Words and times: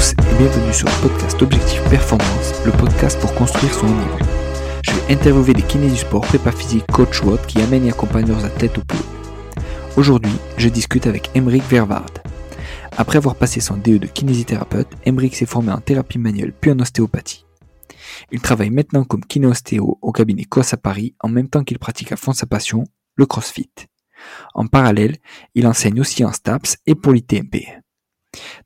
tous 0.00 0.12
et 0.12 0.38
bienvenue 0.38 0.72
sur 0.72 0.88
le 0.88 1.08
podcast 1.08 1.42
Objectif 1.42 1.82
Performance, 1.90 2.64
le 2.64 2.72
podcast 2.72 3.20
pour 3.20 3.34
construire 3.34 3.74
son 3.74 3.86
niveau. 3.86 4.18
Je 4.82 4.92
vais 4.92 5.12
interviewer 5.12 5.52
les 5.52 5.62
kinés 5.62 5.90
du 5.90 5.96
sport, 5.96 6.22
prépa 6.22 6.52
physique, 6.52 6.86
coach 6.86 7.22
ou 7.22 7.36
qui 7.46 7.60
amènent 7.60 7.84
et 7.84 7.90
accompagnent 7.90 8.28
leurs 8.28 8.46
athlètes 8.46 8.78
au 8.78 8.80
plus 8.82 8.98
haut. 8.98 9.98
Aujourd'hui, 9.98 10.32
je 10.56 10.70
discute 10.70 11.06
avec 11.06 11.30
Emeric 11.34 11.64
Vervard. 11.64 12.06
Après 12.96 13.18
avoir 13.18 13.34
passé 13.34 13.60
son 13.60 13.76
DE 13.76 13.98
de 13.98 14.06
kinésithérapeute, 14.06 14.88
Emeric 15.04 15.36
s'est 15.36 15.44
formé 15.44 15.70
en 15.70 15.80
thérapie 15.80 16.18
manuelle 16.18 16.54
puis 16.58 16.70
en 16.70 16.78
ostéopathie. 16.78 17.44
Il 18.32 18.40
travaille 18.40 18.70
maintenant 18.70 19.04
comme 19.04 19.24
kinéostéo 19.24 19.98
au 20.00 20.12
cabinet 20.12 20.44
COS 20.44 20.72
à 20.72 20.76
Paris 20.78 21.14
en 21.20 21.28
même 21.28 21.48
temps 21.48 21.64
qu'il 21.64 21.78
pratique 21.78 22.12
à 22.12 22.16
fond 22.16 22.32
sa 22.32 22.46
passion, 22.46 22.84
le 23.16 23.26
CrossFit. 23.26 23.70
En 24.54 24.66
parallèle, 24.66 25.18
il 25.54 25.66
enseigne 25.66 26.00
aussi 26.00 26.24
en 26.24 26.32
STAPS 26.32 26.78
et 26.86 26.94
pour 26.94 27.12
l'ITMP. 27.12 27.82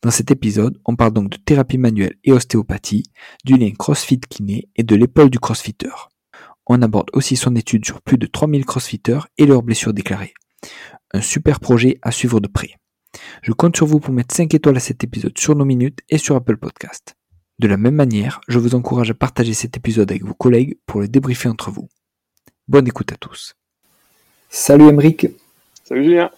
Dans 0.02 0.10
cet 0.10 0.30
épisode, 0.30 0.78
on 0.84 0.96
parle 0.96 1.12
donc 1.12 1.30
de 1.30 1.36
thérapie 1.36 1.78
manuelle 1.78 2.16
et 2.24 2.32
ostéopathie, 2.32 3.04
du 3.44 3.56
lien 3.56 3.70
CrossFit 3.70 4.20
kiné 4.20 4.68
et 4.76 4.82
de 4.82 4.94
l'épaule 4.96 5.30
du 5.30 5.38
crossfitter. 5.38 5.90
On 6.66 6.82
aborde 6.82 7.10
aussi 7.12 7.36
son 7.36 7.56
étude 7.56 7.84
sur 7.84 8.00
plus 8.00 8.18
de 8.18 8.26
3000 8.26 8.64
crossfitters 8.64 9.20
et 9.38 9.46
leurs 9.46 9.62
blessures 9.62 9.92
déclarées. 9.92 10.34
Un 11.12 11.20
super 11.20 11.60
projet 11.60 11.98
à 12.02 12.10
suivre 12.10 12.40
de 12.40 12.48
près. 12.48 12.74
Je 13.42 13.52
compte 13.52 13.76
sur 13.76 13.86
vous 13.86 14.00
pour 14.00 14.12
mettre 14.12 14.34
5 14.34 14.52
étoiles 14.54 14.76
à 14.76 14.80
cet 14.80 15.04
épisode 15.04 15.38
sur 15.38 15.54
nos 15.54 15.64
minutes 15.64 16.00
et 16.08 16.18
sur 16.18 16.36
Apple 16.36 16.56
Podcast. 16.56 17.14
De 17.58 17.68
la 17.68 17.76
même 17.76 17.94
manière, 17.94 18.40
je 18.48 18.58
vous 18.58 18.74
encourage 18.74 19.10
à 19.10 19.14
partager 19.14 19.54
cet 19.54 19.76
épisode 19.76 20.10
avec 20.10 20.24
vos 20.24 20.34
collègues 20.34 20.78
pour 20.86 21.00
le 21.00 21.08
débriefer 21.08 21.48
entre 21.48 21.70
vous. 21.70 21.88
Bonne 22.66 22.88
écoute 22.88 23.12
à 23.12 23.16
tous. 23.16 23.54
Salut 24.48 24.88
Emeric. 24.88 25.26
Salut 25.84 26.04
Julien. 26.04 26.30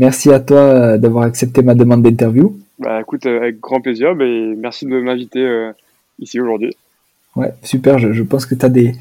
Merci 0.00 0.32
à 0.32 0.40
toi 0.40 0.56
euh, 0.56 0.96
d'avoir 0.96 1.24
accepté 1.24 1.60
ma 1.60 1.74
demande 1.74 2.02
d'interview. 2.02 2.58
Bah 2.78 3.02
écoute, 3.02 3.26
euh, 3.26 3.36
avec 3.36 3.60
grand 3.60 3.82
plaisir, 3.82 4.14
mais 4.14 4.54
merci 4.56 4.86
de 4.86 4.98
m'inviter 4.98 5.40
euh, 5.40 5.72
ici 6.18 6.40
aujourd'hui. 6.40 6.74
Ouais, 7.36 7.52
super, 7.62 7.98
je, 7.98 8.22
pense 8.22 8.46
que 8.46 8.54
tu 8.54 8.64
as 8.64 8.70
des, 8.70 8.94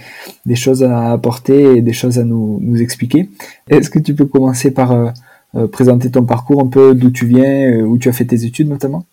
choses 0.55 0.83
à 0.83 1.13
apporter 1.13 1.77
et 1.77 1.81
des 1.81 1.93
choses 1.93 2.19
à 2.19 2.25
nous, 2.25 2.59
expliquer. 2.81 3.29
Est-ce 3.69 3.89
que 3.89 3.97
tu 3.97 4.13
peux 4.13 4.25
commencer 4.25 4.71
par 4.71 5.13
présenter 5.71 6.11
ton 6.11 6.25
parcours 6.25 6.61
un 6.61 6.67
peu, 6.67 6.93
d'où 6.93 7.11
tu 7.11 7.25
viens, 7.25 7.79
où 7.79 7.97
tu 7.97 8.09
as 8.09 8.13
fait 8.13 8.25
tes 8.25 8.43
études 8.43 8.67
notamment? 8.67 9.05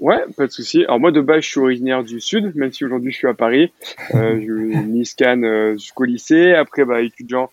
Ouais, 0.00 0.18
pas 0.36 0.46
de 0.46 0.52
souci. 0.52 0.84
Alors 0.84 1.00
moi 1.00 1.10
de 1.10 1.22
base 1.22 1.42
je 1.42 1.48
suis 1.48 1.60
originaire 1.60 2.02
du 2.02 2.20
sud, 2.20 2.54
même 2.54 2.70
si 2.70 2.84
aujourd'hui 2.84 3.12
je 3.12 3.16
suis 3.16 3.28
à 3.28 3.34
Paris. 3.34 3.72
Euh, 4.14 4.34
mis 4.86 5.06
scan 5.06 5.40
jusqu'au 5.74 6.04
lycée. 6.04 6.52
Après 6.52 6.84
bah 6.84 7.00
étudiant 7.00 7.50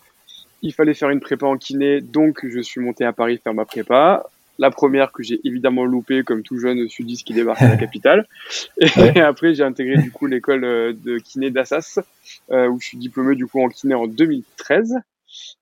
il 0.61 0.73
fallait 0.73 0.94
faire 0.94 1.09
une 1.09 1.19
prépa 1.19 1.45
en 1.45 1.58
kiné, 1.58 2.02
donc 2.02 2.45
je 2.47 2.59
suis 2.59 2.81
monté 2.81 3.05
à 3.05 3.13
Paris 3.13 3.39
faire 3.44 3.53
ma 3.53 3.66
prépa. 3.66 4.25
La 4.59 4.72
première 4.72 5.11
que 5.11 5.22
j'ai 5.22 5.39
évidemment 5.44 5.86
loupée 5.86 6.23
comme 6.23 6.41
tout 6.41 6.58
jeune 6.58 6.89
sudiste 6.89 7.27
qui 7.27 7.33
débarque 7.33 7.61
à 7.61 7.69
la 7.69 7.77
capitale. 7.77 8.27
Et 8.81 9.19
après 9.19 9.53
j'ai 9.53 9.63
intégré 9.63 10.02
du 10.02 10.11
coup 10.11 10.25
l'école 10.25 10.63
euh, 10.63 10.94
de 10.94 11.19
kiné 11.19 11.52
d'Assas, 11.52 12.00
euh, 12.52 12.67
où 12.67 12.80
je 12.80 12.88
suis 12.88 12.97
diplômé 12.97 13.35
du 13.35 13.45
coup 13.45 13.61
en 13.61 13.69
kiné 13.69 13.94
en 13.94 14.08
2013. 14.08 14.95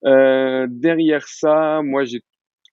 Euh, 0.05 0.67
derrière 0.69 1.27
ça, 1.27 1.81
moi 1.83 2.05
j'ai 2.05 2.21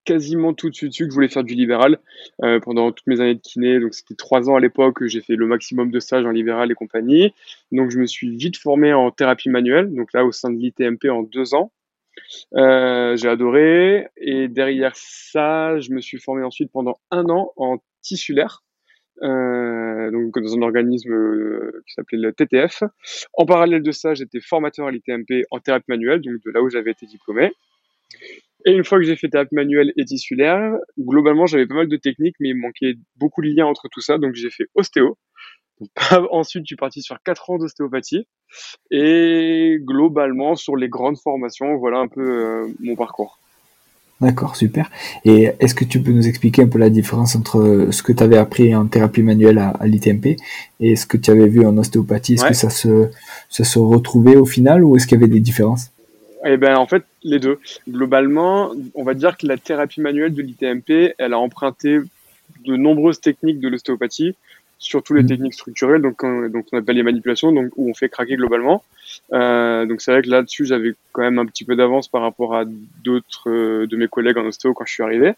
quasiment 0.05 0.53
tout 0.53 0.69
de 0.69 0.75
suite 0.75 0.93
su 0.93 1.05
que 1.05 1.11
je 1.11 1.15
voulais 1.15 1.29
faire 1.29 1.45
du 1.45 1.55
libéral 1.55 1.99
euh, 2.43 2.59
pendant 2.61 2.91
toutes 2.93 3.07
mes 3.07 3.21
années 3.21 3.35
de 3.35 3.41
kiné. 3.41 3.81
Donc 3.81 3.95
c'était 3.95 4.15
trois 4.15 4.51
ans 4.51 4.57
à 4.57 4.61
l'époque, 4.61 5.05
j'ai 5.07 5.21
fait 5.21 5.37
le 5.37 5.47
maximum 5.47 5.91
de 5.91 6.01
stages 6.01 6.25
en 6.25 6.31
libéral 6.31 6.71
et 6.71 6.75
compagnie. 6.75 7.33
Donc 7.71 7.91
je 7.91 7.99
me 7.99 8.07
suis 8.07 8.37
vite 8.37 8.57
formé 8.57 8.93
en 8.93 9.11
thérapie 9.11 9.49
manuelle, 9.49 9.93
donc 9.95 10.13
là 10.13 10.25
au 10.25 10.33
sein 10.33 10.51
de 10.51 10.59
l'ITMP 10.59 11.09
en 11.11 11.23
deux 11.23 11.55
ans. 11.55 11.71
Euh, 12.55 13.17
j'ai 13.17 13.29
adoré. 13.29 14.09
Et 14.17 14.49
derrière 14.49 14.93
ça, 14.95 15.79
je 15.79 15.93
me 15.93 16.01
suis 16.01 16.19
formé 16.19 16.43
ensuite 16.43 16.71
pendant 16.73 16.99
un 17.11 17.25
an 17.29 17.53
en 17.57 17.79
tissulaire. 18.03 18.63
Euh, 19.23 20.11
donc 20.11 20.37
dans 20.39 20.57
un 20.57 20.63
organisme 20.63 21.13
euh, 21.13 21.83
qui 21.87 21.95
s'appelait 21.95 22.19
le 22.19 22.33
TTF. 22.33 22.83
En 23.35 23.47
parallèle 23.47 23.83
de 23.83 23.93
ça, 23.93 24.15
j'étais 24.15 24.41
formateur 24.41 24.87
à 24.87 24.91
l'ITMP 24.91 25.45
en 25.51 25.61
thérapie 25.61 25.85
manuelle, 25.89 26.21
donc 26.21 26.35
de 26.45 26.51
là 26.51 26.63
où 26.63 26.71
j'avais 26.71 26.91
été 26.91 27.07
diplômé. 27.07 27.53
Et 28.65 28.73
une 28.73 28.85
fois 28.85 28.99
que 28.99 29.05
j'ai 29.05 29.17
fait 29.17 29.29
thérapie 29.29 29.55
manuelle 29.55 29.93
et 29.97 30.05
tissulaire, 30.05 30.77
globalement, 30.99 31.47
j'avais 31.47 31.67
pas 31.67 31.75
mal 31.75 31.89
de 31.89 31.97
techniques, 31.97 32.37
mais 32.41 32.51
il 32.51 32.57
manquait 32.57 32.95
beaucoup 33.17 33.43
de 33.43 33.49
liens 33.49 33.67
entre 33.67 33.89
tout 33.91 34.01
ça, 34.01 34.19
donc 34.19 34.35
j'ai 34.35 34.51
fait 34.51 34.67
ostéo. 34.75 35.19
Ensuite, 36.31 36.65
je 36.65 36.69
suis 36.69 36.77
parti 36.77 37.03
sur 37.03 37.17
4 37.23 37.51
ans 37.51 37.59
d'ostéopathie. 37.59 38.27
Et 38.91 39.79
globalement, 39.81 40.57
sur 40.57 40.77
les 40.77 40.89
grandes 40.89 41.19
formations, 41.19 41.77
voilà 41.77 41.99
un 41.99 42.09
peu 42.09 42.21
euh, 42.21 42.67
mon 42.81 42.97
parcours. 42.97 43.39
D'accord, 44.21 44.55
super. 44.55 44.89
Et 45.25 45.51
est-ce 45.59 45.75
que 45.75 45.85
tu 45.85 46.01
peux 46.01 46.13
nous 46.13 46.29
expliquer 46.29 46.63
un 46.63 46.69
peu 46.69 46.79
la 46.79 46.91
différence 46.91 47.35
entre 47.35 47.89
ce 47.91 48.05
que 48.05 48.13
tu 48.13 48.23
avais 48.23 48.39
appris 48.39 48.73
en 48.73 48.87
thérapie 48.87 49.23
manuelle 49.23 49.59
à, 49.59 49.75
l'ITMP 49.85 50.37
et 50.79 50.95
ce 50.95 51.07
que 51.07 51.17
tu 51.17 51.33
avais 51.33 51.49
vu 51.49 51.67
en 51.67 51.77
ostéopathie? 51.77 52.35
Est-ce 52.35 52.45
que 52.45 52.55
ça 52.55 52.71
se, 52.71 53.11
ça 53.49 53.65
se 53.65 53.81
retrouvait 53.81 54.37
au 54.37 54.47
final 54.47 54.85
ou 54.85 54.95
est-ce 54.95 55.09
qu'il 55.09 55.19
y 55.19 55.25
avait 55.25 55.33
des 55.33 55.41
différences? 55.41 55.91
Eh 56.45 56.57
ben, 56.57 56.77
en 56.77 56.87
fait, 56.87 57.05
les 57.25 57.41
deux. 57.41 57.59
Globalement, 57.89 58.73
on 58.95 59.03
va 59.03 59.15
dire 59.15 59.37
que 59.37 59.47
la 59.47 59.57
thérapie 59.57 60.01
manuelle 60.01 60.35
de 60.35 60.43
l'ITMP, 60.43 61.15
elle 61.19 61.33
a 61.33 61.39
emprunté 61.39 61.99
de 62.65 62.77
nombreuses 62.77 63.21
techniques 63.21 63.59
de 63.59 63.69
l'ostéopathie, 63.69 64.37
surtout 64.83 65.15
les 65.15 65.23
mm. 65.23 65.27
techniques 65.27 65.55
structurelles, 65.55 66.03
donc, 66.03 66.25
donc 66.25 66.67
on 66.73 66.79
appelle 66.79 66.97
les 66.97 67.03
manipulations, 67.03 67.53
donc 67.53 67.71
où 67.77 67.89
on 67.89 67.95
fait 67.95 68.09
craquer 68.09 68.37
globalement. 68.37 68.83
Euh, 69.33 69.87
donc 69.87 70.01
c'est 70.01 70.13
vrai 70.13 70.23
que 70.23 70.29
là-dessus, 70.29 70.65
j'avais 70.67 70.95
quand 71.13 71.23
même 71.23 71.39
un 71.39 71.47
petit 71.47 71.65
peu 71.65 71.77
d'avance 71.77 72.09
par 72.09 72.23
rapport 72.23 72.55
à 72.55 72.65
d'autres 73.05 73.51
euh, 73.51 73.87
de 73.87 73.97
mes 73.97 74.09
collègues 74.09 74.39
en 74.39 74.47
ostéo 74.47 74.75
quand 74.75 74.85
je 74.85 74.93
suis 74.93 75.03
arrivé. 75.03 75.35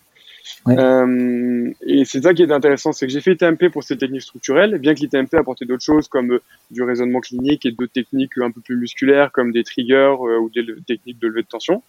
Euh, 0.69 1.71
et 1.87 2.05
c'est 2.05 2.23
ça 2.23 2.35
qui 2.35 2.43
est 2.43 2.53
intéressant, 2.53 2.93
c'est 2.93 3.07
que 3.07 3.13
j'ai 3.13 3.21
fait 3.21 3.33
ITMP 3.33 3.71
pour 3.71 3.83
ces 3.83 3.97
techniques 3.97 4.23
structurelles, 4.23 4.79
bien 4.79 4.95
que 4.95 5.01
l'ITMP 5.01 5.35
apportait 5.35 5.65
d'autres 5.65 5.85
choses 5.85 6.09
comme 6.09 6.33
euh, 6.33 6.43
du 6.71 6.83
raisonnement 6.83 7.21
clinique 7.21 7.65
et 7.67 7.73
d'autres 7.73 7.93
techniques 7.93 8.37
un 8.39 8.51
peu 8.51 8.61
plus 8.61 8.77
musculaires 8.77 9.33
comme 9.33 9.53
des 9.53 9.65
triggers 9.65 10.17
euh, 10.21 10.39
ou 10.39 10.51
des 10.51 10.65
techniques 10.87 11.19
de 11.19 11.29
levée 11.29 11.43
de 11.43 11.47
tension. 11.47 11.83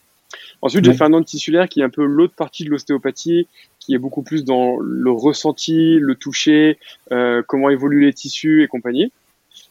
Ensuite, 0.62 0.86
j'ai 0.86 0.94
fait 0.94 1.04
un 1.04 1.14
an 1.14 1.24
tissulaire 1.24 1.68
qui 1.70 1.82
est 1.82 1.84
un 1.84 1.90
peu 1.90 2.06
l'autre 2.06 2.34
partie 2.36 2.64
de 2.66 2.70
l'ostéopathie, 2.70 3.48
qui 3.80 3.94
est 3.94 3.98
beaucoup 3.98 4.24
plus 4.24 4.44
dans 4.44 4.78
le 4.80 5.12
ressenti, 5.12 5.98
le 6.00 6.16
toucher, 6.16 6.80
euh, 7.12 7.44
comment 7.48 7.70
évoluent 7.70 8.06
les 8.06 8.14
tissus 8.14 8.64
et 8.64 8.68
compagnie. 8.68 9.12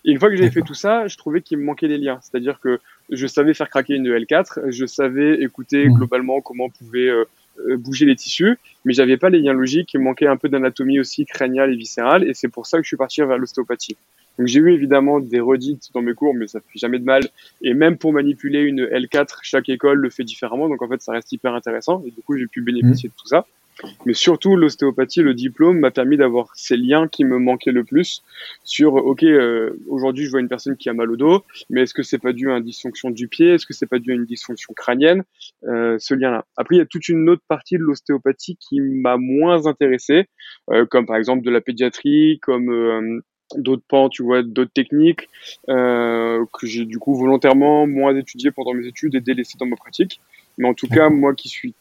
Et 0.05 0.11
une 0.13 0.19
fois 0.19 0.31
que 0.31 0.37
j'ai 0.37 0.51
fait 0.51 0.63
tout 0.63 0.75
ça, 0.75 1.07
je 1.09 1.17
trouvais 1.17 1.41
qu'il 1.41 1.59
me 1.59 1.65
manquait 1.65 1.89
des 1.89 1.99
liens. 1.99 2.19
C'est-à-dire 2.23 2.61
que 2.61 2.79
je 3.11 3.27
savais 3.27 3.55
faire 3.55 3.69
craquer 3.69 3.95
une 3.95 4.09
L4, 4.09 4.71
je 4.71 4.87
savais 4.87 5.43
écouter 5.43 5.89
mmh. 5.89 5.95
globalement 5.95 6.41
comment 6.41 6.65
on 6.65 6.71
pouvait 6.71 7.09
euh, 7.09 7.25
euh, 7.69 7.77
bouger 7.77 8.05
les 8.05 8.17
tissus, 8.17 8.59
mais 8.85 8.93
j'avais 8.93 9.17
pas 9.17 9.31
les 9.31 9.41
liens 9.41 9.53
logiques. 9.53 9.95
Il 9.95 10.01
me 10.01 10.05
manquait 10.05 10.27
un 10.27 10.37
peu 10.37 10.49
d'anatomie 10.49 10.99
aussi 11.01 11.25
crâniale 11.25 11.73
et 11.73 11.77
viscérale, 11.77 12.29
et 12.29 12.35
c'est 12.35 12.49
pour 12.49 12.67
ça 12.67 12.79
que 12.79 12.85
je 12.85 12.89
suis 12.89 12.97
parti 12.97 13.21
vers 13.21 13.39
l'ostéopathie. 13.39 13.97
Donc 14.39 14.49
j'ai 14.49 14.61
eu 14.61 14.72
évidemment 14.72 15.21
des 15.21 15.41
redites 15.41 15.91
dans 15.95 16.03
mes 16.03 16.15
cours, 16.15 16.34
mais 16.34 16.47
ça 16.47 16.61
fait 16.61 16.78
jamais 16.78 16.99
de 16.99 17.05
mal. 17.05 17.22
Et 17.62 17.75
même 17.75 17.97
pour 17.97 18.12
manipuler 18.12 18.61
une 18.61 18.84
L4, 18.84 19.39
chaque 19.43 19.69
école 19.69 19.99
le 19.99 20.11
fait 20.11 20.25
différemment, 20.25 20.69
donc 20.69 20.83
en 20.83 20.89
fait 20.89 21.00
ça 21.03 21.12
reste 21.12 21.31
hyper 21.33 21.55
intéressant. 21.55 22.03
Et 22.06 22.11
du 22.11 22.22
coup 22.22 22.37
j'ai 22.37 22.47
pu 22.47 22.62
bénéficier 22.62 23.09
de 23.09 23.15
tout 23.15 23.28
ça. 23.28 23.47
Mais 24.06 24.15
surtout, 24.15 24.56
l'ostéopathie, 24.56 25.23
le 25.23 25.34
diplôme 25.34 25.81
m'a 25.81 25.91
permis 25.91 26.17
d'avoir 26.17 26.55
ces 26.55 26.77
liens 26.77 27.09
qui 27.09 27.25
me 27.25 27.39
manquaient 27.39 27.73
le 27.73 27.84
plus 27.84 28.23
sur, 28.62 28.94
ok, 28.94 29.25
euh, 29.25 29.71
aujourd'hui 29.89 30.25
je 30.25 30.31
vois 30.31 30.41
une 30.41 30.49
personne 30.49 30.77
qui 30.77 30.89
a 30.89 30.94
mal 30.94 31.11
au 31.11 31.17
dos, 31.17 31.44
mais 31.71 31.83
est-ce 31.83 31.94
que 31.94 32.03
c'est 32.03 32.19
pas 32.19 32.33
dû 32.33 32.50
à 32.50 32.56
une 32.56 32.65
dysfonction 32.65 33.11
du 33.11 33.28
pied? 33.28 33.55
Est-ce 33.55 33.67
que 33.67 33.75
c'est 33.75 33.87
pas 33.87 33.99
dû 33.99 34.12
à 34.12 34.15
une 34.15 34.27
dysfonction 34.27 34.73
crânienne? 34.75 35.25
Euh, 35.65 35.97
Ce 35.99 36.15
lien-là. 36.15 36.44
Après, 36.56 36.77
il 36.77 36.78
y 36.78 36.83
a 36.83 36.87
toute 36.87 37.09
une 37.09 37.28
autre 37.28 37.43
partie 37.49 37.77
de 37.77 37.83
l'ostéopathie 37.83 38.56
qui 38.56 38.81
m'a 38.81 39.17
moins 39.17 39.67
intéressé, 39.67 40.28
euh, 40.71 40.87
comme 40.87 41.06
par 41.06 41.17
exemple 41.17 41.44
de 41.44 41.50
la 41.50 41.61
pédiatrie, 41.61 42.39
comme 42.43 42.71
euh, 42.71 43.21
d'autres 43.56 43.82
pans, 43.87 44.09
tu 44.09 44.22
vois, 44.22 44.43
d'autres 44.43 44.72
techniques 44.72 45.28
euh, 45.69 46.44
que 46.53 46.66
j'ai 46.66 46.84
du 46.84 46.99
coup 46.99 47.15
volontairement 47.15 47.87
moins 47.87 48.16
étudié 48.16 48.50
pendant 48.50 48.75
mes 48.75 48.87
études 48.87 49.15
et 49.15 49.21
délaissé 49.21 49.56
dans 49.59 49.66
ma 49.66 49.77
pratique. 49.77 50.21
Mais 50.58 50.69
en 50.69 50.75
tout 50.75 50.88
cas, 50.88 51.08
moi 51.08 51.35
qui 51.35 51.49
suis 51.49 51.75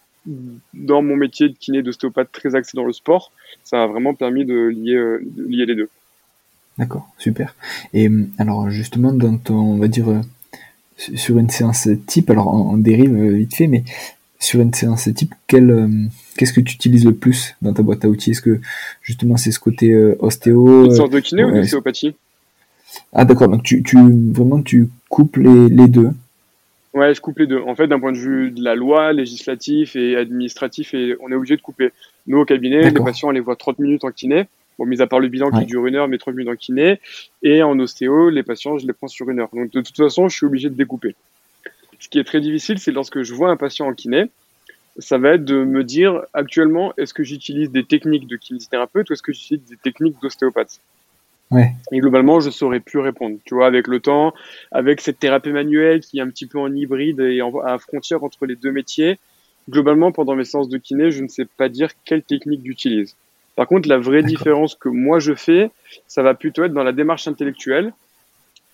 dans 0.74 1.02
mon 1.02 1.18
métier 1.18 1.50
de 1.50 1.54
kiné 1.54 1.84
d'ostéopathe 1.84 2.32
très 2.32 2.56
axé 2.56 2.78
dans 2.78 2.86
le 2.86 2.94
sport, 2.94 3.32
ça 3.64 3.84
a 3.84 3.88
vraiment 3.88 4.14
permis 4.14 4.46
de 4.46 4.56
lier, 4.56 4.96
euh, 4.96 5.24
lier 5.36 5.66
les 5.66 5.76
deux. 5.76 5.90
D'accord, 6.78 7.08
super. 7.18 7.56
Et 7.94 8.10
alors 8.38 8.70
justement, 8.70 9.12
dans 9.12 9.38
ton, 9.38 9.56
on 9.56 9.78
va 9.78 9.88
dire, 9.88 10.10
euh, 10.10 10.22
sur 10.98 11.38
une 11.38 11.50
séance 11.50 11.88
type, 12.08 12.30
alors 12.30 12.48
on, 12.48 12.78
dérive 12.78 13.16
vite 13.34 13.56
fait, 13.56 13.68
mais 13.68 13.84
sur 14.44 14.62
une 14.62 14.74
séance 14.74 15.10
type, 15.14 15.34
qu'est-ce 15.48 16.54
que 16.54 16.62
tu 16.62 16.76
utilises 16.76 17.06
le 17.06 17.14
plus 17.14 17.56
dans 17.62 17.74
ta 17.74 17.82
boîte 17.82 18.06
à 18.06 18.10
outils? 18.10 18.32
Est-ce 18.32 18.42
que 18.42 18.60
justement 19.02 19.38
c'est 19.38 19.52
ce 19.52 19.60
côté 19.60 19.96
ostéo 20.20 20.86
Une 20.86 20.96
sorte 20.96 21.14
de 21.14 21.20
kiné 21.20 21.44
ou 21.44 21.52
d'ostéopathie 21.52 22.16
Ah 23.14 23.26
d'accord, 23.26 23.50
donc 23.50 23.64
tu, 23.64 23.84
tu, 23.84 23.98
vraiment 24.32 24.62
tu 24.62 24.90
coupes 25.10 25.38
les, 25.38 25.70
les 25.70 25.88
deux? 25.88 26.12
Ouais, 26.94 27.14
je 27.16 27.22
coupe 27.22 27.40
les 27.40 27.48
deux. 27.48 27.60
En 27.60 27.76
fait, 27.76 27.88
d'un 27.88 28.00
point 28.00 28.12
de 28.12 28.18
vue 28.18 28.52
de 28.52 28.64
la 28.64 28.76
loi, 28.76 29.14
législatif 29.14 29.96
et 29.96 30.16
administratif, 30.16 30.94
et 30.94 31.16
on 31.22 31.32
est 31.32 31.36
obligé 31.36 31.56
de 31.56 31.62
couper. 31.62 31.92
Nous, 32.28 32.38
au 32.38 32.46
cabinet, 32.46 32.92
les 32.92 32.92
patients, 32.92 33.30
on 33.30 33.32
les 33.32 33.40
voit 33.40 33.56
30 33.56 33.80
minutes 33.80 34.04
en 34.04 34.12
kiné. 34.12 34.48
Bon, 34.78 34.86
mis 34.86 35.02
à 35.02 35.08
part 35.08 35.20
le 35.20 35.28
bilan 35.28 35.50
qui 35.52 35.66
dure 35.66 35.86
une 35.88 35.96
heure, 35.96 36.08
mais 36.08 36.18
30 36.20 36.36
minutes 36.36 36.54
en 36.54 36.56
kiné. 36.56 37.00
Et 37.42 37.64
en 37.64 37.80
ostéo, 37.80 38.30
les 38.30 38.44
patients, 38.44 38.78
je 38.78 38.86
les 38.86 38.94
prends 38.94 39.08
sur 39.08 39.30
une 39.30 39.40
heure. 39.40 39.50
Donc, 39.54 39.72
de 39.72 39.82
toute 39.82 39.98
façon, 39.98 40.30
je 40.30 40.36
suis 40.36 40.46
obligé 40.46 40.70
de 40.70 40.76
découper. 40.76 41.16
Ce 42.04 42.10
qui 42.10 42.20
est 42.20 42.26
très 42.26 42.42
difficile, 42.42 42.80
c'est 42.80 42.92
lorsque 42.92 43.24
je 43.24 43.34
vois 43.34 43.50
un 43.50 43.56
patient 43.56 43.88
en 43.88 43.94
kiné, 43.94 44.26
ça 44.98 45.18
va 45.18 45.36
être 45.36 45.46
de 45.46 45.64
me 45.64 45.86
dire 45.86 46.22
actuellement, 46.34 46.94
est-ce 46.98 47.14
que 47.14 47.24
j'utilise 47.24 47.72
des 47.72 47.86
techniques 47.86 48.28
de 48.28 48.36
kinésithérapeute 48.36 49.10
ou 49.10 49.14
est-ce 49.14 49.22
que 49.22 49.32
j'utilise 49.32 49.64
des 49.64 49.78
techniques 49.78 50.18
d'ostéopathe? 50.22 50.82
Ouais. 51.50 51.72
Et 51.94 52.00
globalement, 52.00 52.42
je 52.42 52.50
saurais 52.50 52.82
plus 52.82 53.00
répondre. 53.00 53.38
Tu 53.46 53.56
vois, 53.56 53.68
avec 53.68 53.88
le 53.88 54.02
temps, 54.02 54.34
avec 54.74 55.00
cette 55.00 55.18
thérapie 55.18 55.52
manuelle 55.52 56.02
qui 56.02 56.20
est 56.20 56.22
un 56.22 56.28
petit 56.28 56.46
peu 56.46 56.60
en 56.60 56.76
hybride 56.76 57.22
et 57.22 57.42
en, 57.42 57.58
à 57.60 57.78
frontière 57.78 58.22
entre 58.22 58.46
les 58.48 58.58
deux 58.58 58.74
métiers, 58.74 59.18
globalement, 59.70 60.12
pendant 60.12 60.36
mes 60.36 60.44
séances 60.44 60.68
de 60.68 60.78
kiné, 60.78 61.10
je 61.10 61.24
ne 61.24 61.30
sais 61.30 61.46
pas 61.46 61.70
dire 61.70 61.92
quelle 62.04 62.22
technique 62.22 62.66
j'utilise. 62.66 63.16
Par 63.56 63.66
contre, 63.66 63.88
la 63.88 63.98
vraie 63.98 64.24
différence 64.24 64.76
que 64.76 64.90
moi 64.90 65.20
je 65.20 65.36
fais, 65.36 65.72
ça 66.08 66.22
va 66.22 66.34
plutôt 66.34 66.66
être 66.66 66.74
dans 66.74 66.84
la 66.84 66.92
démarche 66.92 67.30
intellectuelle. 67.30 67.94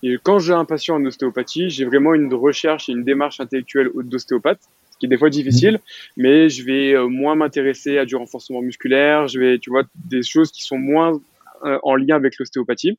Et 0.04 0.18
quand 0.22 0.40
j'ai 0.40 0.54
un 0.54 0.66
patient 0.66 0.96
en 0.96 1.06
ostéopathie, 1.06 1.69
j'ai 1.69 1.86
vraiment 1.86 2.13
une 2.13 2.34
recherche 2.34 2.90
et 2.90 2.94
une 2.94 3.04
démarche 3.04 3.40
intellectuelle 3.40 3.90
d'ostéopathe 3.96 4.62
qui 5.00 5.06
est 5.06 5.10
des 5.10 5.18
fois 5.18 5.30
difficile, 5.30 5.74
mhm. 5.74 5.80
mais 6.18 6.50
je 6.50 6.63
vais 6.66 6.94
euh, 6.94 7.07
moins 7.07 7.36
m'intéresser 7.36 7.98
à 7.98 8.06
du 8.06 8.16
renforcement 8.16 8.62
musculaire, 8.62 9.28
je 9.28 9.40
vais, 9.40 9.60
tu 9.60 9.69
vois, 9.69 9.84
des 9.96 10.22
choses 10.24 10.51
qui 10.51 10.63
sont 10.63 10.78
moins 10.78 11.19
euh, 11.63 11.80
en 11.84 11.96
lien 11.96 12.16
avec 12.16 12.38
l'ostéopathie. 12.38 12.98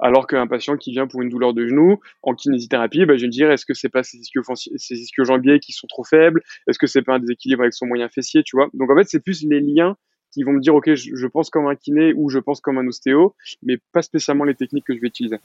Alors 0.00 0.28
qu'un 0.28 0.46
patient 0.46 0.76
qui 0.76 0.92
vient 0.92 1.08
pour 1.08 1.22
une 1.22 1.28
douleur 1.28 1.54
de 1.54 1.66
genou 1.66 1.98
en 2.22 2.34
kinésithérapie, 2.34 3.04
bah, 3.04 3.16
je 3.16 3.22
vais 3.22 3.26
me 3.26 3.32
dire 3.32 3.50
est-ce 3.50 3.66
que 3.66 3.74
c'est 3.74 3.88
pas 3.88 4.04
ses 4.04 4.18
ischio, 4.18 5.24
jambiers 5.24 5.58
qui 5.58 5.72
sont 5.72 5.88
trop 5.88 6.04
faibles? 6.04 6.42
Est-ce 6.68 6.78
que 6.78 6.86
c'est 6.86 7.02
pas 7.02 7.14
un 7.14 7.18
déséquilibre 7.18 7.62
avec 7.62 7.74
son 7.74 7.86
moyen 7.86 8.08
fessier, 8.08 8.44
tu 8.44 8.56
vois? 8.56 8.68
Donc 8.74 8.90
en 8.90 8.96
fait, 8.96 9.08
c'est 9.08 9.18
plus 9.18 9.42
les 9.42 9.60
liens 9.60 9.96
qui 10.30 10.44
vont 10.44 10.52
me 10.52 10.60
dire 10.60 10.74
ok, 10.74 10.94
je 10.94 11.26
pense 11.26 11.50
comme 11.50 11.66
un 11.66 11.74
kiné 11.74 12.12
ou 12.14 12.30
je 12.30 12.38
pense 12.38 12.60
comme 12.60 12.78
un 12.78 12.86
ostéo, 12.86 13.34
mais 13.62 13.78
pas 13.92 14.02
spécialement 14.02 14.44
les 14.44 14.54
techniques 14.54 14.84
que 14.84 14.94
je 14.94 15.00
vais 15.00 15.08
utiliser. 15.08 15.38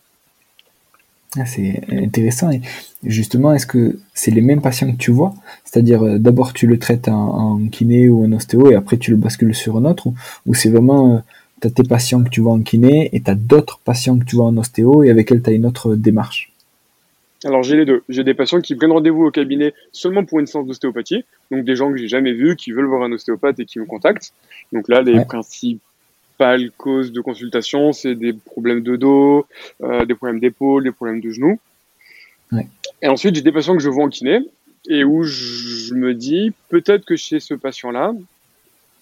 Ah, 1.37 1.45
c'est 1.45 1.81
intéressant. 1.89 2.51
Et 2.51 2.61
justement, 3.03 3.53
est-ce 3.53 3.65
que 3.65 3.97
c'est 4.13 4.31
les 4.31 4.41
mêmes 4.41 4.61
patients 4.61 4.91
que 4.91 4.97
tu 4.97 5.11
vois? 5.11 5.33
C'est-à-dire, 5.63 6.03
euh, 6.03 6.17
d'abord 6.19 6.53
tu 6.53 6.67
le 6.67 6.77
traites 6.77 7.07
en, 7.07 7.59
kiné 7.71 8.07
ou 8.07 8.23
en 8.25 8.31
ostéo 8.33 8.69
et 8.69 8.75
après 8.75 8.97
tu 8.97 9.11
le 9.11 9.17
bascules 9.17 9.55
sur 9.55 9.77
un 9.77 9.85
autre? 9.85 10.09
Ou, 10.45 10.53
c'est 10.53 10.69
vraiment, 10.69 11.15
euh, 11.15 11.19
tu 11.61 11.67
as 11.67 11.71
tes 11.71 11.83
patients 11.83 12.23
que 12.23 12.29
tu 12.29 12.41
vois 12.41 12.53
en 12.53 12.61
kiné 12.61 13.09
et 13.13 13.21
tu 13.21 13.31
as 13.31 13.35
d'autres 13.35 13.79
patients 13.83 14.19
que 14.19 14.25
tu 14.25 14.35
vois 14.35 14.45
en 14.45 14.57
ostéo 14.57 15.03
et 15.03 15.09
avec 15.09 15.31
lesquels 15.31 15.43
tu 15.43 15.49
as 15.49 15.53
une 15.53 15.65
autre 15.65 15.95
démarche? 15.95 16.51
Alors 17.45 17.63
j'ai 17.63 17.75
les 17.75 17.85
deux. 17.85 18.03
J'ai 18.07 18.23
des 18.23 18.35
patients 18.35 18.61
qui 18.61 18.75
prennent 18.75 18.91
rendez-vous 18.91 19.25
au 19.25 19.31
cabinet 19.31 19.73
seulement 19.91 20.23
pour 20.23 20.39
une 20.39 20.47
séance 20.47 20.65
d'ostéopathie, 20.65 21.25
donc 21.51 21.65
des 21.65 21.75
gens 21.75 21.91
que 21.91 21.97
j'ai 21.97 22.07
jamais 22.07 22.33
vus, 22.33 22.55
qui 22.55 22.71
veulent 22.71 22.85
voir 22.85 23.03
un 23.03 23.11
ostéopathe 23.11 23.59
et 23.59 23.65
qui 23.65 23.79
me 23.79 23.85
contactent. 23.85 24.33
Donc 24.71 24.87
là, 24.87 25.01
les 25.01 25.25
principes 25.25 25.81
cause 26.77 27.11
de 27.11 27.21
consultation, 27.21 27.93
c'est 27.93 28.15
des 28.15 28.33
problèmes 28.33 28.81
de 28.81 28.95
dos, 28.95 29.45
euh, 29.81 30.05
des 30.05 30.15
problèmes 30.15 30.39
d'épaule, 30.39 30.83
des 30.83 30.91
problèmes 30.91 31.21
de 31.21 31.29
genoux. 31.29 31.59
Et 33.01 33.07
ensuite, 33.07 33.35
j'ai 33.35 33.41
des 33.41 33.51
patients 33.51 33.75
que 33.75 33.81
je 33.81 33.89
vois 33.89 34.05
en 34.05 34.09
kiné 34.09 34.39
et 34.87 35.03
où 35.03 35.23
je 35.23 35.93
me 35.95 36.13
dis 36.13 36.53
peut-être 36.69 37.05
que 37.05 37.15
chez 37.15 37.39
ce 37.39 37.53
patient-là, 37.53 38.13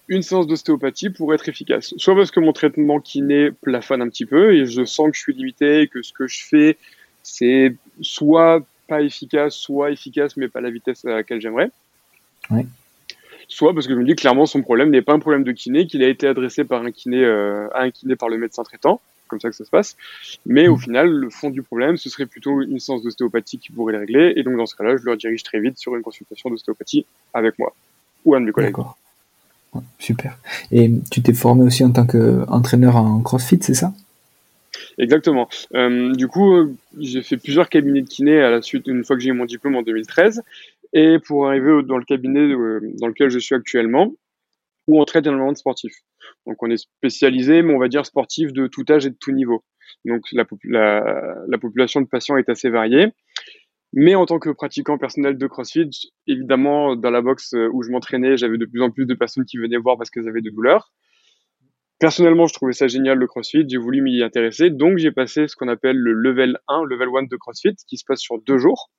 une 0.08 0.22
séance 0.22 0.46
d'ostéopathie 0.46 1.10
pourrait 1.10 1.36
être 1.36 1.48
efficace. 1.48 1.94
Soit 1.96 2.14
parce 2.14 2.30
que 2.30 2.40
mon 2.40 2.52
traitement 2.52 3.00
kiné 3.00 3.50
plafonne 3.50 4.02
un 4.02 4.08
petit 4.08 4.26
peu 4.26 4.54
et 4.54 4.66
je 4.66 4.84
sens 4.84 5.10
que 5.10 5.16
je 5.16 5.20
suis 5.20 5.34
limité, 5.34 5.88
que 5.88 6.02
ce 6.02 6.12
que 6.12 6.26
je 6.26 6.44
fais, 6.44 6.78
c'est 7.22 7.74
soit 8.00 8.64
pas 8.88 9.02
efficace, 9.02 9.54
soit 9.54 9.90
efficace, 9.90 10.36
mais 10.36 10.48
pas 10.48 10.60
la 10.60 10.70
vitesse 10.70 11.04
à 11.04 11.10
laquelle 11.10 11.40
j'aimerais 11.40 11.70
soit 13.52 13.74
parce 13.74 13.86
que 13.86 13.94
je 13.94 13.98
me 13.98 14.04
dis 14.04 14.14
clairement 14.14 14.46
son 14.46 14.62
problème 14.62 14.90
n'est 14.90 15.02
pas 15.02 15.12
un 15.12 15.18
problème 15.18 15.44
de 15.44 15.52
kiné, 15.52 15.86
qu'il 15.86 16.02
a 16.02 16.08
été 16.08 16.26
adressé 16.26 16.64
par 16.64 16.82
un 16.82 16.90
kiné 16.90 17.22
euh, 17.22 17.68
à 17.74 17.82
un 17.82 17.90
kiné 17.90 18.16
par 18.16 18.28
le 18.28 18.38
médecin 18.38 18.62
traitant, 18.62 19.00
comme 19.28 19.40
ça 19.40 19.50
que 19.50 19.56
ça 19.56 19.64
se 19.64 19.70
passe. 19.70 19.96
Mais 20.46 20.68
au 20.68 20.76
mm. 20.76 20.80
final, 20.80 21.08
le 21.10 21.30
fond 21.30 21.50
du 21.50 21.62
problème, 21.62 21.96
ce 21.96 22.08
serait 22.08 22.26
plutôt 22.26 22.62
une 22.62 22.80
séance 22.80 23.02
d'ostéopathie 23.02 23.58
qui 23.58 23.70
pourrait 23.70 23.92
le 23.92 24.00
régler. 24.00 24.32
Et 24.36 24.42
donc 24.42 24.56
dans 24.56 24.66
ce 24.66 24.74
cas-là, 24.76 24.96
je 24.96 25.04
le 25.04 25.16
dirige 25.16 25.42
très 25.42 25.60
vite 25.60 25.78
sur 25.78 25.94
une 25.94 26.02
consultation 26.02 26.50
d'ostéopathie 26.50 27.04
avec 27.34 27.58
moi 27.58 27.74
ou 28.24 28.34
un 28.34 28.40
de 28.40 28.46
mes 28.46 28.52
collègues. 28.52 28.70
D'accord. 28.70 28.96
super. 29.98 30.38
Et 30.70 30.90
tu 31.10 31.22
t'es 31.22 31.34
formé 31.34 31.64
aussi 31.64 31.84
en 31.84 31.90
tant 31.90 32.06
qu'entraîneur 32.06 32.96
en 32.96 33.20
CrossFit, 33.20 33.58
c'est 33.60 33.74
ça? 33.74 33.92
Exactement. 34.98 35.48
Euh, 35.74 36.12
du 36.12 36.28
coup, 36.28 36.54
euh, 36.54 36.74
j'ai 36.98 37.22
fait 37.22 37.36
plusieurs 37.36 37.68
cabinets 37.68 38.02
de 38.02 38.08
kiné 38.08 38.40
à 38.40 38.50
la 38.50 38.62
suite, 38.62 38.86
une 38.86 39.04
fois 39.04 39.16
que 39.16 39.22
j'ai 39.22 39.30
eu 39.30 39.34
mon 39.34 39.44
diplôme 39.44 39.76
en 39.76 39.82
2013 39.82 40.42
et 40.92 41.18
pour 41.18 41.48
arriver 41.48 41.82
dans 41.84 41.98
le 41.98 42.04
cabinet 42.04 42.48
dans 43.00 43.06
lequel 43.06 43.30
je 43.30 43.38
suis 43.38 43.54
actuellement, 43.54 44.12
où 44.86 45.00
on 45.00 45.04
traite 45.04 45.26
énormément 45.26 45.52
de 45.52 45.56
sportifs. 45.56 45.96
Donc 46.46 46.62
on 46.62 46.70
est 46.70 46.76
spécialisé, 46.76 47.62
mais 47.62 47.74
on 47.74 47.78
va 47.78 47.88
dire 47.88 48.04
sportif 48.04 48.52
de 48.52 48.66
tout 48.66 48.84
âge 48.90 49.06
et 49.06 49.10
de 49.10 49.16
tout 49.18 49.32
niveau. 49.32 49.64
Donc 50.04 50.22
la, 50.32 50.44
la, 51.48 51.58
population 51.58 52.00
de 52.00 52.06
patients 52.06 52.36
est 52.36 52.48
assez 52.48 52.70
variée. 52.70 53.08
Mais 53.94 54.14
en 54.14 54.24
tant 54.24 54.38
que 54.38 54.48
pratiquant 54.50 54.96
personnel 54.96 55.36
de 55.36 55.46
CrossFit, 55.46 55.90
évidemment, 56.26 56.96
dans 56.96 57.10
la 57.10 57.20
boxe 57.20 57.54
où 57.72 57.82
je 57.82 57.90
m'entraînais, 57.90 58.38
j'avais 58.38 58.56
de 58.56 58.64
plus 58.64 58.82
en 58.82 58.90
plus 58.90 59.04
de 59.04 59.14
personnes 59.14 59.44
qui 59.44 59.58
venaient 59.58 59.76
voir 59.76 59.98
parce 59.98 60.10
qu'elles 60.10 60.28
avaient 60.28 60.40
des 60.40 60.50
douleurs. 60.50 60.92
Personnellement, 61.98 62.46
je 62.46 62.54
trouvais 62.54 62.72
ça 62.72 62.88
génial 62.88 63.18
le 63.18 63.26
CrossFit, 63.26 63.64
j'ai 63.68 63.76
voulu 63.76 64.00
m'y 64.00 64.22
intéresser, 64.22 64.70
donc 64.70 64.98
j'ai 64.98 65.12
passé 65.12 65.46
ce 65.46 65.54
qu'on 65.54 65.68
appelle 65.68 65.96
le 65.96 66.12
level 66.12 66.58
1, 66.66 66.84
level 66.84 67.08
1 67.14 67.22
de 67.24 67.36
CrossFit, 67.36 67.76
qui 67.86 67.96
se 67.96 68.04
passe 68.04 68.18
sur 68.18 68.40
deux 68.40 68.58
jours 68.58 68.90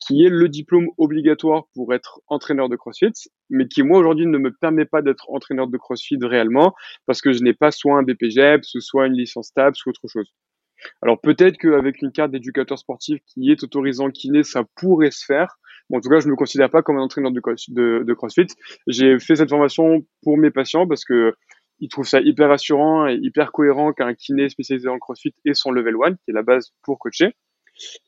qui 0.00 0.24
est 0.24 0.28
le 0.28 0.48
diplôme 0.48 0.88
obligatoire 0.96 1.64
pour 1.74 1.92
être 1.94 2.20
entraîneur 2.28 2.68
de 2.68 2.76
CrossFit, 2.76 3.12
mais 3.50 3.68
qui 3.68 3.82
moi 3.82 3.98
aujourd'hui 3.98 4.26
ne 4.26 4.38
me 4.38 4.52
permet 4.52 4.84
pas 4.84 5.02
d'être 5.02 5.30
entraîneur 5.30 5.68
de 5.68 5.76
CrossFit 5.76 6.18
réellement 6.22 6.74
parce 7.06 7.20
que 7.20 7.32
je 7.32 7.42
n'ai 7.42 7.54
pas 7.54 7.70
soit 7.70 7.98
un 7.98 8.02
BPGEPS, 8.02 8.78
soit 8.80 9.06
une 9.06 9.14
licence 9.14 9.52
TAPS 9.52 9.84
ou 9.86 9.90
autre 9.90 10.08
chose. 10.08 10.32
Alors 11.02 11.20
peut-être 11.20 11.58
qu'avec 11.58 12.02
une 12.02 12.12
carte 12.12 12.30
d'éducateur 12.30 12.78
sportif 12.78 13.20
qui 13.26 13.50
est 13.50 13.62
autorisant 13.62 14.10
kiné, 14.10 14.42
ça 14.42 14.64
pourrait 14.76 15.10
se 15.10 15.24
faire. 15.24 15.58
en 15.92 16.00
tout 16.00 16.08
cas, 16.08 16.20
je 16.20 16.26
ne 16.26 16.32
me 16.32 16.36
considère 16.36 16.70
pas 16.70 16.82
comme 16.82 16.98
un 16.98 17.02
entraîneur 17.02 17.32
de, 17.32 18.12
CrossFit. 18.14 18.46
J'ai 18.86 19.18
fait 19.18 19.36
cette 19.36 19.50
formation 19.50 20.06
pour 20.22 20.38
mes 20.38 20.50
patients 20.50 20.86
parce 20.86 21.04
que 21.04 21.34
ils 21.80 21.88
trouvent 21.88 22.08
ça 22.08 22.20
hyper 22.20 22.48
rassurant 22.48 23.06
et 23.06 23.18
hyper 23.22 23.52
cohérent 23.52 23.92
qu'un 23.92 24.14
kiné 24.14 24.48
spécialisé 24.48 24.88
en 24.88 24.98
CrossFit 24.98 25.34
ait 25.44 25.54
son 25.54 25.70
level 25.70 25.94
1, 26.04 26.14
qui 26.14 26.30
est 26.30 26.32
la 26.32 26.42
base 26.42 26.72
pour 26.82 26.98
coacher 26.98 27.34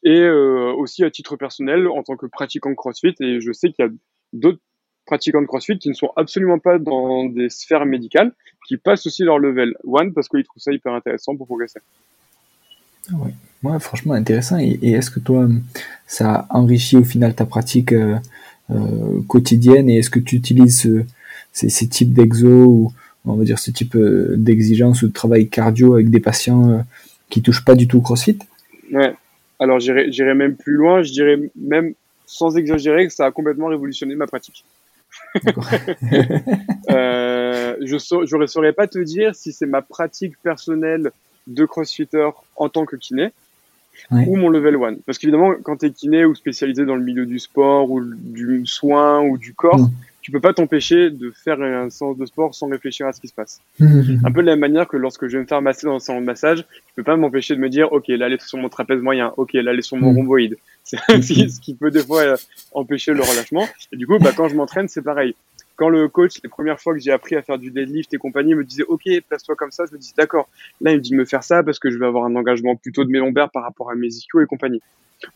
et 0.02 0.20
euh, 0.20 0.72
aussi 0.72 1.04
à 1.04 1.10
titre 1.10 1.36
personnel 1.36 1.86
en 1.88 2.02
tant 2.02 2.16
que 2.16 2.26
pratiquant 2.26 2.70
de 2.70 2.74
CrossFit. 2.74 3.14
Et 3.20 3.40
je 3.40 3.52
sais 3.52 3.70
qu'il 3.70 3.84
y 3.84 3.88
a 3.88 3.90
d'autres 4.32 4.60
pratiquants 5.06 5.42
de 5.42 5.46
CrossFit 5.46 5.78
qui 5.78 5.88
ne 5.88 5.94
sont 5.94 6.10
absolument 6.16 6.58
pas 6.58 6.78
dans 6.78 7.24
des 7.24 7.50
sphères 7.50 7.86
médicales, 7.86 8.32
qui 8.66 8.76
passent 8.76 9.06
aussi 9.06 9.24
leur 9.24 9.38
level 9.38 9.74
1 9.84 10.10
parce 10.10 10.28
qu'ils 10.28 10.44
trouvent 10.44 10.62
ça 10.62 10.72
hyper 10.72 10.92
intéressant 10.94 11.36
pour 11.36 11.46
progresser. 11.46 11.80
Ouais, 13.12 13.32
ouais 13.64 13.80
franchement 13.80 14.14
intéressant. 14.14 14.58
Et, 14.58 14.78
est-ce 14.82 15.10
que 15.10 15.20
toi, 15.20 15.48
ça 16.06 16.46
enrichit 16.50 16.96
au 16.96 17.04
final 17.04 17.34
ta 17.34 17.44
pratique 17.44 17.92
euh, 17.92 18.16
euh, 18.70 19.20
quotidienne? 19.26 19.88
Et 19.90 19.98
est-ce 19.98 20.10
que 20.10 20.20
tu 20.20 20.36
utilises 20.36 20.88
ces, 21.52 21.68
ces, 21.68 21.88
types 21.88 22.12
d'exo 22.12 22.48
ou 22.48 22.92
on 23.24 23.34
va 23.34 23.44
dire 23.44 23.58
ce 23.58 23.70
type 23.70 23.96
d'exigence 23.96 25.02
ou 25.02 25.08
de 25.08 25.12
travail 25.12 25.48
cardio 25.48 25.94
avec 25.94 26.10
des 26.10 26.20
patients 26.20 26.84
qui 27.28 27.42
touchent 27.42 27.64
pas 27.64 27.74
du 27.74 27.88
tout 27.88 27.98
au 27.98 28.00
CrossFit? 28.00 28.38
Ouais, 28.92 29.14
alors 29.60 29.78
j'irai 29.78 30.34
même 30.34 30.56
plus 30.56 30.74
loin, 30.74 31.02
je 31.02 31.12
dirais 31.12 31.38
même 31.54 31.94
sans 32.26 32.56
exagérer 32.56 33.06
que 33.06 33.12
ça 33.12 33.26
a 33.26 33.30
complètement 33.30 33.66
révolutionné 33.66 34.14
ma 34.14 34.26
pratique. 34.26 34.64
euh, 36.90 37.76
je 37.80 38.36
ne 38.36 38.46
saurais 38.46 38.72
pas 38.72 38.86
te 38.86 38.98
dire 38.98 39.34
si 39.34 39.52
c'est 39.52 39.66
ma 39.66 39.82
pratique 39.82 40.40
personnelle 40.42 41.10
de 41.46 41.64
crossfitter 41.64 42.30
en 42.56 42.68
tant 42.68 42.86
que 42.86 42.96
kiné 42.96 43.32
ou 44.12 44.36
mon 44.36 44.48
level 44.48 44.76
1. 44.76 44.94
Parce 45.04 45.18
qu'évidemment, 45.18 45.54
quand 45.62 45.78
tu 45.78 45.86
es 45.86 45.90
kiné 45.90 46.24
ou 46.24 46.34
spécialisé 46.34 46.86
dans 46.86 46.96
le 46.96 47.02
milieu 47.02 47.26
du 47.26 47.38
sport 47.38 47.90
ou 47.90 48.02
du 48.02 48.64
soin 48.66 49.20
ou 49.20 49.36
du 49.36 49.52
corps, 49.52 49.78
mm 49.78 49.90
tu 50.20 50.30
peux 50.30 50.40
pas 50.40 50.52
t'empêcher 50.52 51.10
de 51.10 51.30
faire 51.30 51.60
un 51.60 51.90
sens 51.90 52.16
de 52.16 52.26
sport 52.26 52.54
sans 52.54 52.68
réfléchir 52.68 53.06
à 53.06 53.12
ce 53.12 53.20
qui 53.20 53.28
se 53.28 53.34
passe. 53.34 53.60
un 53.80 54.32
peu 54.32 54.42
de 54.42 54.46
la 54.46 54.52
même 54.52 54.60
manière 54.60 54.86
que 54.86 54.96
lorsque 54.96 55.26
je 55.28 55.36
vais 55.36 55.42
me 55.42 55.48
faire 55.48 55.62
masser 55.62 55.86
dans 55.86 55.96
un 55.96 55.98
salon 55.98 56.20
de 56.20 56.26
massage, 56.26 56.58
je 56.58 56.94
peux 56.96 57.02
pas 57.02 57.16
m'empêcher 57.16 57.54
de 57.54 57.60
me 57.60 57.68
dire, 57.68 57.92
ok, 57.92 58.08
là, 58.08 58.26
elle 58.26 58.34
est 58.34 58.42
sur 58.42 58.58
mon 58.58 58.68
trapèze 58.68 59.00
moyen, 59.00 59.32
ok, 59.36 59.54
là, 59.54 59.72
elle 59.72 59.78
est 59.78 59.82
sur 59.82 59.96
mon 59.96 60.12
mm. 60.12 60.16
rhomboïde. 60.16 60.56
C'est 60.84 60.96
ce 60.96 61.60
qui 61.60 61.74
peut 61.74 61.90
des 61.90 62.02
fois 62.02 62.22
euh, 62.22 62.36
empêcher 62.72 63.12
le 63.12 63.22
relâchement. 63.22 63.66
Et 63.92 63.96
du 63.96 64.06
coup, 64.06 64.18
bah, 64.18 64.32
quand 64.36 64.48
je 64.48 64.56
m'entraîne, 64.56 64.88
c'est 64.88 65.02
pareil. 65.02 65.34
Quand 65.76 65.88
le 65.88 66.08
coach, 66.08 66.40
les 66.42 66.48
premières 66.48 66.80
fois 66.80 66.94
que 66.94 67.00
j'ai 67.00 67.12
appris 67.12 67.36
à 67.36 67.42
faire 67.42 67.58
du 67.58 67.70
deadlift 67.70 68.12
et 68.12 68.18
compagnie, 68.18 68.54
me 68.54 68.64
disait, 68.64 68.82
ok, 68.82 69.02
place-toi 69.28 69.54
comme 69.56 69.70
ça, 69.70 69.84
je 69.88 69.94
me 69.94 69.98
dis, 69.98 70.12
d'accord. 70.16 70.48
Là, 70.80 70.90
il 70.92 70.96
me 70.96 71.00
dit 71.00 71.10
de 71.10 71.16
me 71.16 71.24
faire 71.24 71.44
ça 71.44 71.62
parce 71.62 71.78
que 71.78 71.90
je 71.90 71.98
vais 71.98 72.06
avoir 72.06 72.24
un 72.24 72.34
engagement 72.34 72.76
plutôt 72.76 73.04
de 73.04 73.10
mes 73.10 73.18
lombaires 73.18 73.50
par 73.50 73.62
rapport 73.62 73.90
à 73.90 73.94
mes 73.94 74.08
ischios 74.08 74.40
et 74.40 74.46
compagnie. 74.46 74.82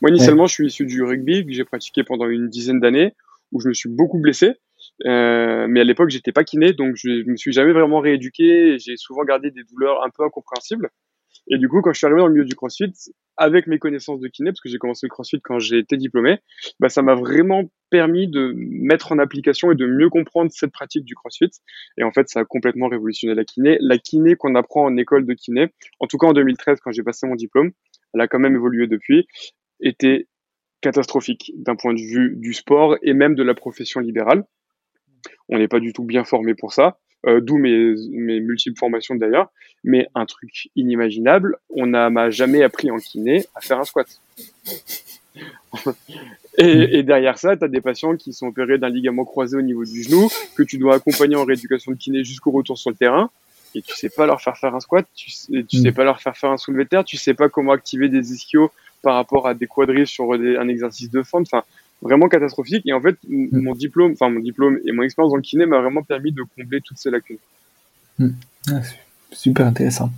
Moi, 0.00 0.10
initialement, 0.10 0.46
je 0.46 0.54
suis 0.54 0.66
issu 0.66 0.86
du 0.86 1.02
rugby 1.02 1.46
que 1.46 1.52
j'ai 1.52 1.64
pratiqué 1.64 2.04
pendant 2.04 2.28
une 2.28 2.48
dizaine 2.48 2.80
d'années 2.80 3.14
où 3.52 3.60
je 3.60 3.68
me 3.68 3.74
suis 3.74 3.88
beaucoup 3.88 4.18
blessé. 4.18 4.54
Euh, 5.06 5.66
mais 5.68 5.80
à 5.80 5.84
l'époque, 5.84 6.10
j'étais 6.10 6.32
pas 6.32 6.44
kiné, 6.44 6.72
donc 6.72 6.94
je 6.96 7.28
me 7.28 7.36
suis 7.36 7.52
jamais 7.52 7.72
vraiment 7.72 8.00
rééduqué. 8.00 8.78
J'ai 8.78 8.96
souvent 8.96 9.24
gardé 9.24 9.50
des 9.50 9.64
douleurs 9.64 10.04
un 10.04 10.10
peu 10.10 10.24
incompréhensibles. 10.24 10.90
Et 11.50 11.58
du 11.58 11.68
coup, 11.68 11.82
quand 11.82 11.92
je 11.92 11.98
suis 11.98 12.06
arrivé 12.06 12.20
dans 12.20 12.26
le 12.26 12.32
milieu 12.32 12.44
du 12.44 12.54
CrossFit, 12.54 12.92
avec 13.36 13.66
mes 13.66 13.78
connaissances 13.78 14.20
de 14.20 14.28
kiné, 14.28 14.50
parce 14.50 14.60
que 14.60 14.68
j'ai 14.68 14.78
commencé 14.78 15.06
le 15.06 15.10
CrossFit 15.10 15.40
quand 15.42 15.58
j'ai 15.58 15.78
été 15.78 15.96
diplômé, 15.96 16.38
bah, 16.80 16.88
ça 16.88 17.02
m'a 17.02 17.14
vraiment 17.14 17.64
permis 17.90 18.28
de 18.28 18.54
mettre 18.56 19.12
en 19.12 19.18
application 19.18 19.70
et 19.72 19.74
de 19.74 19.86
mieux 19.86 20.08
comprendre 20.08 20.50
cette 20.52 20.72
pratique 20.72 21.04
du 21.04 21.14
CrossFit. 21.14 21.50
Et 21.98 22.04
en 22.04 22.12
fait, 22.12 22.28
ça 22.28 22.40
a 22.40 22.44
complètement 22.44 22.88
révolutionné 22.88 23.34
la 23.34 23.44
kiné. 23.44 23.76
La 23.80 23.98
kiné 23.98 24.36
qu'on 24.36 24.54
apprend 24.54 24.84
en 24.84 24.96
école 24.96 25.26
de 25.26 25.34
kiné, 25.34 25.68
en 26.00 26.06
tout 26.06 26.16
cas 26.16 26.28
en 26.28 26.32
2013, 26.32 26.78
quand 26.80 26.92
j'ai 26.92 27.02
passé 27.02 27.26
mon 27.26 27.34
diplôme, 27.34 27.72
elle 28.14 28.20
a 28.20 28.28
quand 28.28 28.38
même 28.38 28.54
évolué 28.54 28.86
depuis, 28.86 29.26
était 29.80 30.28
catastrophique 30.80 31.52
d'un 31.56 31.76
point 31.76 31.94
de 31.94 32.00
vue 32.00 32.34
du 32.36 32.52
sport 32.52 32.96
et 33.02 33.12
même 33.12 33.34
de 33.34 33.42
la 33.42 33.54
profession 33.54 34.00
libérale. 34.00 34.44
On 35.48 35.58
n'est 35.58 35.68
pas 35.68 35.80
du 35.80 35.92
tout 35.92 36.04
bien 36.04 36.24
formé 36.24 36.54
pour 36.54 36.72
ça. 36.72 36.98
Euh, 37.26 37.40
d'où 37.40 37.56
mes, 37.56 37.94
mes 38.10 38.40
multiples 38.40 38.78
formations 38.78 39.14
d'ailleurs. 39.14 39.50
Mais 39.82 40.08
un 40.14 40.26
truc 40.26 40.68
inimaginable, 40.76 41.56
on 41.70 41.86
n'a 41.86 42.30
jamais 42.30 42.62
appris 42.62 42.90
en 42.90 42.96
kiné 42.96 43.44
à 43.54 43.60
faire 43.60 43.78
un 43.78 43.84
squat. 43.84 44.06
et, 46.58 46.98
et, 46.98 47.02
derrière 47.02 47.38
ça, 47.38 47.56
tu 47.56 47.64
as 47.64 47.68
des 47.68 47.80
patients 47.80 48.16
qui 48.16 48.32
sont 48.32 48.46
opérés 48.48 48.78
d'un 48.78 48.88
ligament 48.88 49.24
croisé 49.24 49.56
au 49.56 49.62
niveau 49.62 49.84
du 49.84 50.02
genou, 50.02 50.28
que 50.56 50.62
tu 50.62 50.78
dois 50.78 50.96
accompagner 50.96 51.36
en 51.36 51.44
rééducation 51.44 51.92
de 51.92 51.96
kiné 51.96 52.24
jusqu'au 52.24 52.50
retour 52.50 52.78
sur 52.78 52.90
le 52.90 52.96
terrain, 52.96 53.30
et 53.74 53.82
tu 53.82 53.94
sais 53.94 54.08
pas 54.08 54.26
leur 54.26 54.40
faire 54.40 54.56
faire 54.56 54.74
un 54.74 54.80
squat, 54.80 55.06
tu 55.14 55.30
sais, 55.30 55.64
tu 55.68 55.78
sais 55.78 55.90
mm. 55.90 55.94
pas 55.94 56.04
leur 56.04 56.20
faire 56.20 56.36
faire 56.36 56.50
un 56.50 56.56
soulevé 56.56 56.84
de 56.84 56.88
terre, 56.90 57.04
tu 57.04 57.16
sais 57.16 57.34
pas 57.34 57.48
comment 57.48 57.72
activer 57.72 58.08
des 58.08 58.32
ischios 58.32 58.70
par 59.02 59.16
rapport 59.16 59.48
à 59.48 59.54
des 59.54 59.66
quadrilles 59.66 60.06
sur 60.06 60.32
un 60.32 60.68
exercice 60.68 61.10
de 61.10 61.22
fente. 61.22 61.48
Enfin, 61.52 61.64
vraiment 62.02 62.28
catastrophique. 62.28 62.84
Et 62.86 62.92
en 62.92 63.00
fait, 63.00 63.16
mm. 63.28 63.58
mon 63.58 63.74
diplôme, 63.74 64.12
enfin 64.12 64.28
mon 64.28 64.40
diplôme 64.40 64.78
et 64.84 64.92
mon 64.92 65.02
expérience 65.02 65.32
dans 65.32 65.36
le 65.36 65.42
kiné 65.42 65.66
m'a 65.66 65.80
vraiment 65.80 66.02
permis 66.02 66.32
de 66.32 66.42
combler 66.56 66.80
toutes 66.80 66.98
ces 66.98 67.10
lacunes. 67.10 67.38
Mm. 68.18 68.28
Ah, 68.70 68.80
super 69.32 69.66
intéressant. 69.66 70.10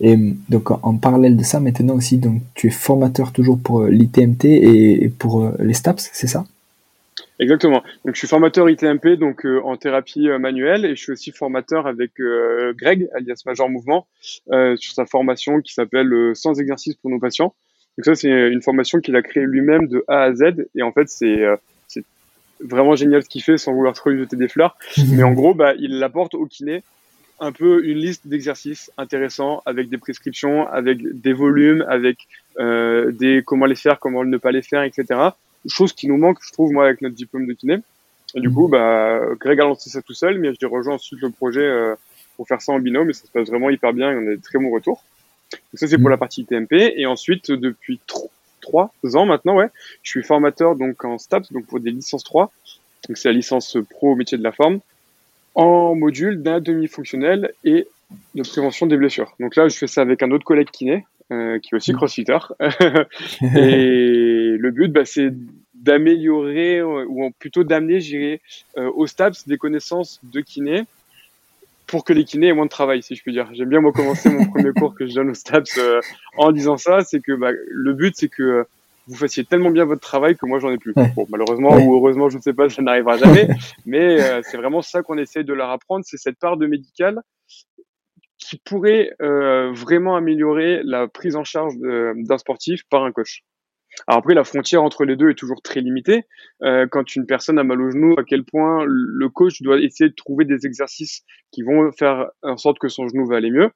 Et 0.00 0.16
donc 0.48 0.70
en, 0.70 0.96
parallèle 0.96 1.36
de 1.36 1.42
ça, 1.42 1.60
maintenant 1.60 1.94
aussi, 1.94 2.18
donc 2.18 2.42
tu 2.54 2.68
es 2.68 2.70
formateur 2.70 3.32
toujours 3.32 3.58
pour 3.62 3.82
euh, 3.82 3.90
l'ITMT 3.90 4.44
et 4.44 5.12
pour 5.18 5.44
euh, 5.44 5.52
les 5.58 5.74
STAPS, 5.74 6.10
c'est 6.12 6.26
ça? 6.26 6.44
Exactement. 7.38 7.82
Donc 8.04 8.14
je 8.14 8.18
suis 8.18 8.28
formateur 8.28 8.68
ITMP 8.68 9.16
donc 9.18 9.46
euh, 9.46 9.60
en 9.64 9.76
thérapie 9.76 10.28
manuelle 10.38 10.84
et 10.84 10.94
je 10.94 11.02
suis 11.02 11.12
aussi 11.12 11.32
formateur 11.32 11.86
avec 11.86 12.12
Greg 12.76 13.08
alias 13.14 13.42
Major 13.46 13.68
Mouvement 13.68 14.06
sur 14.76 14.92
sa 14.92 15.06
formation 15.06 15.60
qui 15.62 15.72
s'appelle 15.72 16.12
Sans 16.34 16.60
exercice 16.60 16.94
pour 16.96 17.10
nos 17.10 17.18
patients. 17.18 17.54
Donc 18.00 18.06
ça, 18.06 18.14
c'est 18.14 18.30
une 18.30 18.62
formation 18.62 18.98
qu'il 19.00 19.14
a 19.14 19.20
créée 19.20 19.44
lui-même 19.44 19.86
de 19.86 20.02
A 20.08 20.22
à 20.22 20.34
Z. 20.34 20.66
Et 20.74 20.82
en 20.82 20.90
fait, 20.90 21.10
c'est 21.10 21.44
euh, 21.44 21.56
vraiment 22.64 22.94
génial 22.94 23.22
ce 23.22 23.28
qu'il 23.28 23.42
fait 23.42 23.58
sans 23.58 23.74
vouloir 23.74 23.92
trop 23.92 24.08
lui 24.08 24.20
jeter 24.20 24.36
des 24.36 24.48
fleurs. 24.48 24.78
Mais 25.12 25.22
en 25.22 25.32
gros, 25.32 25.52
bah, 25.52 25.74
il 25.78 26.02
apporte 26.02 26.34
au 26.34 26.46
kiné 26.46 26.82
un 27.40 27.52
peu 27.52 27.84
une 27.84 27.98
liste 27.98 28.26
d'exercices 28.26 28.90
intéressants 28.96 29.60
avec 29.66 29.90
des 29.90 29.98
prescriptions, 29.98 30.66
avec 30.68 31.20
des 31.20 31.34
volumes, 31.34 31.84
avec 31.90 32.26
euh, 32.58 33.12
des 33.12 33.42
comment 33.44 33.66
les 33.66 33.74
faire, 33.74 33.98
comment 33.98 34.24
ne 34.24 34.38
pas 34.38 34.50
les 34.50 34.62
faire, 34.62 34.82
etc. 34.82 35.04
Chose 35.68 35.92
qui 35.92 36.08
nous 36.08 36.16
manque, 36.16 36.38
je 36.42 36.52
trouve, 36.52 36.72
moi, 36.72 36.86
avec 36.86 37.02
notre 37.02 37.16
diplôme 37.16 37.46
de 37.46 37.52
kiné. 37.52 37.80
Et 38.34 38.40
du 38.40 38.50
coup, 38.50 38.68
bah, 38.68 39.20
Greg 39.38 39.60
a 39.60 39.64
lancé 39.64 39.90
ça 39.90 40.00
tout 40.00 40.14
seul, 40.14 40.38
mais 40.38 40.52
j'ai 40.58 40.66
rejoint 40.66 40.94
ensuite 40.94 41.20
le 41.20 41.28
projet 41.28 41.66
euh, 41.66 41.94
pour 42.38 42.48
faire 42.48 42.62
ça 42.62 42.72
en 42.72 42.78
binôme 42.78 43.10
et 43.10 43.12
ça 43.12 43.26
se 43.26 43.30
passe 43.30 43.48
vraiment 43.48 43.68
hyper 43.68 43.92
bien 43.92 44.10
et 44.10 44.16
on 44.16 44.26
a 44.26 44.36
des 44.36 44.40
très 44.40 44.58
bons 44.58 44.70
retours. 44.70 45.04
Donc 45.52 45.78
ça 45.78 45.86
c'est 45.86 45.98
pour 45.98 46.08
mm. 46.08 46.12
la 46.12 46.16
partie 46.16 46.44
TMP 46.44 46.72
et 46.96 47.06
ensuite 47.06 47.50
depuis 47.50 48.00
trois 48.60 48.90
ans 49.14 49.26
maintenant 49.26 49.56
ouais, 49.56 49.68
je 50.02 50.10
suis 50.10 50.22
formateur 50.22 50.76
donc 50.76 51.04
en 51.04 51.18
STAPS 51.18 51.52
donc 51.52 51.66
pour 51.66 51.80
des 51.80 51.90
licences 51.90 52.24
3. 52.24 52.52
Donc 53.08 53.16
c'est 53.16 53.28
la 53.28 53.34
licence 53.34 53.76
pro 53.88 54.12
au 54.12 54.16
métier 54.16 54.38
de 54.38 54.42
la 54.42 54.52
forme 54.52 54.80
en 55.54 55.94
module 55.94 56.42
d'anatomie 56.42 56.86
fonctionnelle 56.86 57.52
et 57.64 57.88
de 58.34 58.42
prévention 58.42 58.86
des 58.86 58.96
blessures. 58.96 59.34
Donc 59.40 59.56
là 59.56 59.68
je 59.68 59.76
fais 59.76 59.86
ça 59.86 60.02
avec 60.02 60.22
un 60.22 60.30
autre 60.30 60.44
collègue 60.44 60.70
kiné 60.70 61.06
euh, 61.32 61.58
qui 61.58 61.74
est 61.74 61.76
aussi 61.76 61.92
mm. 61.92 61.96
crossfitter 61.96 62.38
et 62.60 64.56
le 64.58 64.70
but 64.70 64.92
bah, 64.92 65.04
c'est 65.04 65.32
d'améliorer 65.74 66.82
ou 66.82 67.30
plutôt 67.38 67.64
d'amener 67.64 68.00
j'irai 68.00 68.42
euh, 68.76 68.90
au 68.94 69.06
STAPS 69.06 69.48
des 69.48 69.56
connaissances 69.56 70.20
de 70.22 70.40
kiné 70.40 70.84
pour 71.90 72.04
que 72.04 72.12
les 72.12 72.24
kinés 72.24 72.48
aient 72.48 72.52
moins 72.52 72.66
de 72.66 72.70
travail, 72.70 73.02
si 73.02 73.16
je 73.16 73.22
puis 73.22 73.32
dire. 73.32 73.48
J'aime 73.52 73.68
bien 73.68 73.80
moi 73.80 73.92
commencer 73.92 74.30
mon 74.30 74.46
premier 74.48 74.72
cours 74.72 74.94
que 74.94 75.06
je 75.06 75.14
donne 75.14 75.30
au 75.30 75.34
STAPS 75.34 75.76
euh, 75.78 76.00
en 76.36 76.52
disant 76.52 76.76
ça, 76.76 77.00
c'est 77.00 77.20
que 77.20 77.32
bah, 77.32 77.50
le 77.52 77.92
but 77.92 78.14
c'est 78.16 78.28
que 78.28 78.42
euh, 78.42 78.64
vous 79.08 79.16
fassiez 79.16 79.44
tellement 79.44 79.70
bien 79.70 79.84
votre 79.84 80.00
travail 80.00 80.36
que 80.36 80.46
moi 80.46 80.60
j'en 80.60 80.70
ai 80.70 80.78
plus. 80.78 80.94
Bon, 80.94 81.26
malheureusement 81.28 81.76
ou 81.78 81.96
heureusement, 81.96 82.28
je 82.28 82.36
ne 82.36 82.42
sais 82.42 82.52
pas, 82.52 82.68
ça 82.68 82.80
n'arrivera 82.80 83.16
jamais, 83.16 83.48
mais 83.86 84.22
euh, 84.22 84.40
c'est 84.44 84.56
vraiment 84.56 84.82
ça 84.82 85.02
qu'on 85.02 85.18
essaie 85.18 85.42
de 85.42 85.52
leur 85.52 85.70
apprendre, 85.70 86.04
c'est 86.06 86.16
cette 86.16 86.38
part 86.38 86.56
de 86.56 86.66
médical 86.66 87.20
qui 88.38 88.56
pourrait 88.64 89.10
vraiment 89.18 90.16
améliorer 90.16 90.80
la 90.82 91.08
prise 91.08 91.36
en 91.36 91.44
charge 91.44 91.74
d'un 91.78 92.38
sportif 92.38 92.84
par 92.88 93.04
un 93.04 93.12
coach. 93.12 93.42
Alors 94.06 94.18
après, 94.18 94.34
la 94.34 94.44
frontière 94.44 94.82
entre 94.82 95.04
les 95.04 95.16
deux 95.16 95.30
est 95.30 95.34
toujours 95.34 95.62
très 95.62 95.80
limitée. 95.80 96.24
Euh, 96.62 96.86
quand 96.90 97.16
une 97.16 97.26
personne 97.26 97.58
a 97.58 97.64
mal 97.64 97.80
au 97.80 97.90
genou, 97.90 98.14
à 98.18 98.24
quel 98.24 98.44
point 98.44 98.84
le 98.86 99.28
coach 99.28 99.62
doit 99.62 99.78
essayer 99.78 100.10
de 100.10 100.14
trouver 100.14 100.44
des 100.44 100.66
exercices 100.66 101.22
qui 101.50 101.62
vont 101.62 101.90
faire 101.92 102.26
en 102.42 102.56
sorte 102.56 102.78
que 102.78 102.88
son 102.88 103.08
genou 103.08 103.26
va 103.26 103.36
aller 103.36 103.50
mieux. 103.50 103.70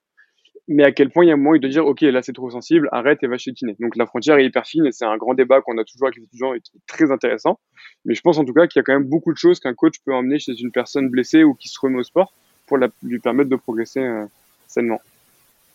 Mais 0.66 0.84
à 0.84 0.92
quel 0.92 1.10
point 1.10 1.24
il 1.24 1.28
y 1.28 1.30
a 1.30 1.34
un 1.34 1.36
moment 1.36 1.54
il 1.54 1.60
doit 1.60 1.70
dire, 1.70 1.84
OK, 1.84 2.00
là 2.00 2.22
c'est 2.22 2.32
trop 2.32 2.50
sensible, 2.50 2.88
arrête 2.90 3.22
et 3.22 3.26
va 3.26 3.36
chez 3.36 3.52
kiné. 3.52 3.76
Donc 3.80 3.96
la 3.96 4.06
frontière 4.06 4.38
est 4.38 4.46
hyper 4.46 4.66
fine 4.66 4.86
et 4.86 4.92
c'est 4.92 5.04
un 5.04 5.16
grand 5.18 5.34
débat 5.34 5.60
qu'on 5.60 5.76
a 5.76 5.84
toujours 5.84 6.06
avec 6.06 6.16
les 6.16 6.24
étudiants 6.24 6.54
et 6.54 6.60
qui 6.60 6.72
est 6.76 6.80
très 6.86 7.10
intéressant. 7.12 7.58
Mais 8.06 8.14
je 8.14 8.22
pense 8.22 8.38
en 8.38 8.44
tout 8.44 8.54
cas 8.54 8.66
qu'il 8.66 8.80
y 8.80 8.80
a 8.80 8.82
quand 8.82 8.94
même 8.94 9.08
beaucoup 9.08 9.32
de 9.32 9.36
choses 9.36 9.60
qu'un 9.60 9.74
coach 9.74 9.96
peut 10.06 10.14
emmener 10.14 10.38
chez 10.38 10.58
une 10.58 10.70
personne 10.70 11.10
blessée 11.10 11.44
ou 11.44 11.52
qui 11.52 11.68
se 11.68 11.78
remet 11.78 11.98
au 11.98 12.02
sport 12.02 12.32
pour 12.66 12.78
lui 13.02 13.18
permettre 13.18 13.50
de 13.50 13.56
progresser 13.56 14.00
euh, 14.00 14.24
sainement. 14.66 15.02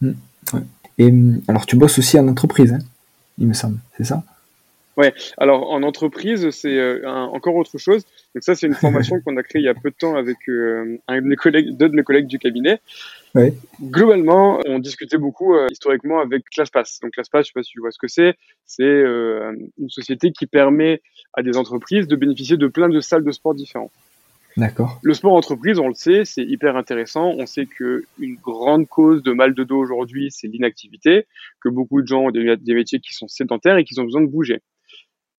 Mmh, 0.01 0.13
et 0.98 1.13
alors 1.48 1.67
tu 1.67 1.75
bosses 1.75 2.00
aussi 2.00 2.17
en 2.17 2.27
entreprise, 2.27 2.74
hein? 2.74 2.79
Il 3.39 3.48
me 3.48 3.53
semble, 3.53 3.79
c'est 3.98 4.03
ça? 4.03 4.24
Ouais, 5.00 5.13
alors 5.38 5.72
en 5.72 5.81
entreprise, 5.84 6.50
c'est 6.50 6.77
euh, 6.77 7.10
encore 7.10 7.55
autre 7.55 7.77
chose. 7.77 8.03
Donc 8.36 8.43
ça, 8.43 8.53
c'est 8.53 8.67
une 8.67 8.74
formation 8.74 9.22
qu'on 9.25 9.38
a 9.38 9.43
créée 9.43 9.62
il 9.62 9.65
y 9.65 9.69
a 9.69 9.74
peu 9.74 9.91
de 9.91 9.96
temps 9.96 10.15
avec 10.17 10.38
euh, 10.50 10.98
un 11.08 11.22
de 11.22 11.25
mes 11.25 11.38
collègues, 11.38 11.77
deux 11.77 11.88
de 11.88 11.96
mes 11.96 12.03
collègues 12.03 12.27
du 12.27 12.38
cabinet. 12.38 12.81
Ouais. 13.34 13.53
Globalement, 13.81 14.60
on 14.65 14.79
discutait 14.79 15.17
beaucoup 15.17 15.55
euh, 15.55 15.67
historiquement 15.72 16.19
avec 16.19 16.43
ClassPass. 16.50 17.00
Donc 17.01 17.12
ClassPass, 17.12 17.46
je 17.46 17.48
sais 17.48 17.53
pas 17.53 17.63
si 17.63 17.72
tu 17.72 17.79
vois 17.79 17.91
ce 17.91 17.98
que 17.98 18.10
c'est. 18.10 18.36
C'est 18.65 18.84
une 18.84 19.89
société 19.89 20.34
qui 20.34 20.48
permet 20.48 21.01
à 21.34 21.43
des 21.43 21.55
entreprises 21.55 22.08
de 22.08 22.17
bénéficier 22.17 22.58
de 22.58 22.67
plein 22.67 22.89
de 22.89 23.00
salles 23.00 23.24
de 23.24 23.31
sport 23.31 23.55
différentes. 23.55 23.91
D'accord. 24.58 25.00
Le 25.03 25.13
sport 25.13 25.34
entreprise, 25.34 25.79
on 25.79 25.88
le 25.88 25.94
sait, 25.94 26.25
c'est 26.25 26.44
hyper 26.44 26.75
intéressant. 26.75 27.34
On 27.38 27.46
sait 27.46 27.65
que 27.65 28.03
une 28.20 28.36
grande 28.36 28.88
cause 28.88 29.24
de 29.24 29.32
mal 29.32 29.53
de 29.53 29.63
dos 29.63 29.77
aujourd'hui, 29.77 30.32
c'est 30.32 30.48
l'inactivité, 30.48 31.27
que 31.62 31.70
beaucoup 31.70 32.01
de 32.01 32.08
gens 32.08 32.25
ont 32.25 32.32
des, 32.32 32.58
métiers 32.74 33.00
qui 33.00 33.13
sont 33.13 33.27
sédentaires 33.27 33.77
et 33.77 33.84
qui 33.84 33.98
ont 34.00 34.03
besoin 34.03 34.22
de 34.22 34.27
bouger. 34.27 34.62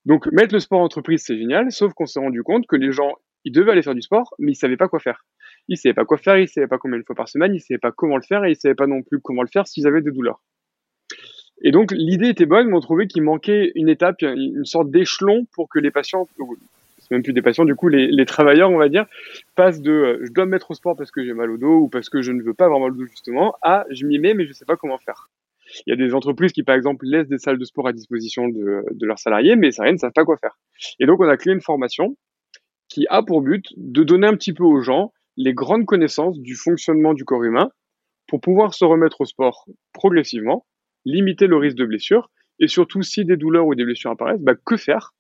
Donc 0.07 0.27
mettre 0.33 0.55
le 0.55 0.61
sport 0.61 0.81
entreprise, 0.81 1.23
c'est 1.27 1.37
génial, 1.37 1.71
sauf 1.73 1.93
qu'on 1.93 2.07
s'est 2.07 2.21
rendu 2.21 2.43
compte 2.43 2.67
que 2.67 2.77
les 2.77 2.93
gens, 2.93 3.15
ils 3.45 3.53
devaient 3.53 3.73
aller 3.73 3.83
faire 3.83 3.95
du 3.95 4.03
sport, 4.03 4.33
mais 4.39 4.53
ils 4.53 4.57
savaient 4.57 4.77
pas 4.77 4.89
quoi 4.89 5.01
faire. 5.01 5.27
Ils 5.69 5.77
savaient 5.77 5.95
pas 5.95 6.05
quoi 6.05 6.17
faire, 6.17 6.39
ils 6.39 6.49
savaient 6.49 6.69
pas 6.69 6.79
combien 6.79 6.99
de 6.99 7.05
fois 7.05 7.17
par 7.17 7.29
semaine, 7.29 7.55
ils 7.55 7.61
savaient 7.61 7.79
pas 7.79 7.93
comment 7.93 8.17
le 8.17 8.23
faire 8.23 8.45
et 8.45 8.53
ils 8.53 8.57
savaient 8.57 8.75
pas 8.75 8.87
non 8.87 9.03
plus 9.03 9.21
comment 9.21 9.43
le 9.43 9.49
faire 9.53 9.67
s'ils 9.67 9.87
avaient 9.87 10.03
des 10.03 10.11
douleurs. 10.11 10.41
Et 11.63 11.73
donc 11.73 11.93
l'idée 11.93 12.29
était 12.29 12.47
bonne, 12.47 12.69
mais 12.69 12.77
on 12.77 12.81
trouvait 12.81 13.07
qu'il 13.07 13.23
manquait 13.23 13.73
une 13.75 13.91
étape, 13.91 14.23
une 14.23 14.65
sorte 14.65 14.91
d'échelon 14.91 15.47
pour 15.53 15.69
que 15.69 15.79
les 15.79 15.91
patients, 15.91 16.27
même 17.11 17.23
plus 17.23 17.33
des 17.33 17.43
patients, 17.43 17.65
du 17.65 17.75
coup, 17.75 17.89
les, 17.89 18.25
travailleurs, 18.27 18.71
on 18.71 18.79
va 18.79 18.89
dire, 18.89 19.07
passent 19.57 19.81
de 19.81 19.91
euh, 19.91 20.19
je 20.25 20.33
dois 20.33 20.47
me 20.47 20.53
mettre 20.53 20.71
au 20.71 20.75
sport 20.75 20.97
parce 20.97 21.11
que 21.11 21.25
j'ai 21.25 21.33
mal 21.33 21.51
au 21.51 21.59
dos 21.59 21.79
ou 21.81 21.89
parce 21.89 22.09
que 22.09 22.23
je 22.23 22.33
ne 22.33 22.43
veux 22.43 22.55
pas 22.55 22.67
avoir 22.67 22.81
mal 22.81 22.93
au 22.93 22.95
dos 22.95 23.07
justement 23.07 23.55
à 23.63 23.85
je 23.91 24.07
m'y 24.07 24.19
mets 24.19 24.35
mais 24.35 24.47
je 24.47 24.53
sais 24.53 24.65
pas 24.65 24.77
comment 24.77 24.99
faire. 24.99 25.29
Il 25.87 25.91
y 25.91 25.93
a 25.93 25.97
des 25.97 26.15
entreprises 26.15 26.53
qui, 26.53 26.63
par 26.63 26.75
exemple, 26.75 27.07
laissent 27.07 27.29
des 27.29 27.39
salles 27.39 27.59
de 27.59 27.65
sport 27.65 27.87
à 27.87 27.93
disposition 27.93 28.49
de, 28.49 28.85
leurs 29.01 29.19
salariés, 29.19 29.55
mais 29.57 29.71
ça 29.71 29.91
ne 29.91 29.97
savent 29.97 30.13
pas 30.13 30.25
quoi 30.25 30.37
faire. 30.37 30.59
Et 30.99 31.07
donc, 31.07 31.21
on 31.21 31.29
a 31.29 31.37
créé 31.37 31.53
une 31.53 31.61
formation 31.61 32.17
qui 32.89 33.07
a 33.09 33.23
pour 33.23 33.41
but 33.41 33.67
de 33.77 34.03
donner 34.03 34.27
un 34.27 34.35
petit 34.35 34.53
peu 34.53 34.65
aux 34.65 34.81
gens 34.81 35.13
les 35.37 35.55
grandes 35.55 35.87
connaissances 35.87 36.41
du 36.41 36.57
fonctionnement 36.57 37.15
du 37.15 37.25
corps 37.25 37.45
humain 37.45 37.71
pour 38.27 38.41
pouvoir 38.41 38.75
se 38.75 38.85
remettre 38.85 39.21
au 39.21 39.25
sport 39.25 39.69
progressivement, 39.93 40.67
limiter 41.05 41.47
le 41.47 41.57
risque 41.57 41.77
de 41.77 41.85
blessure 41.85 42.31
et 42.59 42.69
surtout 42.69 43.03
si 43.03 43.25
des 43.25 43.37
douleurs 43.37 43.67
ou 43.67 43.75
des 43.75 43.85
blessures 43.85 44.11
apparaissent, 44.11 44.41
bah, 44.41 44.55
que 44.55 44.77
faire 44.77 45.13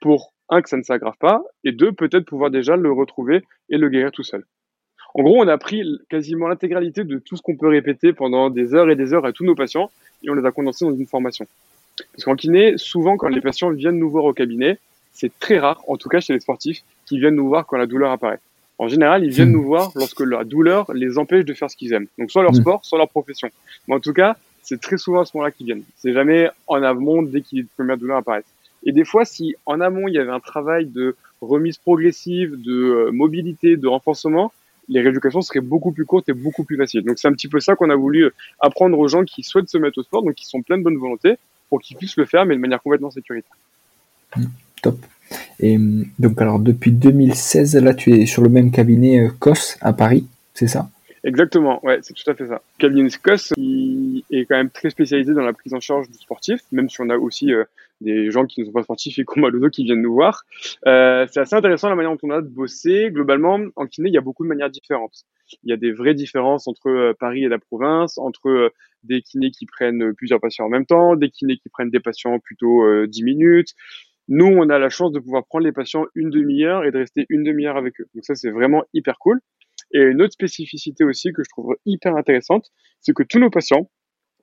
pour 0.00 0.33
un, 0.48 0.62
que 0.62 0.68
ça 0.68 0.76
ne 0.76 0.82
s'aggrave 0.82 1.16
pas, 1.18 1.42
et 1.64 1.72
deux, 1.72 1.92
peut-être 1.92 2.24
pouvoir 2.24 2.50
déjà 2.50 2.76
le 2.76 2.92
retrouver 2.92 3.42
et 3.70 3.78
le 3.78 3.88
guérir 3.88 4.12
tout 4.12 4.22
seul. 4.22 4.44
En 5.14 5.22
gros, 5.22 5.40
on 5.42 5.48
a 5.48 5.58
pris 5.58 5.82
quasiment 6.08 6.48
l'intégralité 6.48 7.04
de 7.04 7.18
tout 7.18 7.36
ce 7.36 7.42
qu'on 7.42 7.56
peut 7.56 7.68
répéter 7.68 8.12
pendant 8.12 8.50
des 8.50 8.74
heures 8.74 8.90
et 8.90 8.96
des 8.96 9.14
heures 9.14 9.24
à 9.24 9.32
tous 9.32 9.44
nos 9.44 9.54
patients, 9.54 9.90
et 10.22 10.30
on 10.30 10.34
les 10.34 10.44
a 10.44 10.50
condensés 10.50 10.84
dans 10.84 10.94
une 10.94 11.06
formation. 11.06 11.46
Parce 12.12 12.24
qu'en 12.24 12.34
kiné, 12.34 12.76
souvent, 12.76 13.16
quand 13.16 13.28
les 13.28 13.40
patients 13.40 13.70
viennent 13.70 13.98
nous 13.98 14.10
voir 14.10 14.24
au 14.24 14.32
cabinet, 14.32 14.78
c'est 15.12 15.32
très 15.38 15.58
rare, 15.58 15.82
en 15.86 15.96
tout 15.96 16.08
cas 16.08 16.20
chez 16.20 16.32
les 16.32 16.40
sportifs, 16.40 16.82
qui 17.06 17.18
viennent 17.18 17.36
nous 17.36 17.48
voir 17.48 17.66
quand 17.66 17.76
la 17.76 17.86
douleur 17.86 18.10
apparaît. 18.10 18.40
En 18.78 18.88
général, 18.88 19.24
ils 19.24 19.30
viennent 19.30 19.52
nous 19.52 19.62
voir 19.62 19.92
lorsque 19.94 20.20
la 20.20 20.42
douleur 20.42 20.92
les 20.92 21.16
empêche 21.16 21.44
de 21.44 21.54
faire 21.54 21.70
ce 21.70 21.76
qu'ils 21.76 21.92
aiment. 21.92 22.08
Donc, 22.18 22.32
soit 22.32 22.42
leur 22.42 22.52
mmh. 22.52 22.56
sport, 22.56 22.84
soit 22.84 22.98
leur 22.98 23.08
profession. 23.08 23.48
Mais 23.86 23.94
en 23.94 24.00
tout 24.00 24.12
cas, 24.12 24.36
c'est 24.62 24.80
très 24.80 24.98
souvent 24.98 25.20
à 25.20 25.24
ce 25.24 25.36
moment-là 25.36 25.52
qu'ils 25.52 25.66
viennent. 25.66 25.84
C'est 25.96 26.12
jamais 26.12 26.48
en 26.66 26.82
amont 26.82 27.22
dès 27.22 27.42
que 27.42 27.46
les 27.52 27.62
premières 27.76 27.98
douleurs 27.98 28.16
apparaissent. 28.16 28.52
Et 28.84 28.92
des 28.92 29.04
fois, 29.04 29.24
si 29.24 29.54
en 29.66 29.80
amont, 29.80 30.08
il 30.08 30.14
y 30.14 30.18
avait 30.18 30.30
un 30.30 30.40
travail 30.40 30.86
de 30.86 31.16
remise 31.40 31.78
progressive, 31.78 32.60
de 32.60 32.72
euh, 32.72 33.10
mobilité, 33.12 33.76
de 33.76 33.86
renforcement, 33.86 34.52
les 34.88 35.00
rééducations 35.00 35.40
seraient 35.40 35.60
beaucoup 35.60 35.92
plus 35.92 36.04
courtes 36.04 36.28
et 36.28 36.32
beaucoup 36.32 36.64
plus 36.64 36.76
faciles. 36.76 37.02
Donc 37.02 37.18
c'est 37.18 37.28
un 37.28 37.32
petit 37.32 37.48
peu 37.48 37.60
ça 37.60 37.74
qu'on 37.74 37.90
a 37.90 37.96
voulu 37.96 38.30
apprendre 38.60 38.98
aux 38.98 39.08
gens 39.08 39.24
qui 39.24 39.42
souhaitent 39.42 39.68
se 39.68 39.78
mettre 39.78 39.98
au 39.98 40.02
sport, 40.02 40.22
donc 40.22 40.34
qui 40.34 40.46
sont 40.46 40.62
pleins 40.62 40.78
de 40.78 40.82
bonne 40.82 40.98
volonté, 40.98 41.36
pour 41.68 41.80
qu'ils 41.80 41.96
puissent 41.96 42.16
le 42.16 42.26
faire, 42.26 42.44
mais 42.44 42.54
de 42.54 42.60
manière 42.60 42.82
complètement 42.82 43.10
sécuritaire. 43.10 43.56
Mmh, 44.36 44.44
top. 44.82 44.98
Et 45.60 45.78
mmh, 45.78 46.10
donc 46.18 46.40
alors 46.40 46.58
depuis 46.58 46.92
2016, 46.92 47.76
là 47.76 47.94
tu 47.94 48.12
es 48.12 48.26
sur 48.26 48.42
le 48.42 48.50
même 48.50 48.70
cabinet 48.70 49.20
euh, 49.20 49.30
COS 49.38 49.78
à 49.80 49.92
Paris, 49.92 50.26
c'est 50.52 50.68
ça? 50.68 50.90
Exactement, 51.24 51.82
ouais, 51.84 52.00
c'est 52.02 52.12
tout 52.12 52.30
à 52.30 52.34
fait 52.34 52.46
ça. 52.46 52.60
Cabinet 52.78 53.08
COS 53.22 53.52
qui 53.54 54.24
est 54.30 54.44
quand 54.44 54.56
même 54.56 54.68
très 54.68 54.90
spécialisé 54.90 55.32
dans 55.32 55.42
la 55.42 55.54
prise 55.54 55.72
en 55.72 55.80
charge 55.80 56.10
du 56.10 56.18
sportif, 56.18 56.60
même 56.70 56.90
si 56.90 57.00
on 57.00 57.08
a 57.08 57.16
aussi 57.16 57.52
euh, 57.54 57.64
des 58.00 58.30
gens 58.30 58.46
qui 58.46 58.60
ne 58.60 58.66
sont 58.66 58.72
pas 58.72 58.82
sportifs 58.82 59.18
et 59.18 59.24
qui 59.32 59.40
ont 59.40 59.68
qui 59.70 59.84
viennent 59.84 60.02
nous 60.02 60.14
voir. 60.14 60.42
Euh, 60.86 61.26
c'est 61.30 61.40
assez 61.40 61.56
intéressant 61.56 61.88
la 61.88 61.94
manière 61.94 62.12
dont 62.12 62.18
on 62.22 62.30
a 62.30 62.42
de 62.42 62.48
bosser. 62.48 63.10
Globalement, 63.10 63.60
en 63.76 63.86
kiné, 63.86 64.08
il 64.08 64.14
y 64.14 64.18
a 64.18 64.22
beaucoup 64.22 64.44
de 64.44 64.48
manières 64.48 64.70
différentes. 64.70 65.24
Il 65.62 65.70
y 65.70 65.72
a 65.72 65.76
des 65.76 65.92
vraies 65.92 66.14
différences 66.14 66.66
entre 66.68 66.88
euh, 66.88 67.14
Paris 67.18 67.44
et 67.44 67.48
la 67.48 67.58
province, 67.58 68.18
entre 68.18 68.48
euh, 68.48 68.70
des 69.02 69.22
kinés 69.22 69.50
qui 69.50 69.66
prennent 69.66 70.14
plusieurs 70.14 70.40
patients 70.40 70.66
en 70.66 70.70
même 70.70 70.86
temps, 70.86 71.16
des 71.16 71.30
kinés 71.30 71.56
qui 71.56 71.68
prennent 71.68 71.90
des 71.90 72.00
patients 72.00 72.38
plutôt 72.38 73.06
10 73.06 73.22
minutes. 73.22 73.74
Nous, 74.28 74.46
on 74.46 74.70
a 74.70 74.78
la 74.78 74.88
chance 74.88 75.12
de 75.12 75.18
pouvoir 75.18 75.44
prendre 75.44 75.66
les 75.66 75.72
patients 75.72 76.06
une 76.14 76.30
demi-heure 76.30 76.86
et 76.86 76.90
de 76.90 76.98
rester 76.98 77.26
une 77.28 77.42
demi-heure 77.42 77.76
avec 77.76 78.00
eux. 78.00 78.06
Donc 78.14 78.24
ça, 78.24 78.34
c'est 78.34 78.50
vraiment 78.50 78.82
hyper 78.94 79.18
cool. 79.18 79.40
Et 79.92 80.00
une 80.00 80.22
autre 80.22 80.32
spécificité 80.32 81.04
aussi 81.04 81.32
que 81.32 81.42
je 81.44 81.50
trouve 81.50 81.76
hyper 81.84 82.16
intéressante, 82.16 82.70
c'est 83.00 83.12
que 83.12 83.22
tous 83.22 83.38
nos 83.38 83.50
patients 83.50 83.90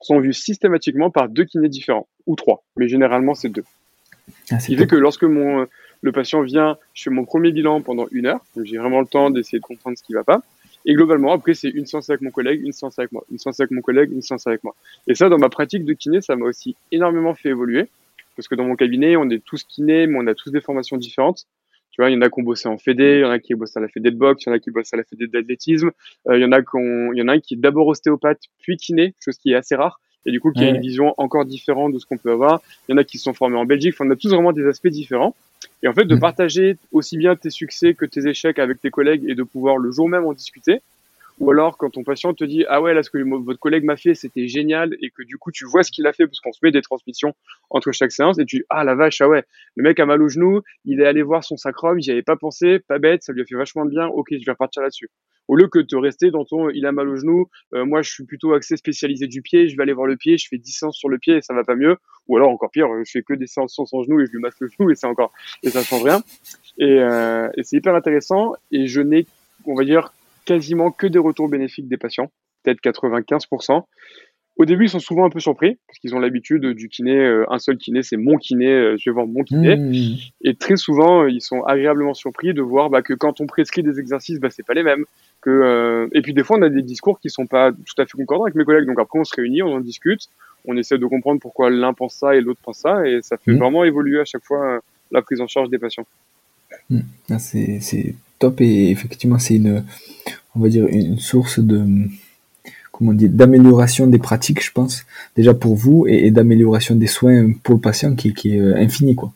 sont 0.02 0.20
vus 0.20 0.34
systématiquement 0.34 1.10
par 1.10 1.30
deux 1.30 1.46
kinés 1.46 1.70
différents, 1.70 2.08
ou 2.28 2.36
trois, 2.36 2.64
mais 2.78 2.88
généralement 2.88 3.36
c'est 3.36 3.50
deux. 3.50 3.64
Ah, 4.50 4.60
Ce 4.60 4.68
qui 4.68 4.76
fait 4.76 4.88
que 4.88 4.96
lorsque 4.96 5.24
mon, 5.24 5.68
le 6.02 6.12
patient 6.12 6.42
vient, 6.42 6.78
je 6.94 7.04
fais 7.04 7.10
mon 7.10 7.26
premier 7.26 7.52
bilan 7.52 7.82
pendant 7.82 8.08
une 8.12 8.26
heure, 8.26 8.44
donc 8.56 8.66
j'ai 8.66 8.78
vraiment 8.78 9.02
le 9.02 9.08
temps 9.08 9.30
d'essayer 9.30 9.60
de 9.60 9.64
comprendre 9.64 9.98
ce 9.98 10.04
qui 10.04 10.14
va 10.14 10.24
pas. 10.24 10.42
Et 10.86 10.94
globalement, 10.94 11.32
après, 11.32 11.54
c'est 11.54 11.70
une 11.70 11.86
séance 11.86 12.10
avec 12.10 12.22
mon 12.22 12.32
collègue, 12.32 12.62
une 12.64 12.72
séance 12.72 12.98
avec 12.98 13.12
moi, 13.12 13.24
une 13.32 13.38
séance 13.38 13.60
avec 13.60 13.72
mon 13.72 13.82
collègue, 13.82 14.12
une 14.12 14.24
séance 14.24 14.48
avec 14.48 14.64
moi. 14.64 14.76
Et 15.08 15.14
ça, 15.14 15.30
dans 15.30 15.38
ma 15.38 15.50
pratique 15.50 15.86
de 15.86 15.94
kiné, 15.94 16.22
ça 16.22 16.36
m'a 16.36 16.46
aussi 16.46 16.76
énormément 16.92 17.36
fait 17.36 17.50
évoluer. 17.50 17.88
Parce 18.36 18.48
que 18.48 18.56
dans 18.56 18.64
mon 18.64 18.76
cabinet, 18.76 19.16
on 19.16 19.30
est 19.30 19.44
tous 19.44 19.64
kinés, 19.64 20.08
mais 20.08 20.18
on 20.18 20.26
a 20.26 20.34
tous 20.34 20.50
des 20.50 20.62
formations 20.62 20.98
différentes. 20.98 21.46
Tu 22.02 22.04
vois, 22.04 22.10
il 22.10 22.16
y 22.16 22.18
en 22.18 22.22
a 22.22 22.32
qui 22.32 22.40
ont 22.40 22.44
bossé 22.44 22.68
en 22.68 22.80
fédé, 22.80 23.18
il 23.18 23.22
y 23.22 23.26
en 23.26 23.30
a 23.30 23.38
qui 23.38 23.54
bossent 23.54 23.78
à 23.78 23.80
la 23.80 23.88
fédé 23.88 24.10
de 24.10 24.16
boxe, 24.16 24.46
il 24.48 24.50
y 24.50 24.52
en 24.52 24.56
a 24.56 24.60
qui 24.60 24.72
bossent 24.72 24.92
à 24.92 24.98
la 24.98 25.04
fédé 25.04 25.28
d'athlétisme, 25.28 25.92
euh, 26.28 26.36
il 26.36 26.42
y 26.42 26.46
en 26.46 26.52
a 26.52 26.64
qui 26.64 26.70
il 26.74 27.20
y 27.20 27.22
en 27.22 27.28
a 27.28 27.34
un 27.34 27.40
qui 27.40 27.54
est 27.54 27.58
d'abord 27.58 27.86
ostéopathe 27.86 28.40
puis 28.60 28.76
kiné, 28.76 29.14
chose 29.24 29.38
qui 29.38 29.52
est 29.52 29.56
assez 29.56 29.76
rare 29.76 30.00
et 30.26 30.32
du 30.32 30.40
coup 30.40 30.52
qui 30.52 30.64
a 30.64 30.70
une 30.70 30.82
vision 30.82 31.14
encore 31.18 31.46
différente 31.46 31.94
de 31.94 32.00
ce 32.00 32.08
qu'on 32.08 32.18
peut 32.18 32.32
avoir. 32.32 32.60
Il 32.90 32.94
y 32.94 32.96
en 32.96 32.98
a 32.98 33.04
qui 33.04 33.20
se 33.20 33.26
sont 33.26 33.34
formés 33.34 33.58
en 33.58 33.66
Belgique. 33.66 33.94
Enfin, 33.94 34.08
on 34.08 34.12
a 34.12 34.16
tous 34.16 34.30
vraiment 34.30 34.52
des 34.52 34.66
aspects 34.66 34.88
différents. 34.88 35.36
Et 35.84 35.88
en 35.88 35.94
fait, 35.94 36.06
de 36.06 36.16
mm. 36.16 36.20
partager 36.20 36.78
aussi 36.92 37.18
bien 37.18 37.36
tes 37.36 37.52
succès 37.52 37.94
que 37.94 38.06
tes 38.06 38.28
échecs 38.28 38.58
avec 38.58 38.82
tes 38.82 38.90
collègues 38.90 39.24
et 39.28 39.36
de 39.36 39.44
pouvoir 39.44 39.78
le 39.78 39.92
jour 39.92 40.10
même 40.10 40.26
en 40.26 40.34
discuter, 40.34 40.82
ou 41.42 41.50
alors, 41.50 41.76
quand 41.76 41.90
ton 41.90 42.04
patient 42.04 42.36
te 42.36 42.44
dit, 42.44 42.66
ah 42.70 42.84
ouais, 42.84 42.94
là, 42.94 43.02
ce 43.02 43.10
que 43.10 43.18
votre 43.18 43.60
collègue 43.60 43.84
m'a 43.84 43.98
fait, 43.98 44.14
c'était 44.14 44.48
génial, 44.48 44.96
et 45.02 45.10
que 45.10 45.24
du 45.24 45.40
coup, 45.40 45.52
tu 45.52 45.66
vois 45.66 45.82
ce 45.82 45.92
qu'il 45.92 46.06
a 46.06 46.14
fait, 46.14 46.28
parce 46.28 46.40
qu'on 46.40 46.52
se 46.52 46.60
met 46.62 46.70
des 46.70 46.84
transmissions 46.84 47.34
entre 47.72 47.92
chaque 47.92 48.12
séance, 48.12 48.38
et 48.38 48.46
tu 48.46 48.58
dis, 48.58 48.64
ah 48.70 48.84
la 48.84 48.94
vache, 48.94 49.22
ah 49.22 49.28
ouais, 49.28 49.44
le 49.76 49.82
mec 49.82 50.00
a 50.00 50.06
mal 50.06 50.22
au 50.22 50.30
genou, 50.30 50.62
il 50.86 51.02
est 51.02 51.08
allé 51.08 51.24
voir 51.24 51.44
son 51.44 51.58
sacrum, 51.58 52.00
j'y 52.00 52.12
avais 52.12 52.22
pas 52.22 52.36
pensé, 52.36 52.78
pas 52.78 53.00
bête, 53.00 53.24
ça 53.24 53.34
lui 53.34 53.42
a 53.42 53.46
fait 53.46 53.56
vachement 53.56 53.86
de 53.86 53.90
bien, 53.90 54.06
ok, 54.06 54.28
je 54.30 54.46
vais 54.46 54.52
repartir 54.52 54.84
là-dessus. 54.84 55.10
Au 55.48 55.56
lieu 55.56 55.68
que 55.68 55.80
de 55.80 55.96
rester 55.96 56.30
dans 56.30 56.46
ton, 56.46 56.70
il 56.70 56.86
a 56.86 56.92
mal 56.92 57.10
au 57.10 57.16
genou, 57.16 57.50
euh, 57.74 57.86
moi, 57.86 58.04
je 58.04 58.12
suis 58.12 58.24
plutôt 58.24 58.54
axé 58.54 58.78
spécialisé 58.78 59.26
du 59.26 59.42
pied, 59.42 59.68
je 59.68 59.76
vais 59.76 59.82
aller 59.82 59.94
voir 59.94 60.06
le 60.06 60.18
pied, 60.18 60.38
je 60.38 60.48
fais 60.48 60.60
10 60.60 60.72
séances 60.72 60.98
sur 60.98 61.10
le 61.10 61.18
pied 61.18 61.38
et 61.38 61.42
ça 61.42 61.56
va 61.56 61.64
pas 61.64 61.76
mieux, 61.76 61.98
ou 62.28 62.38
alors 62.38 62.52
encore 62.52 62.70
pire, 62.70 62.88
je 63.04 63.10
fais 63.10 63.24
que 63.24 63.34
des 63.34 63.48
séances 63.48 63.74
sur 63.74 63.88
son 63.88 64.04
genou 64.04 64.22
et 64.22 64.28
je 64.28 64.32
lui 64.32 64.40
masque 64.40 64.60
le 64.60 64.68
genou 64.68 64.92
et 64.92 64.96
c'est 64.96 65.08
encore, 65.08 65.34
et 65.64 65.72
ça 65.72 65.82
change 65.82 66.04
rien. 66.04 66.22
Et, 66.78 67.00
euh, 67.00 67.50
et 67.58 67.64
c'est 67.64 67.78
hyper 67.78 67.96
intéressant, 67.96 68.54
et 68.72 68.86
je 68.86 69.02
n'ai, 69.02 69.26
on 69.66 69.74
va 69.74 69.86
dire, 69.86 70.14
quasiment 70.46 70.92
que 70.92 71.08
des 71.08 71.20
retours 71.20 71.50
bénéfiques 71.50 71.88
des 71.88 71.98
patients, 71.98 72.32
peut-être 72.64 72.82
95%. 72.82 73.84
Au 74.58 74.66
début, 74.66 74.86
ils 74.86 74.90
sont 74.90 75.00
souvent 75.00 75.26
un 75.26 75.30
peu 75.30 75.40
surpris 75.40 75.80
parce 75.88 75.98
qu'ils 76.00 76.14
ont 76.14 76.20
l'habitude 76.20 76.66
du 76.66 76.90
kiné, 76.90 77.18
euh, 77.18 77.46
un 77.50 77.58
seul 77.58 77.78
kiné, 77.78 78.04
c'est 78.04 78.18
mon 78.18 78.38
kiné, 78.38 78.68
euh, 78.68 78.96
je 79.00 79.10
vais 79.10 79.14
voir 79.14 79.26
mon 79.26 79.44
kiné. 79.44 79.76
Mmh. 79.76 80.18
Et 80.44 80.56
très 80.56 80.76
souvent, 80.76 81.26
ils 81.26 81.42
sont 81.42 81.64
agréablement 81.64 82.14
surpris 82.14 82.54
de 82.54 82.62
voir 82.62 82.90
bah, 82.90 83.02
que 83.02 83.14
quand 83.14 83.42
on 83.42 83.48
prescrit 83.48 83.82
des 83.82 84.00
exercices, 84.00 84.40
bah, 84.40 84.50
c'est 84.52 84.66
pas 84.66 84.74
les 84.74 84.84
mêmes. 84.84 85.06
Que, 85.42 85.50
euh, 85.50 86.08
Et 86.14 86.22
puis 86.22 86.34
des 86.34 86.44
fois, 86.44 86.58
on 86.60 86.62
a 86.62 86.70
des 86.70 86.84
discours 86.84 87.20
qui 87.20 87.30
sont 87.30 87.48
pas 87.48 87.72
tout 87.72 88.00
à 88.00 88.06
fait 88.06 88.18
concordants 88.18 88.44
avec 88.44 88.56
mes 88.56 88.66
collègues. 88.66 88.86
Donc 88.86 89.00
après, 89.00 89.18
on 89.18 89.24
se 89.24 89.36
réunit, 89.36 89.64
on 89.64 89.74
en 89.74 89.80
discute, 89.80 90.28
on 90.66 90.78
essaie 90.78 90.98
de 90.98 91.06
comprendre 91.06 91.40
pourquoi 91.40 91.70
l'un 91.70 91.94
pense 91.94 92.14
ça 92.16 92.36
et 92.36 92.42
l'autre 92.42 92.60
pense 92.62 92.80
ça, 92.80 93.08
et 93.08 93.22
ça 93.24 93.38
fait 93.38 93.54
mmh. 93.54 93.58
vraiment 93.58 93.84
évoluer 93.84 94.20
à 94.20 94.26
chaque 94.26 94.44
fois 94.44 94.82
la 95.12 95.22
prise 95.22 95.42
en 95.42 95.48
charge 95.48 95.70
des 95.70 95.80
patients. 95.80 96.06
Mmh. 96.90 97.00
Ah, 97.32 97.40
c'est 97.40 97.80
top 98.42 98.60
et 98.60 98.90
effectivement, 98.90 99.40
c'est 99.40 99.56
une 99.56 99.84
on 100.56 100.60
va 100.60 100.70
dire, 100.70 100.86
une 100.88 101.20
source 101.20 101.60
de, 101.60 101.86
comment 102.92 103.14
dire, 103.14 103.30
d'amélioration 103.32 104.08
des 104.08 104.20
pratiques, 104.20 104.64
je 104.64 104.72
pense, 104.72 105.06
déjà 105.36 105.54
pour 105.54 105.76
vous, 105.76 106.06
et, 106.08 106.32
d'amélioration 106.32 106.96
des 106.96 107.08
soins 107.08 107.52
pour 107.64 107.76
le 107.76 107.82
patient 107.82 108.16
qui, 108.16 108.30
est 108.30 108.60
euh, 108.60 108.76
infini, 108.76 109.16
quoi. 109.16 109.34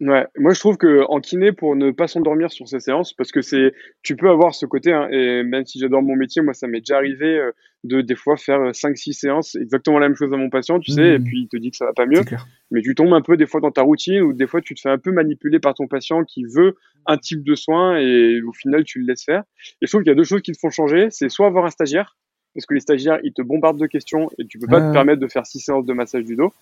Ouais, 0.00 0.26
moi 0.38 0.54
je 0.54 0.60
trouve 0.60 0.78
que 0.78 1.04
en 1.10 1.20
kiné 1.20 1.52
pour 1.52 1.76
ne 1.76 1.90
pas 1.90 2.08
s'endormir 2.08 2.50
sur 2.50 2.66
ces 2.66 2.80
séances 2.80 3.12
parce 3.12 3.32
que 3.32 3.42
c'est 3.42 3.74
tu 4.02 4.16
peux 4.16 4.30
avoir 4.30 4.54
ce 4.54 4.64
côté 4.64 4.94
hein, 4.94 5.08
et 5.10 5.42
même 5.42 5.66
si 5.66 5.78
j'adore 5.78 6.00
mon 6.02 6.16
métier, 6.16 6.40
moi 6.40 6.54
ça 6.54 6.66
m'est 6.66 6.80
déjà 6.80 6.96
arrivé 6.96 7.38
euh, 7.38 7.50
de 7.84 8.00
des 8.00 8.14
fois 8.14 8.38
faire 8.38 8.74
5 8.74 8.96
6 8.96 9.12
séances 9.12 9.56
exactement 9.56 9.98
la 9.98 10.08
même 10.08 10.16
chose 10.16 10.32
à 10.32 10.38
mon 10.38 10.48
patient, 10.48 10.80
tu 10.80 10.92
sais, 10.92 11.16
et 11.16 11.18
mmh. 11.18 11.24
puis 11.24 11.40
il 11.42 11.48
te 11.48 11.58
dit 11.58 11.70
que 11.70 11.76
ça 11.76 11.84
va 11.84 11.92
pas 11.92 12.06
mieux. 12.06 12.22
Mais 12.70 12.80
tu 12.80 12.94
tombes 12.94 13.12
un 13.12 13.20
peu 13.20 13.36
des 13.36 13.46
fois 13.46 13.60
dans 13.60 13.72
ta 13.72 13.82
routine 13.82 14.22
ou 14.22 14.32
des 14.32 14.46
fois 14.46 14.62
tu 14.62 14.74
te 14.74 14.80
fais 14.80 14.88
un 14.88 14.96
peu 14.96 15.12
manipuler 15.12 15.58
par 15.58 15.74
ton 15.74 15.86
patient 15.86 16.24
qui 16.24 16.44
veut 16.44 16.76
un 17.04 17.18
type 17.18 17.44
de 17.44 17.54
soin 17.54 17.98
et 17.98 18.40
au 18.40 18.52
final 18.54 18.84
tu 18.84 19.00
le 19.00 19.06
laisses 19.06 19.24
faire. 19.24 19.42
Et 19.82 19.86
je 19.86 19.90
trouve 19.90 20.02
qu'il 20.02 20.10
y 20.10 20.12
a 20.12 20.16
deux 20.16 20.24
choses 20.24 20.40
qui 20.40 20.52
te 20.52 20.58
font 20.58 20.70
changer, 20.70 21.08
c'est 21.10 21.28
soit 21.28 21.46
avoir 21.46 21.66
un 21.66 21.70
stagiaire 21.70 22.16
parce 22.54 22.64
que 22.64 22.72
les 22.72 22.80
stagiaires 22.80 23.18
ils 23.22 23.34
te 23.34 23.42
bombardent 23.42 23.78
de 23.78 23.86
questions 23.86 24.30
et 24.38 24.46
tu 24.46 24.58
peux 24.58 24.66
pas 24.66 24.80
te 24.80 24.92
permettre 24.94 25.20
de 25.20 25.28
faire 25.28 25.44
6 25.44 25.60
séances 25.60 25.84
de 25.84 25.92
massage 25.92 26.24
du 26.24 26.36
dos 26.36 26.54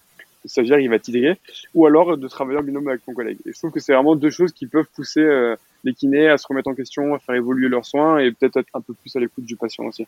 le 0.44 0.48
stagiaire 0.48 0.78
il 0.78 0.88
va 0.88 0.98
t'idérer, 0.98 1.38
ou 1.74 1.86
alors 1.86 2.16
de 2.16 2.28
travailler 2.28 2.58
en 2.58 2.62
binôme 2.62 2.88
avec 2.88 3.04
ton 3.04 3.14
collègue. 3.14 3.38
Et 3.46 3.52
je 3.52 3.58
trouve 3.58 3.70
que 3.70 3.80
c'est 3.80 3.92
vraiment 3.92 4.16
deux 4.16 4.30
choses 4.30 4.52
qui 4.52 4.66
peuvent 4.66 4.88
pousser 4.94 5.20
euh, 5.20 5.56
les 5.84 5.94
kinés 5.94 6.28
à 6.28 6.38
se 6.38 6.46
remettre 6.46 6.68
en 6.68 6.74
question, 6.74 7.14
à 7.14 7.18
faire 7.18 7.34
évoluer 7.34 7.68
leurs 7.68 7.84
soins 7.84 8.18
et 8.18 8.30
peut-être 8.32 8.58
être 8.58 8.68
un 8.74 8.80
peu 8.80 8.94
plus 8.94 9.14
à 9.16 9.20
l'écoute 9.20 9.44
du 9.44 9.56
patient 9.56 9.84
aussi. 9.84 10.06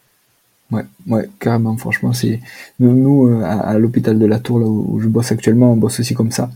Ouais, 0.71 0.85
ouais, 1.09 1.29
carrément. 1.41 1.77
Franchement, 1.77 2.13
c'est 2.13 2.41
nous, 2.79 3.29
euh, 3.29 3.43
à, 3.43 3.79
l'hôpital 3.79 4.19
de 4.19 4.27
la 4.27 4.39
Tour 4.39 4.61
là 4.61 4.67
où 4.67 5.01
je 5.01 5.09
bosse 5.09 5.33
actuellement, 5.33 5.73
on 5.73 5.77
bosse 5.77 5.99
aussi 5.99 6.15
comme 6.15 6.31
ça, 6.31 6.49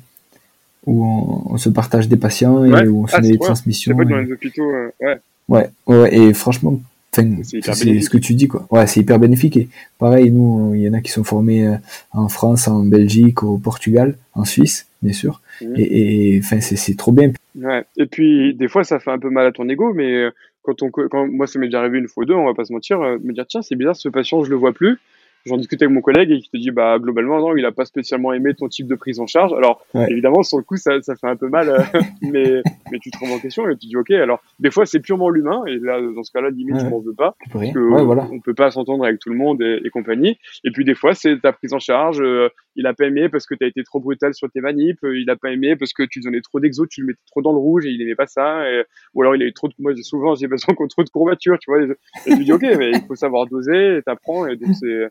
où 0.87 1.05
on, 1.51 1.57
se 1.57 1.69
partage 1.69 2.09
des 2.09 2.17
patients 2.17 2.65
et 2.65 2.89
où 2.89 3.05
on 3.05 3.07
se 3.07 3.17
ah, 3.17 3.21
met 3.21 3.33
des 3.33 3.39
transmissions. 3.39 3.97
dans 3.97 4.19
les 4.19 4.33
hôpitaux, 4.33 4.71
euh, 4.71 4.91
ouais. 5.01 5.21
Ouais, 5.47 5.69
ouais, 5.87 6.17
et 6.17 6.33
franchement, 6.33 6.81
c'est 7.15 8.01
ce 8.01 8.11
que 8.11 8.19
tu 8.19 8.35
dis 8.35 8.49
quoi. 8.49 8.67
Ouais, 8.71 8.87
c'est 8.87 9.01
hyper 9.01 9.19
bénéfique 9.19 9.57
et 9.57 9.69
pareil 9.99 10.31
nous 10.31 10.75
il 10.75 10.83
y 10.83 10.89
en 10.89 10.95
a 10.95 11.01
qui 11.01 11.11
sont 11.11 11.25
formés 11.25 11.67
euh, 11.67 11.77
en 12.13 12.29
France, 12.29 12.69
en 12.69 12.85
Belgique, 12.85 13.43
au 13.43 13.59
Portugal, 13.59 14.17
en 14.35 14.45
Suisse, 14.45 14.87
bien 15.03 15.13
sûr. 15.13 15.41
Et 15.77 16.41
enfin 16.43 16.61
c'est 16.61 16.97
trop 16.97 17.13
bien. 17.13 17.33
Ouais. 17.61 17.85
Et 17.97 18.07
puis 18.07 18.55
des 18.55 18.69
fois 18.69 18.85
ça 18.85 18.99
fait 18.99 19.11
un 19.11 19.19
peu 19.19 19.31
mal 19.31 19.47
à 19.47 19.53
ton 19.53 19.69
ego 19.69 19.93
mais 19.95 20.13
euh, 20.13 20.31
quand 20.63 20.83
on 20.83 20.91
quand 20.91 21.27
moi 21.27 21.47
ça 21.47 21.59
m'est 21.59 21.67
déjà 21.67 21.81
arrivé 21.81 21.99
une 21.99 22.09
fois 22.09 22.25
ou 22.25 22.27
deux, 22.27 22.35
on 22.35 22.47
va 22.47 22.55
pas 22.55 22.65
se 22.65 22.73
mentir, 22.73 23.01
euh, 23.01 23.19
me 23.23 23.33
dire 23.33 23.47
tiens, 23.47 23.63
c'est 23.63 23.77
bizarre 23.77 23.97
ce 23.97 24.09
patient, 24.09 24.43
je 24.45 24.51
le 24.51 24.57
vois 24.57 24.73
plus 24.73 24.99
j'en 25.47 25.57
discutais 25.57 25.85
avec 25.85 25.95
mon 25.95 26.01
collègue 26.01 26.31
et 26.31 26.41
qui 26.41 26.51
te 26.51 26.57
dit 26.57 26.71
bah 26.71 26.99
globalement 26.99 27.39
non 27.39 27.57
il 27.57 27.65
a 27.65 27.73
pas 27.73 27.85
spécialement 27.85 28.33
aimé 28.33 28.55
ton 28.55 28.69
type 28.69 28.87
de 28.87 28.95
prise 28.95 29.21
en 29.21 29.27
charge. 29.27 29.53
Alors 29.53 29.85
évidemment 30.09 30.43
sur 30.43 30.59
le 30.59 30.65
coup 30.65 30.77
ça, 30.77 31.01
ça 31.03 31.17
fait 31.17 31.27
un 31.27 31.37
peu 31.37 31.49
mal 31.49 31.69
euh, 31.69 31.83
mais 32.23 32.63
mais 32.91 32.99
tu 32.99 33.11
te 33.11 33.19
remets 33.19 33.35
en 33.35 33.39
question 33.39 33.69
et 33.69 33.77
tu 33.77 33.87
dis 33.87 33.97
ok 33.97 34.11
alors 34.13 34.43
des 34.59 34.71
fois 34.71 34.87
c'est 34.87 35.01
purement 35.01 35.29
l'humain 35.29 35.63
et 35.67 35.79
là 35.79 36.01
dans 36.01 36.23
ce 36.23 36.33
cas-là 36.33 36.51
limite 36.51 36.81
je 36.81 36.87
m'en 36.87 37.01
veux 37.01 37.15
pas 37.15 37.37
parce 37.53 37.71
que 37.73 37.79
voilà. 37.79 38.27
on 38.33 38.41
peut 38.41 38.55
pas 38.55 38.71
s'entendre 38.71 39.05
avec 39.05 39.19
tout 39.21 39.31
le 39.31 39.37
monde 39.37 39.63
et, 39.63 39.91
compagnie. 39.91 40.39
Et 40.65 40.71
puis 40.73 40.85
des 40.85 40.95
fois 40.95 41.15
c'est 41.15 41.41
ta 41.41 41.53
prise 41.53 41.73
en 41.73 41.79
charge 41.79 42.21
euh, 42.21 42.49
il 42.75 42.87
a 42.87 42.95
pas 42.95 43.05
aimé 43.05 43.29
parce 43.29 43.47
que 43.47 43.55
tu 43.55 43.65
as 43.65 43.69
été 43.69 43.85
trop 43.85 44.01
brutal 44.01 44.35
sur 44.35 44.51
tes 44.51 44.61
manips 44.61 45.03
euh, 45.05 45.19
il 45.19 45.29
a 45.31 45.37
pas 45.37 45.53
aimé 45.53 45.77
parce 45.77 45.93
que 45.93 46.03
tu 46.03 46.21
donnais 46.21 46.41
trop 46.41 46.59
d'exo 46.59 46.87
tu 46.87 47.03
le 47.03 47.09
mettais 47.09 47.21
trop 47.31 47.43
dans 47.43 47.53
le 47.53 47.59
rouge 47.59 47.87
et 47.87 47.91
il 47.91 48.03
aimait 48.03 48.15
pas 48.15 48.27
ça 48.27 48.65
ou 49.15 49.23
alors 49.23 49.37
il 49.37 49.43
a 49.43 49.47
eu 49.47 49.53
trop 49.53 49.69
de 49.69 49.75
moi 49.79 49.93
souvent 50.03 50.35
j'ai 50.35 50.49
besoin 50.49 50.75
qu'on 50.75 50.89
trop 50.89 51.05
de 51.05 51.11
courbatures 51.11 51.59
tu 51.59 51.71
vois 51.71 51.83
et, 51.83 51.89
tu 52.25 52.45
dis 52.45 52.53
ok 52.53 52.63
mais 52.79 52.91
il 52.91 53.03
faut 53.07 53.15
savoir 53.15 53.47
doser 53.47 53.99
et 53.99 54.03
t'apprends 54.03 54.47
et 54.47 54.57
donc 54.57 54.75
c'est 54.75 55.09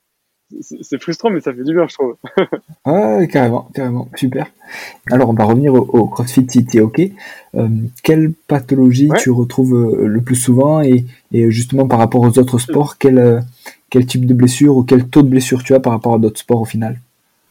c'est 0.62 1.02
frustrant, 1.02 1.30
mais 1.30 1.42
ça 1.42 1.54
fait 1.54 1.64
du 1.64 1.74
bien, 1.74 1.88
je 1.88 1.94
trouve. 1.94 2.16
ouais, 2.86 3.28
carrément, 3.28 3.70
carrément, 3.74 4.10
super. 4.16 4.48
Alors, 5.12 5.30
on 5.30 5.34
va 5.34 5.46
revenir 5.46 5.74
au, 5.74 6.08
CrossFit 6.08 6.46
City, 6.50 6.80
ok. 6.80 7.02
Euh, 7.56 7.68
quelle 8.04 8.34
pathologie 8.48 9.10
tu 9.20 9.32
retrouves 9.32 9.76
euh, 9.76 10.08
le 10.08 10.22
plus 10.22 10.36
souvent 10.36 10.82
et, 10.82 11.06
justement 11.32 11.88
par 11.88 12.00
rapport 12.00 12.22
aux 12.22 12.40
autres 12.40 12.60
sports, 12.60 12.98
quel, 12.98 13.18
euh, 13.18 13.40
quel 13.90 14.06
type 14.06 14.26
de 14.26 14.34
blessure 14.34 14.78
ou 14.78 14.84
quel 14.84 15.08
taux 15.08 15.24
de 15.24 15.30
blessure 15.30 15.64
tu 15.64 15.74
as 15.74 15.80
par 15.80 15.94
rapport 15.94 16.16
à 16.16 16.20
d'autres 16.20 16.40
sports 16.40 16.62
au 16.62 16.66
final? 16.66 17.00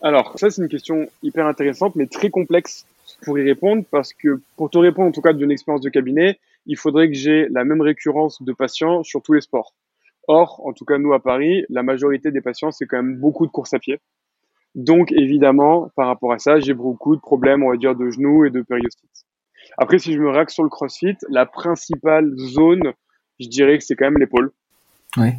Alors, 0.00 0.32
ça, 0.36 0.50
c'est 0.50 0.62
une 0.62 0.68
question 0.68 1.08
hyper 1.22 1.46
intéressante, 1.46 1.94
mais 1.96 2.06
très 2.06 2.30
complexe 2.30 2.86
pour 3.24 3.38
y 3.38 3.42
répondre 3.42 3.84
parce 3.90 4.12
que 4.12 4.40
pour 4.56 4.70
te 4.70 4.78
répondre, 4.78 5.08
en 5.08 5.12
tout 5.12 5.22
cas, 5.22 5.32
d'une 5.32 5.50
expérience 5.50 5.82
de 5.82 5.90
cabinet, 5.90 6.38
il 6.66 6.76
faudrait 6.76 7.08
que 7.08 7.14
j'ai 7.14 7.48
la 7.50 7.64
même 7.64 7.80
récurrence 7.80 8.42
de 8.42 8.52
patients 8.52 9.02
sur 9.02 9.22
tous 9.22 9.32
les 9.32 9.40
sports. 9.40 9.72
Or, 10.28 10.60
en 10.64 10.72
tout 10.72 10.84
cas, 10.84 10.98
nous 10.98 11.12
à 11.12 11.20
Paris, 11.20 11.64
la 11.68 11.82
majorité 11.82 12.30
des 12.30 12.40
patients, 12.40 12.70
c'est 12.70 12.86
quand 12.86 12.96
même 13.02 13.16
beaucoup 13.16 13.46
de 13.46 13.50
courses 13.50 13.74
à 13.74 13.78
pied. 13.78 14.00
Donc, 14.74 15.12
évidemment, 15.12 15.90
par 15.96 16.06
rapport 16.06 16.32
à 16.32 16.38
ça, 16.38 16.60
j'ai 16.60 16.74
beaucoup 16.74 17.16
de 17.16 17.20
problèmes, 17.20 17.62
on 17.62 17.70
va 17.70 17.76
dire, 17.76 17.94
de 17.94 18.08
genoux 18.10 18.44
et 18.44 18.50
de 18.50 18.62
périostite. 18.62 19.10
Après, 19.78 19.98
si 19.98 20.12
je 20.12 20.20
me 20.20 20.30
raque 20.30 20.50
sur 20.50 20.62
le 20.62 20.68
crossfit, 20.68 21.16
la 21.28 21.44
principale 21.44 22.30
zone, 22.36 22.92
je 23.40 23.48
dirais 23.48 23.78
que 23.78 23.84
c'est 23.84 23.96
quand 23.96 24.06
même 24.06 24.18
l'épaule. 24.18 24.52
Ouais. 25.16 25.34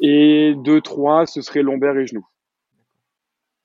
Et 0.00 0.54
deux, 0.56 0.80
trois, 0.80 1.26
ce 1.26 1.40
serait 1.40 1.62
lombaire 1.62 1.96
et 1.96 2.06
genoux. 2.06 2.26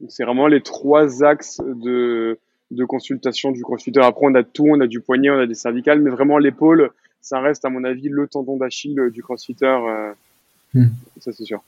C'est 0.08 0.24
vraiment 0.24 0.48
les 0.48 0.62
trois 0.62 1.24
axes 1.24 1.60
de, 1.66 2.40
de 2.72 2.86
consultation 2.86 3.52
du 3.52 3.62
crossfitter. 3.62 4.00
Après, 4.00 4.26
on 4.26 4.36
a 4.36 4.44
tout, 4.44 4.68
on 4.68 4.80
a 4.80 4.88
du 4.88 5.02
poignet, 5.02 5.30
on 5.30 5.40
a 5.40 5.48
des 5.48 5.56
cervicales, 5.56 6.02
mais 6.02 6.10
vraiment 6.10 6.38
l'épaule, 6.38 6.92
ça 7.20 7.42
reste, 7.42 7.66
à 7.66 7.70
mon 7.70 7.84
avis, 7.84 8.08
le 8.10 8.28
tendon 8.28 8.58
d'Achille 8.58 9.10
du 9.12 9.22
crossfitter. 9.22 9.66
Euh, 9.66 10.14
Hmm. 10.74 10.88
Ça, 11.20 11.32
c'est 11.32 11.46
sûr. 11.46 11.62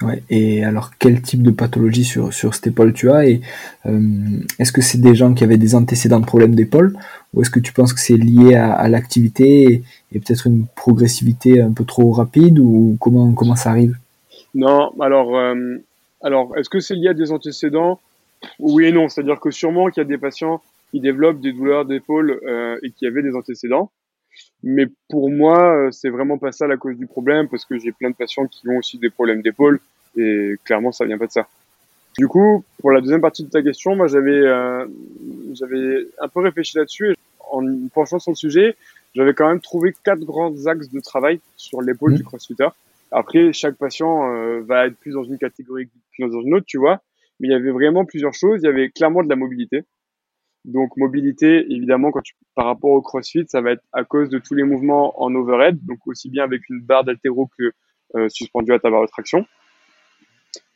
Ouais, 0.00 0.22
et 0.30 0.64
alors 0.64 0.90
quel 0.98 1.22
type 1.22 1.42
de 1.42 1.50
pathologie 1.50 2.04
sur, 2.04 2.32
sur 2.32 2.54
cette 2.54 2.66
épaule 2.66 2.92
tu 2.92 3.10
as 3.10 3.26
et 3.26 3.40
euh, 3.86 4.00
est-ce 4.58 4.72
que 4.72 4.80
c'est 4.80 5.00
des 5.00 5.14
gens 5.14 5.32
qui 5.32 5.44
avaient 5.44 5.58
des 5.58 5.74
antécédents 5.76 6.18
de 6.18 6.26
problèmes 6.26 6.56
d'épaule 6.56 6.96
ou 7.34 7.42
est-ce 7.42 7.50
que 7.50 7.60
tu 7.60 7.72
penses 7.72 7.92
que 7.92 8.00
c'est 8.00 8.16
lié 8.16 8.56
à, 8.56 8.88
l'activité 8.88 9.82
et, 10.12 10.18
peut-être 10.18 10.46
une 10.46 10.66
progressivité 10.74 11.60
un 11.60 11.72
peu 11.72 11.84
trop 11.84 12.10
rapide 12.10 12.58
ou 12.58 12.96
comment, 13.00 13.32
comment 13.32 13.54
ça 13.54 13.70
arrive? 13.70 13.96
Non, 14.54 14.92
alors, 15.00 15.36
euh, 15.36 15.76
alors 16.20 16.56
est-ce 16.56 16.68
que 16.68 16.80
c'est 16.80 16.96
lié 16.96 17.08
à 17.08 17.14
des 17.14 17.30
antécédents? 17.30 18.00
Oui 18.58 18.86
et 18.86 18.92
non, 18.92 19.08
c'est-à-dire 19.08 19.38
que 19.38 19.50
sûrement 19.50 19.88
qu'il 19.88 20.02
y 20.02 20.06
a 20.06 20.08
des 20.08 20.18
patients 20.18 20.60
qui 20.90 21.00
développent 21.00 21.40
des 21.40 21.52
douleurs 21.52 21.84
d'épaule 21.84 22.40
euh, 22.46 22.76
et 22.82 22.90
qui 22.90 23.06
avaient 23.06 23.22
des 23.22 23.36
antécédents. 23.36 23.90
Mais 24.62 24.86
pour 25.08 25.30
moi, 25.30 25.76
euh, 25.76 25.90
c'est 25.90 26.10
vraiment 26.10 26.38
pas 26.38 26.52
ça 26.52 26.66
la 26.66 26.76
cause 26.76 26.96
du 26.96 27.06
problème 27.06 27.48
parce 27.48 27.64
que 27.64 27.78
j'ai 27.78 27.92
plein 27.92 28.10
de 28.10 28.14
patients 28.14 28.46
qui 28.46 28.68
ont 28.68 28.78
aussi 28.78 28.98
des 28.98 29.10
problèmes 29.10 29.42
d'épaule 29.42 29.80
et 30.16 30.56
clairement 30.64 30.92
ça 30.92 31.04
vient 31.04 31.18
pas 31.18 31.26
de 31.26 31.32
ça. 31.32 31.48
Du 32.18 32.28
coup, 32.28 32.64
pour 32.78 32.90
la 32.90 33.00
deuxième 33.00 33.20
partie 33.20 33.44
de 33.44 33.50
ta 33.50 33.62
question, 33.62 33.96
moi 33.96 34.06
j'avais 34.06 34.30
euh, 34.30 34.86
j'avais 35.54 36.06
un 36.20 36.28
peu 36.28 36.40
réfléchi 36.40 36.76
là-dessus 36.76 37.12
et 37.12 37.16
en 37.50 37.62
penchant 37.92 38.18
sur 38.18 38.32
le 38.32 38.36
sujet, 38.36 38.76
j'avais 39.14 39.34
quand 39.34 39.48
même 39.48 39.60
trouvé 39.60 39.94
quatre 40.04 40.20
grands 40.20 40.66
axes 40.66 40.90
de 40.90 41.00
travail 41.00 41.40
sur 41.56 41.82
l'épaule 41.82 42.12
mmh. 42.12 42.16
du 42.16 42.24
crossfitter. 42.24 42.68
Après, 43.12 43.52
chaque 43.52 43.76
patient 43.76 44.32
euh, 44.32 44.62
va 44.62 44.86
être 44.86 44.96
plus 44.96 45.12
dans 45.12 45.22
une 45.22 45.36
catégorie 45.36 45.86
que 45.86 46.26
dans 46.26 46.40
une 46.40 46.54
autre, 46.54 46.66
tu 46.66 46.78
vois. 46.78 47.02
Mais 47.38 47.48
il 47.48 47.50
y 47.50 47.54
avait 47.54 47.70
vraiment 47.70 48.06
plusieurs 48.06 48.32
choses. 48.32 48.60
Il 48.62 48.66
y 48.66 48.70
avait 48.70 48.88
clairement 48.88 49.22
de 49.22 49.28
la 49.28 49.36
mobilité. 49.36 49.84
Donc 50.64 50.96
mobilité, 50.96 51.66
évidemment, 51.72 52.12
quand 52.12 52.22
par 52.54 52.66
rapport 52.66 52.90
au 52.90 53.02
CrossFit, 53.02 53.44
ça 53.48 53.60
va 53.60 53.72
être 53.72 53.82
à 53.92 54.04
cause 54.04 54.28
de 54.28 54.38
tous 54.38 54.54
les 54.54 54.62
mouvements 54.62 55.20
en 55.20 55.34
overhead, 55.34 55.84
donc 55.84 56.06
aussi 56.06 56.30
bien 56.30 56.44
avec 56.44 56.68
une 56.68 56.80
barre 56.80 57.04
d'altéro 57.04 57.48
que 57.58 57.72
euh, 58.14 58.28
suspendu 58.28 58.72
à 58.72 58.78
ta 58.78 58.90
barre 58.90 59.02
de 59.02 59.08
traction, 59.08 59.44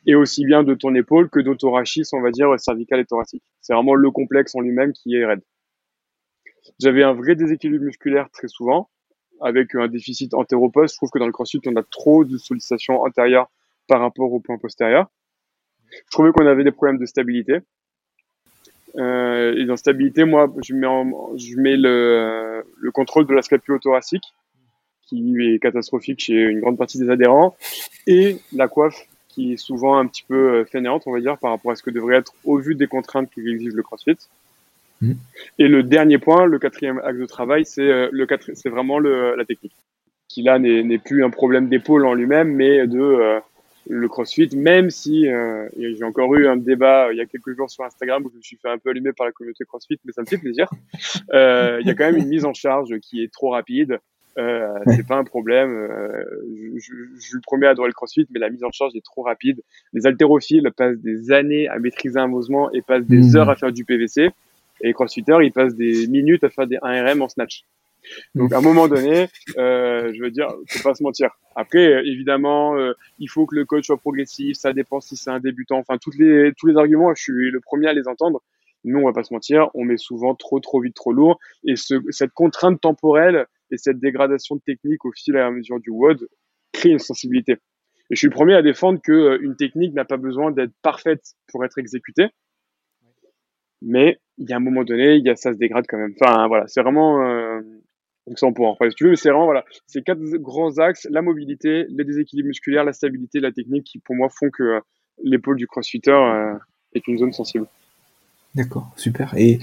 et 0.06 0.14
aussi 0.14 0.44
bien 0.44 0.64
de 0.64 0.74
ton 0.74 0.94
épaule 0.94 1.28
que 1.28 1.38
d'autorachis, 1.38 2.04
on 2.12 2.20
va 2.20 2.30
dire 2.30 2.48
cervical 2.58 2.98
et 3.00 3.04
thoracique. 3.04 3.44
C'est 3.60 3.74
vraiment 3.74 3.94
le 3.94 4.10
complexe 4.10 4.54
en 4.56 4.60
lui-même 4.60 4.92
qui 4.92 5.14
est 5.14 5.24
raide. 5.24 5.42
J'avais 6.80 7.04
un 7.04 7.12
vrai 7.12 7.36
déséquilibre 7.36 7.84
musculaire 7.84 8.28
très 8.30 8.48
souvent, 8.48 8.90
avec 9.40 9.74
un 9.74 9.88
déficit 9.88 10.34
antéroposte. 10.34 10.94
Je 10.94 10.98
trouve 10.98 11.10
que 11.10 11.18
dans 11.18 11.26
le 11.26 11.32
CrossFit, 11.32 11.60
on 11.66 11.76
a 11.76 11.82
trop 11.82 12.24
de 12.24 12.38
sollicitations 12.38 13.02
antérieures 13.02 13.50
par 13.86 14.00
rapport 14.00 14.32
au 14.32 14.40
point 14.40 14.58
postérieur. 14.58 15.08
Je 15.90 16.10
trouvais 16.10 16.32
qu'on 16.32 16.46
avait 16.46 16.64
des 16.64 16.72
problèmes 16.72 16.98
de 16.98 17.06
stabilité. 17.06 17.58
Euh, 18.94 19.54
et 19.56 19.64
d'instabilité, 19.64 20.24
moi, 20.24 20.52
je 20.64 20.74
mets, 20.74 20.86
en, 20.86 21.36
je 21.36 21.56
mets 21.56 21.76
le, 21.76 22.64
le 22.78 22.90
contrôle 22.90 23.26
de 23.26 23.34
la 23.34 23.42
scapulo-thoracique, 23.42 24.24
qui 25.02 25.34
est 25.40 25.58
catastrophique 25.58 26.20
chez 26.20 26.34
une 26.34 26.60
grande 26.60 26.78
partie 26.78 26.98
des 26.98 27.10
adhérents, 27.10 27.56
et 28.06 28.38
la 28.52 28.68
coiffe, 28.68 29.06
qui 29.28 29.52
est 29.52 29.56
souvent 29.58 29.98
un 29.98 30.06
petit 30.06 30.24
peu 30.26 30.34
euh, 30.54 30.64
fainéante, 30.64 31.02
on 31.06 31.12
va 31.12 31.20
dire, 31.20 31.36
par 31.36 31.50
rapport 31.50 31.72
à 31.72 31.76
ce 31.76 31.82
que 31.82 31.90
devrait 31.90 32.16
être 32.16 32.32
au 32.44 32.56
vu 32.58 32.74
des 32.74 32.86
contraintes 32.86 33.30
qui 33.30 33.40
exige 33.40 33.74
le 33.74 33.82
CrossFit. 33.82 34.16
Mmh. 35.02 35.12
Et 35.58 35.68
le 35.68 35.82
dernier 35.82 36.16
point, 36.16 36.46
le 36.46 36.58
quatrième 36.58 36.98
axe 37.04 37.18
de 37.18 37.26
travail, 37.26 37.66
c'est 37.66 37.82
euh, 37.82 38.08
le 38.12 38.26
c'est 38.54 38.70
vraiment 38.70 38.98
le, 38.98 39.36
la 39.36 39.44
technique, 39.44 39.74
qui 40.28 40.42
là 40.42 40.58
n'est 40.58 40.98
plus 40.98 41.22
un 41.22 41.30
problème 41.30 41.68
d'épaule 41.68 42.06
en 42.06 42.14
lui-même, 42.14 42.54
mais 42.54 42.86
de 42.86 43.40
le 43.88 44.08
CrossFit, 44.08 44.48
même 44.56 44.90
si 44.90 45.28
euh, 45.28 45.68
j'ai 45.76 46.04
encore 46.04 46.34
eu 46.34 46.46
un 46.48 46.56
débat 46.56 47.06
euh, 47.06 47.12
il 47.12 47.18
y 47.18 47.20
a 47.20 47.26
quelques 47.26 47.56
jours 47.56 47.70
sur 47.70 47.84
Instagram 47.84 48.24
où 48.24 48.30
je 48.30 48.36
me 48.36 48.42
suis 48.42 48.56
fait 48.56 48.68
un 48.68 48.78
peu 48.78 48.90
allumer 48.90 49.12
par 49.12 49.26
la 49.26 49.32
communauté 49.32 49.64
CrossFit, 49.64 49.98
mais 50.04 50.12
ça 50.12 50.22
me 50.22 50.26
fait 50.26 50.38
plaisir. 50.38 50.68
Euh, 51.32 51.78
il 51.80 51.86
y 51.86 51.90
a 51.90 51.94
quand 51.94 52.04
même 52.04 52.16
une 52.16 52.28
mise 52.28 52.44
en 52.44 52.54
charge 52.54 52.98
qui 53.00 53.22
est 53.22 53.32
trop 53.32 53.50
rapide. 53.50 53.98
Euh, 54.38 54.78
c'est 54.88 55.06
pas 55.06 55.16
un 55.16 55.24
problème. 55.24 55.70
Euh, 55.70 56.24
je, 56.74 56.78
je, 56.78 56.94
je, 57.18 57.36
le 57.36 57.40
promets 57.40 57.66
à 57.66 57.70
adorer 57.70 57.88
le 57.88 57.94
CrossFit, 57.94 58.26
mais 58.30 58.38
la 58.38 58.50
mise 58.50 58.64
en 58.64 58.70
charge 58.70 58.94
est 58.94 59.04
trop 59.04 59.22
rapide. 59.22 59.62
Les 59.92 60.06
haltérophiles 60.06 60.70
passent 60.76 60.98
des 60.98 61.32
années 61.32 61.68
à 61.68 61.78
maîtriser 61.78 62.18
un 62.18 62.26
mouvement 62.26 62.70
et 62.72 62.82
passent 62.82 63.06
des 63.06 63.32
mmh. 63.32 63.36
heures 63.36 63.50
à 63.50 63.56
faire 63.56 63.72
du 63.72 63.84
PVC. 63.84 64.30
Et 64.82 64.88
les 64.88 64.92
CrossFitters, 64.92 65.42
ils 65.42 65.52
passent 65.52 65.74
des 65.74 66.06
minutes 66.06 66.44
à 66.44 66.50
faire 66.50 66.66
des 66.66 66.76
1RM 66.76 67.22
en 67.22 67.28
snatch. 67.28 67.64
Donc 68.34 68.52
à 68.52 68.58
un 68.58 68.60
moment 68.60 68.88
donné, 68.88 69.28
euh, 69.58 70.12
je 70.14 70.22
veux 70.22 70.30
dire, 70.30 70.48
faut 70.68 70.82
pas 70.82 70.94
se 70.94 71.02
mentir. 71.02 71.30
Après, 71.54 72.06
évidemment, 72.06 72.76
euh, 72.76 72.92
il 73.18 73.28
faut 73.28 73.46
que 73.46 73.54
le 73.54 73.64
coach 73.64 73.86
soit 73.86 73.96
progressif. 73.96 74.56
Ça 74.56 74.72
dépend 74.72 75.00
si 75.00 75.16
c'est 75.16 75.30
un 75.30 75.40
débutant. 75.40 75.78
Enfin, 75.78 75.98
toutes 75.98 76.16
les 76.18 76.52
tous 76.56 76.66
les 76.66 76.76
arguments, 76.76 77.14
je 77.14 77.22
suis 77.22 77.50
le 77.50 77.60
premier 77.60 77.88
à 77.88 77.92
les 77.92 78.08
entendre. 78.08 78.42
Nous, 78.84 78.98
on 78.98 79.04
va 79.04 79.12
pas 79.12 79.24
se 79.24 79.34
mentir, 79.34 79.68
on 79.74 79.84
met 79.84 79.96
souvent 79.96 80.34
trop 80.34 80.60
trop 80.60 80.80
vite, 80.80 80.94
trop 80.94 81.12
lourd. 81.12 81.38
Et 81.64 81.76
ce, 81.76 81.94
cette 82.10 82.32
contrainte 82.32 82.80
temporelle 82.80 83.46
et 83.70 83.78
cette 83.78 83.98
dégradation 83.98 84.56
de 84.56 84.60
technique 84.60 85.04
au 85.04 85.12
fil 85.12 85.34
et 85.34 85.40
à 85.40 85.50
mesure 85.50 85.80
du 85.80 85.90
WOD 85.90 86.28
crée 86.72 86.90
une 86.90 86.98
sensibilité. 86.98 87.52
Et 88.10 88.14
je 88.14 88.18
suis 88.18 88.28
le 88.28 88.32
premier 88.32 88.54
à 88.54 88.62
défendre 88.62 89.00
que 89.02 89.12
euh, 89.12 89.38
une 89.40 89.56
technique 89.56 89.92
n'a 89.94 90.04
pas 90.04 90.16
besoin 90.16 90.52
d'être 90.52 90.72
parfaite 90.82 91.34
pour 91.48 91.64
être 91.64 91.78
exécutée. 91.78 92.28
Mais 93.82 94.18
il 94.38 94.48
y 94.48 94.52
a 94.52 94.56
un 94.56 94.60
moment 94.60 94.84
donné, 94.84 95.16
il 95.16 95.24
y 95.24 95.30
a 95.30 95.36
ça 95.36 95.52
se 95.52 95.58
dégrade 95.58 95.86
quand 95.88 95.98
même. 95.98 96.14
Enfin 96.20 96.46
voilà, 96.46 96.66
c'est 96.68 96.82
vraiment 96.82 97.22
euh, 97.22 97.60
donc 98.26 98.38
ça, 98.38 98.46
on 98.46 98.52
pourra 98.52 98.70
en 98.70 98.72
reparler 98.72 98.90
si 98.90 98.96
tu 98.96 99.04
veux, 99.04 99.10
mais 99.10 99.16
c'est 99.16 99.28
vraiment, 99.28 99.44
voilà, 99.44 99.64
ces 99.86 100.02
quatre 100.02 100.20
grands 100.20 100.78
axes, 100.78 101.06
la 101.10 101.22
mobilité, 101.22 101.86
les 101.88 102.04
déséquilibres 102.04 102.48
musculaires, 102.48 102.84
la 102.84 102.92
stabilité, 102.92 103.38
la 103.40 103.52
technique, 103.52 103.84
qui 103.84 103.98
pour 103.98 104.16
moi 104.16 104.28
font 104.28 104.50
que 104.50 104.62
euh, 104.62 104.80
l'épaule 105.22 105.56
du 105.56 105.66
crossfitter 105.66 106.10
euh, 106.10 106.54
est 106.94 107.06
une 107.06 107.18
zone 107.18 107.32
sensible. 107.32 107.66
D'accord, 108.56 108.90
super. 108.96 109.34
Et 109.36 109.60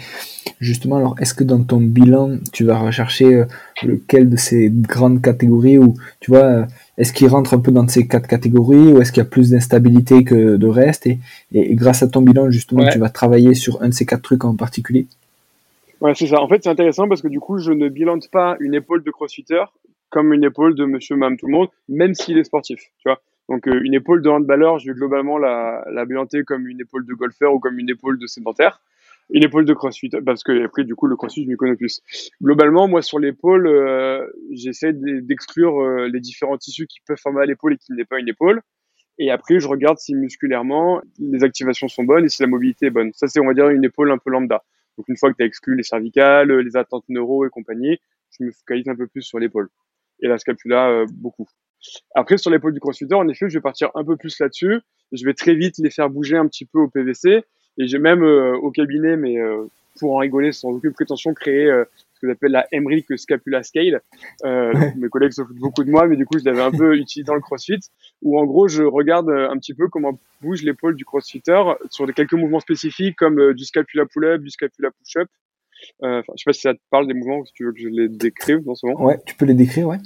justement, 0.60 0.98
alors, 0.98 1.16
est-ce 1.20 1.34
que 1.34 1.44
dans 1.44 1.64
ton 1.64 1.82
bilan, 1.82 2.38
tu 2.54 2.64
vas 2.64 2.78
rechercher 2.78 3.34
euh, 3.34 3.46
lequel 3.82 4.30
de 4.30 4.38
ces 4.38 4.70
grandes 4.70 5.22
catégories 5.22 5.80
ou, 5.80 5.96
tu 6.20 6.32
vois, 6.32 6.68
est-ce 6.98 7.12
qu'il 7.12 7.28
rentre 7.28 7.56
un 7.56 7.60
peu 7.60 7.72
dans 7.72 7.88
ces 7.88 8.08
quatre 8.08 8.28
catégories 8.28 8.94
ou 8.94 9.02
est-ce 9.02 9.12
qu'il 9.12 9.24
y 9.24 9.26
a 9.26 9.30
plus 9.30 9.50
d'instabilité 9.50 10.24
que 10.24 10.56
de 10.56 10.68
reste? 10.68 11.08
Et, 11.08 11.20
et, 11.52 11.76
grâce 11.76 12.04
à 12.04 12.08
ton 12.08 12.22
bilan, 12.22 12.50
justement, 12.50 12.88
tu 12.90 13.00
vas 13.00 13.10
travailler 13.10 13.56
sur 13.56 13.82
un 13.82 13.90
de 13.90 13.94
ces 13.94 14.06
quatre 14.06 14.22
trucs 14.22 14.46
en 14.46 14.56
particulier? 14.56 15.08
Ouais, 16.04 16.14
c'est 16.16 16.28
ça. 16.28 16.42
En 16.42 16.50
fait, 16.50 16.62
c'est 16.62 16.70
intéressant 16.70 17.08
parce 17.08 17.22
que 17.22 17.30
du 17.30 17.40
coup, 17.40 17.60
je 17.60 17.72
ne 17.72 17.88
bilante 17.88 18.30
pas 18.30 18.58
une 18.60 18.74
épaule 18.76 19.04
de 19.06 19.10
crossfitter 19.10 19.64
comme 20.10 20.34
une 20.34 20.44
épaule 20.44 20.76
de 20.76 20.84
monsieur, 20.84 21.16
madame, 21.16 21.38
tout 21.38 21.48
le 21.48 21.54
monde, 21.54 21.70
même 21.88 22.14
s'il 22.14 22.38
est 22.38 22.44
sportif, 22.44 22.82
tu 23.00 23.08
vois. 23.08 23.22
Donc, 23.48 23.70
euh, 23.70 23.80
une 23.82 23.94
épaule 23.94 24.22
de 24.22 24.30
handballeur, 24.30 24.80
je 24.80 24.88
vais 24.88 24.94
globalement 24.94 25.38
la, 25.38 25.82
la 25.90 26.04
bilanter 26.06 26.44
comme 26.44 26.68
une 26.68 26.82
épaule 26.82 27.06
de 27.06 27.14
golfeur 27.14 27.54
ou 27.54 27.60
comme 27.60 27.80
une 27.80 27.90
épaule 27.90 28.20
de 28.20 28.28
sédentaire. 28.28 28.82
Une 29.30 29.44
épaule 29.46 29.64
de 29.64 29.74
crossfit, 29.74 30.10
parce 30.26 30.44
que 30.44 30.66
après, 30.66 30.84
du 30.84 30.94
coup, 30.94 31.08
le 31.08 31.16
crossfit, 31.16 31.46
je 31.46 31.50
m'y 31.50 31.56
connais 31.56 31.78
plus. 31.78 32.02
Globalement, 32.44 32.90
moi, 32.90 33.02
sur 33.02 33.18
l'épaule, 33.18 33.68
euh, 33.68 34.28
j'essaie 34.52 34.92
d'exclure 34.94 35.80
euh, 35.82 36.10
les 36.12 36.20
différents 36.20 36.58
tissus 36.58 36.86
qui 36.86 37.00
peuvent 37.08 37.18
former 37.18 37.44
à 37.44 37.46
l'épaule 37.46 37.76
et 37.76 37.78
qui 37.78 37.94
n'est 37.94 38.04
pas 38.04 38.20
une 38.20 38.28
épaule. 38.28 38.62
Et 39.20 39.32
après, 39.32 39.62
je 39.62 39.70
regarde 39.70 39.98
si 40.00 40.16
musculairement, 40.16 41.02
les 41.18 41.46
activations 41.46 41.88
sont 41.88 42.04
bonnes 42.04 42.26
et 42.26 42.30
si 42.30 42.42
la 42.42 42.48
mobilité 42.50 42.88
est 42.88 42.92
bonne. 42.92 43.12
Ça, 43.14 43.28
c'est, 43.28 43.40
on 43.40 43.46
va 43.46 43.54
dire, 43.54 43.70
une 43.70 43.86
épaule 43.86 44.12
un 44.12 44.18
peu 44.18 44.32
lambda. 44.32 44.64
Donc 44.98 45.08
une 45.10 45.18
fois 45.18 45.32
que 45.32 45.38
tu 45.38 45.44
as 45.44 45.46
exclu 45.46 45.76
les 45.76 45.84
cervicales, 45.84 46.52
les 46.52 46.76
attentes 46.78 47.06
neuro 47.10 47.46
et 47.46 47.50
compagnie, 47.50 48.00
je 48.32 48.46
me 48.46 48.52
focalise 48.52 48.88
un 48.88 48.96
peu 48.96 49.08
plus 49.08 49.22
sur 49.22 49.40
l'épaule. 49.40 49.70
Et 50.22 50.28
la 50.28 50.38
scapula, 50.38 50.90
euh, 50.90 51.06
beaucoup. 51.12 51.48
Après, 52.16 52.38
sur 52.38 52.50
l'épaule 52.50 52.74
du 52.74 52.80
crossfitter, 52.80 53.16
en 53.16 53.28
effet, 53.28 53.50
je 53.50 53.58
vais 53.58 53.62
partir 53.62 53.90
un 53.96 54.04
peu 54.04 54.16
plus 54.16 54.40
là-dessus. 54.40 54.80
Je 55.12 55.26
vais 55.26 55.34
très 55.34 55.54
vite 55.54 55.78
les 55.80 55.90
faire 55.90 56.10
bouger 56.10 56.38
un 56.38 56.48
petit 56.48 56.66
peu 56.66 56.80
au 56.80 56.88
PVC. 56.88 57.44
Et 57.78 57.88
j'ai 57.88 58.00
même 58.00 58.24
euh, 58.24 58.56
au 58.56 58.72
cabinet, 58.72 59.18
mais 59.18 59.38
euh, 59.38 59.66
pour 60.00 60.16
en 60.16 60.20
rigoler 60.20 60.52
sans 60.52 60.70
aucune 60.70 60.94
prétention, 60.94 61.34
créé 61.34 61.70
que 62.24 62.32
j'appelle 62.32 62.52
la 62.52 62.66
Emric 62.72 63.06
Scapula 63.18 63.64
Scale. 63.64 64.02
Euh, 64.46 64.72
mes 64.98 65.10
collègues 65.10 65.34
se 65.34 65.44
foutent 65.44 65.58
beaucoup 65.58 65.84
de 65.84 65.92
moi, 65.92 66.08
mais 66.08 66.16
du 66.16 66.26
coup, 66.26 66.40
je 66.40 66.46
l'avais 66.46 66.62
un 66.62 66.72
peu 66.72 66.96
utilisé 66.98 67.26
dans 67.26 67.36
le 67.36 67.42
CrossFit, 67.42 67.80
où 68.22 68.40
en 68.40 68.46
gros, 68.46 68.68
je 68.68 68.84
regarde 68.84 69.30
euh, 69.30 69.50
un 69.50 69.58
petit 69.58 69.74
peu 69.74 69.88
comment 69.88 70.20
bouge 70.42 70.64
l'épaule 70.64 70.96
du 70.96 71.06
CrossFitter 71.06 71.62
sur 71.90 72.12
quelques 72.14 72.34
mouvements 72.34 72.60
spécifiques, 72.60 73.16
comme 73.18 73.40
euh, 73.40 73.54
du 73.54 73.66
scapula 73.66 74.06
pull-up, 74.06 74.42
du 74.42 74.50
scapula 74.50 74.90
push-up. 74.92 75.28
Euh, 76.04 76.22
je 76.30 76.38
sais 76.38 76.44
pas 76.46 76.54
si 76.54 76.62
ça 76.62 76.74
te 76.74 76.80
parle 76.90 77.08
des 77.08 77.14
mouvements, 77.14 77.44
si 77.44 77.54
tu 77.54 77.66
veux 77.66 77.74
que 77.74 77.80
je 77.80 77.90
les 77.90 78.08
décrive 78.08 78.64
dans 78.64 78.76
ce 78.76 78.86
moment. 78.86 79.04
Ouais, 79.04 79.20
tu 79.26 79.36
peux 79.36 79.46
les 79.46 79.54
décrire, 79.54 79.88
ouais. 79.88 80.00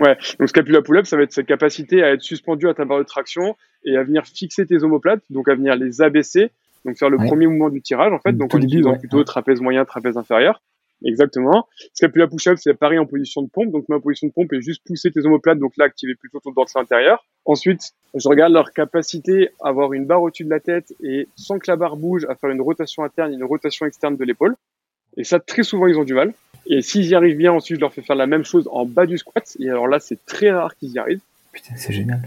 Ouais, 0.00 0.16
donc 0.38 0.48
scapula 0.48 0.82
pull-up, 0.82 1.06
ça 1.06 1.16
va 1.16 1.22
être 1.22 1.32
cette 1.32 1.46
capacité 1.46 2.02
à 2.02 2.12
être 2.12 2.22
suspendu 2.22 2.68
à 2.68 2.74
ta 2.74 2.84
barre 2.84 2.98
de 2.98 3.04
traction 3.04 3.56
et 3.84 3.96
à 3.96 4.02
venir 4.02 4.26
fixer 4.26 4.66
tes 4.66 4.82
omoplates, 4.82 5.22
donc 5.30 5.48
à 5.48 5.54
venir 5.54 5.76
les 5.76 6.00
abaisser, 6.00 6.50
donc 6.84 6.96
faire 6.96 7.10
le 7.10 7.18
premier 7.18 7.46
mouvement 7.46 7.68
du 7.68 7.82
tirage 7.82 8.12
en 8.12 8.18
fait, 8.18 8.32
donc 8.32 8.54
en 8.54 8.58
utilisant 8.58 8.96
plutôt 8.96 9.22
trapèze 9.22 9.60
moyen, 9.60 9.84
trapèze 9.84 10.16
inférieur. 10.16 10.60
Exactement. 11.04 11.66
Scapula 11.94 12.28
push-up, 12.28 12.58
c'est 12.60 12.74
pareil 12.74 12.98
en 12.98 13.06
position 13.06 13.42
de 13.42 13.48
pompe. 13.48 13.70
Donc, 13.70 13.88
ma 13.88 14.00
position 14.00 14.28
de 14.28 14.32
pompe 14.32 14.52
est 14.52 14.62
juste 14.62 14.82
pousser 14.84 15.10
tes 15.10 15.24
omoplates, 15.26 15.58
donc 15.58 15.76
là, 15.76 15.86
activer 15.86 16.14
plutôt 16.14 16.40
ton 16.40 16.52
dorsal 16.52 16.82
intérieur. 16.82 17.24
Ensuite, 17.44 17.92
je 18.14 18.28
regarde 18.28 18.52
leur 18.52 18.72
capacité 18.72 19.50
à 19.62 19.68
avoir 19.68 19.92
une 19.92 20.04
barre 20.04 20.22
au-dessus 20.22 20.44
de 20.44 20.50
la 20.50 20.60
tête 20.60 20.94
et 21.02 21.28
sans 21.36 21.58
que 21.58 21.70
la 21.70 21.76
barre 21.76 21.96
bouge, 21.96 22.26
à 22.28 22.34
faire 22.34 22.50
une 22.50 22.60
rotation 22.60 23.02
interne 23.02 23.32
et 23.32 23.34
une 23.34 23.44
rotation 23.44 23.86
externe 23.86 24.16
de 24.16 24.24
l'épaule. 24.24 24.54
Et 25.16 25.24
ça, 25.24 25.40
très 25.40 25.62
souvent, 25.62 25.86
ils 25.86 25.98
ont 25.98 26.04
du 26.04 26.14
mal. 26.14 26.32
Et 26.66 26.80
s'ils 26.82 27.06
y 27.06 27.14
arrivent 27.14 27.36
bien, 27.36 27.52
ensuite, 27.52 27.76
je 27.76 27.80
leur 27.80 27.92
fais 27.92 28.02
faire 28.02 28.16
la 28.16 28.26
même 28.26 28.44
chose 28.44 28.68
en 28.70 28.86
bas 28.86 29.06
du 29.06 29.18
squat. 29.18 29.56
Et 29.58 29.68
alors 29.68 29.88
là, 29.88 29.98
c'est 29.98 30.24
très 30.26 30.50
rare 30.50 30.76
qu'ils 30.76 30.92
y 30.92 30.98
arrivent. 30.98 31.20
Putain, 31.52 31.74
c'est 31.76 31.92
génial. 31.92 32.20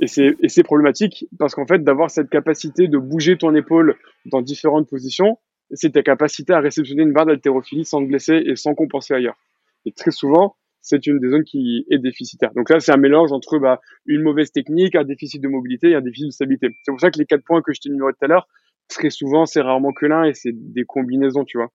Et 0.00 0.06
c'est, 0.06 0.36
et 0.40 0.48
c'est 0.48 0.62
problématique 0.62 1.26
parce 1.38 1.54
qu'en 1.54 1.66
fait, 1.66 1.82
d'avoir 1.82 2.10
cette 2.10 2.30
capacité 2.30 2.88
de 2.88 2.98
bouger 2.98 3.36
ton 3.36 3.54
épaule 3.54 3.96
dans 4.26 4.40
différentes 4.40 4.88
positions, 4.88 5.38
c'est 5.72 5.90
ta 5.90 6.02
capacité 6.02 6.52
à 6.52 6.60
réceptionner 6.60 7.02
une 7.02 7.12
barre 7.12 7.26
d'haltérophilie 7.26 7.84
sans 7.84 8.02
te 8.02 8.08
blesser 8.08 8.42
et 8.44 8.56
sans 8.56 8.74
compenser 8.74 9.14
ailleurs. 9.14 9.36
Et 9.86 9.92
très 9.92 10.10
souvent, 10.10 10.56
c'est 10.80 11.06
une 11.06 11.18
des 11.18 11.28
zones 11.28 11.44
qui 11.44 11.84
est 11.90 11.98
déficitaire. 11.98 12.52
Donc 12.54 12.70
là, 12.70 12.80
c'est 12.80 12.92
un 12.92 12.96
mélange 12.96 13.32
entre 13.32 13.58
bah, 13.58 13.80
une 14.06 14.22
mauvaise 14.22 14.50
technique, 14.50 14.94
un 14.94 15.04
déficit 15.04 15.42
de 15.42 15.48
mobilité 15.48 15.90
et 15.90 15.94
un 15.94 16.00
déficit 16.00 16.28
de 16.28 16.32
stabilité. 16.32 16.68
C'est 16.82 16.90
pour 16.90 17.00
ça 17.00 17.10
que 17.10 17.18
les 17.18 17.26
quatre 17.26 17.44
points 17.44 17.62
que 17.62 17.72
je 17.72 17.80
t'ai 17.80 17.90
numérotés 17.90 18.16
tout 18.18 18.24
à 18.24 18.28
l'heure, 18.28 18.48
très 18.88 19.10
souvent, 19.10 19.46
c'est 19.46 19.60
rarement 19.60 19.92
que 19.92 20.06
l'un 20.06 20.24
et 20.24 20.34
c'est 20.34 20.52
des 20.52 20.84
combinaisons, 20.84 21.44
tu 21.44 21.58
vois. 21.58 21.70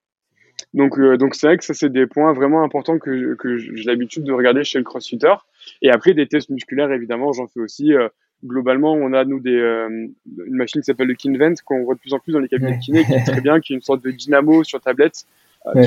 Donc, 0.74 0.98
euh, 1.00 1.18
donc 1.18 1.36
c'est 1.36 1.48
vrai 1.48 1.58
que 1.58 1.64
ça, 1.64 1.74
c'est 1.74 1.92
des 1.92 2.08
points 2.08 2.34
vraiment 2.34 2.64
importants 2.64 2.98
que, 2.98 3.58
j'ai 3.58 3.84
l'habitude 3.84 4.24
de 4.24 4.32
regarder 4.32 4.64
chez 4.64 4.78
le 4.78 4.84
crossfitter. 4.84 5.34
Et 5.82 5.90
après, 5.90 6.14
des 6.14 6.28
tests 6.28 6.50
musculaires, 6.50 6.92
évidemment, 6.92 7.32
j'en 7.32 7.48
fais 7.48 7.60
aussi. 7.60 7.94
Euh, 7.94 8.10
globalement, 8.43 8.93
on 8.93 9.13
a, 9.13 9.26
nous, 9.26 9.39
des, 9.39 9.56
euh, 9.56 9.88
une 9.89 10.56
machine 10.56 10.82
qui 10.82 10.86
s'appelle 10.86 11.08
le 11.08 11.15
Kinvent, 11.15 11.62
qu'on 11.63 11.84
voit 11.84 11.95
de 11.95 12.00
plus 12.00 12.13
en 12.13 12.19
plus 12.19 12.34
dans 12.34 12.39
les 12.39 12.48
cabinets 12.48 12.78
de 12.78 12.82
kiné, 12.82 13.06
qui 13.06 13.13
est 13.13 13.24
très 13.24 13.41
bien, 13.41 13.60
qui 13.60 13.74
est 13.74 13.76
une 13.76 13.82
sorte 13.82 14.04
de 14.04 14.12
dynamo 14.12 14.63
sur 14.63 14.82
tablette. 14.82 15.26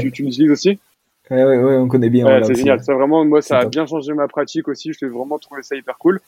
Tu, 0.01 0.11
tu 0.11 0.25
l'utilises 0.25 0.51
aussi? 0.51 0.79
Ouais, 1.31 1.45
ouais, 1.45 1.59
ouais, 1.59 1.77
on 1.77 1.89
connaît 1.89 2.09
bien. 2.09 2.43
c'est 2.43 2.55
génial. 2.55 2.83
Ça 2.83 2.95
vraiment, 2.95 3.25
moi, 3.25 3.43
ça 3.43 3.59
a 3.59 3.67
bien 3.67 3.87
changé 3.87 4.13
ma 4.15 4.29
pratique 4.29 4.67
aussi. 4.69 4.93
Je 4.93 5.05
l'ai 5.05 5.13
vraiment 5.13 5.39
trouvé 5.39 5.63
ça 5.63 5.77
hyper 5.77 5.99
cool. 5.99 6.21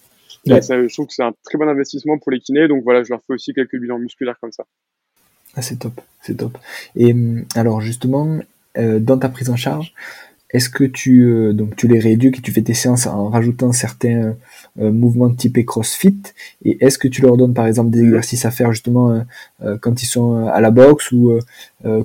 Et 0.46 0.60
ça, 0.60 0.80
je 0.80 0.92
trouve 0.92 1.06
que 1.06 1.14
c'est 1.14 1.22
un 1.22 1.32
très 1.44 1.58
bon 1.58 1.68
investissement 1.68 2.18
pour 2.18 2.30
les 2.30 2.40
kinés. 2.40 2.68
Donc 2.68 2.82
voilà, 2.84 3.02
je 3.02 3.10
leur 3.10 3.20
fais 3.26 3.32
aussi 3.32 3.52
quelques 3.52 3.78
bilans 3.78 3.98
musculaires 3.98 4.38
comme 4.40 4.52
ça. 4.52 4.64
Ah, 5.56 5.62
c'est 5.62 5.76
top, 5.78 6.00
c'est 6.20 6.36
top. 6.36 6.56
Et 6.96 7.12
hum, 7.12 7.44
alors 7.54 7.80
justement, 7.80 8.38
euh, 8.78 9.00
dans 9.00 9.18
ta 9.18 9.28
prise 9.28 9.50
en 9.50 9.56
charge, 9.56 9.94
est-ce 10.52 10.68
que 10.68 10.84
tu 10.84 11.24
euh, 11.24 11.52
donc 11.52 11.76
tu 11.76 11.88
les 11.88 11.98
rééduques 11.98 12.38
et 12.38 12.42
tu 12.42 12.52
fais 12.52 12.62
tes 12.62 12.74
séances 12.74 13.06
en 13.06 13.28
rajoutant 13.28 13.72
certains 13.72 14.36
euh, 14.78 14.90
mouvements 14.90 15.32
typés 15.32 15.64
CrossFit 15.64 16.18
et 16.64 16.84
est-ce 16.84 16.98
que 16.98 17.08
tu 17.08 17.22
leur 17.22 17.36
donnes 17.36 17.54
par 17.54 17.66
exemple 17.66 17.90
des 17.90 18.02
exercices 18.02 18.44
à 18.44 18.50
faire 18.50 18.72
justement 18.72 19.24
quand 19.80 20.02
ils 20.02 20.06
sont 20.06 20.46
à 20.46 20.60
la 20.60 20.70
boxe 20.70 21.12
ou 21.12 21.38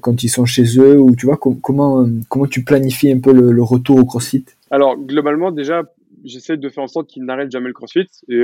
quand 0.01 0.23
ils 0.23 0.29
sont 0.29 0.45
chez 0.45 0.77
eux 0.77 0.99
ou 0.99 1.15
tu 1.15 1.25
vois 1.25 1.37
comment 1.37 2.07
comment 2.29 2.47
tu 2.47 2.63
planifies 2.63 3.11
un 3.11 3.19
peu 3.19 3.33
le, 3.33 3.63
retour 3.63 3.97
au 3.97 4.05
CrossFit? 4.05 4.45
Alors 4.71 4.97
globalement 4.97 5.51
déjà 5.51 5.83
j'essaie 6.23 6.57
de 6.57 6.69
faire 6.69 6.83
en 6.83 6.87
sorte 6.87 7.07
qu'ils 7.07 7.23
n'arrêtent 7.23 7.51
jamais 7.51 7.67
le 7.67 7.73
CrossFit 7.73 8.07
et 8.29 8.43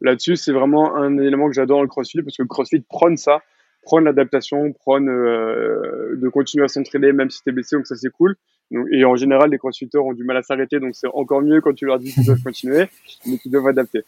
là-dessus 0.00 0.36
c'est 0.36 0.52
vraiment 0.52 0.96
un 0.96 1.18
élément 1.18 1.48
que 1.48 1.54
j'adore 1.54 1.82
le 1.82 1.88
CrossFit 1.88 2.22
parce 2.22 2.36
que 2.36 2.42
le 2.42 2.48
CrossFit 2.48 2.80
prône 2.80 3.16
ça 3.16 3.42
prône 3.82 4.04
l'adaptation, 4.04 4.72
prône 4.72 5.08
euh, 5.08 6.16
de 6.16 6.28
continuer 6.28 6.64
à 6.64 6.68
s'entraîner 6.68 7.12
même 7.12 7.30
si 7.30 7.42
t'es 7.42 7.52
blessé, 7.52 7.76
donc 7.76 7.86
ça 7.86 7.96
c'est 7.96 8.10
cool. 8.10 8.36
Donc, 8.70 8.86
et 8.90 9.04
en 9.04 9.16
général, 9.16 9.50
les 9.50 9.58
crossfitters 9.58 9.98
ont 9.98 10.12
du 10.12 10.24
mal 10.24 10.36
à 10.36 10.42
s'arrêter, 10.42 10.80
donc 10.80 10.94
c'est 10.94 11.08
encore 11.12 11.42
mieux 11.42 11.60
quand 11.60 11.74
tu 11.74 11.86
leur 11.86 11.98
dis 11.98 12.12
qu'ils 12.12 12.24
doivent 12.24 12.42
continuer, 12.44 12.88
mais 13.26 13.38
qu'ils 13.38 13.52
doivent 13.52 13.68
adapter. 13.68 14.04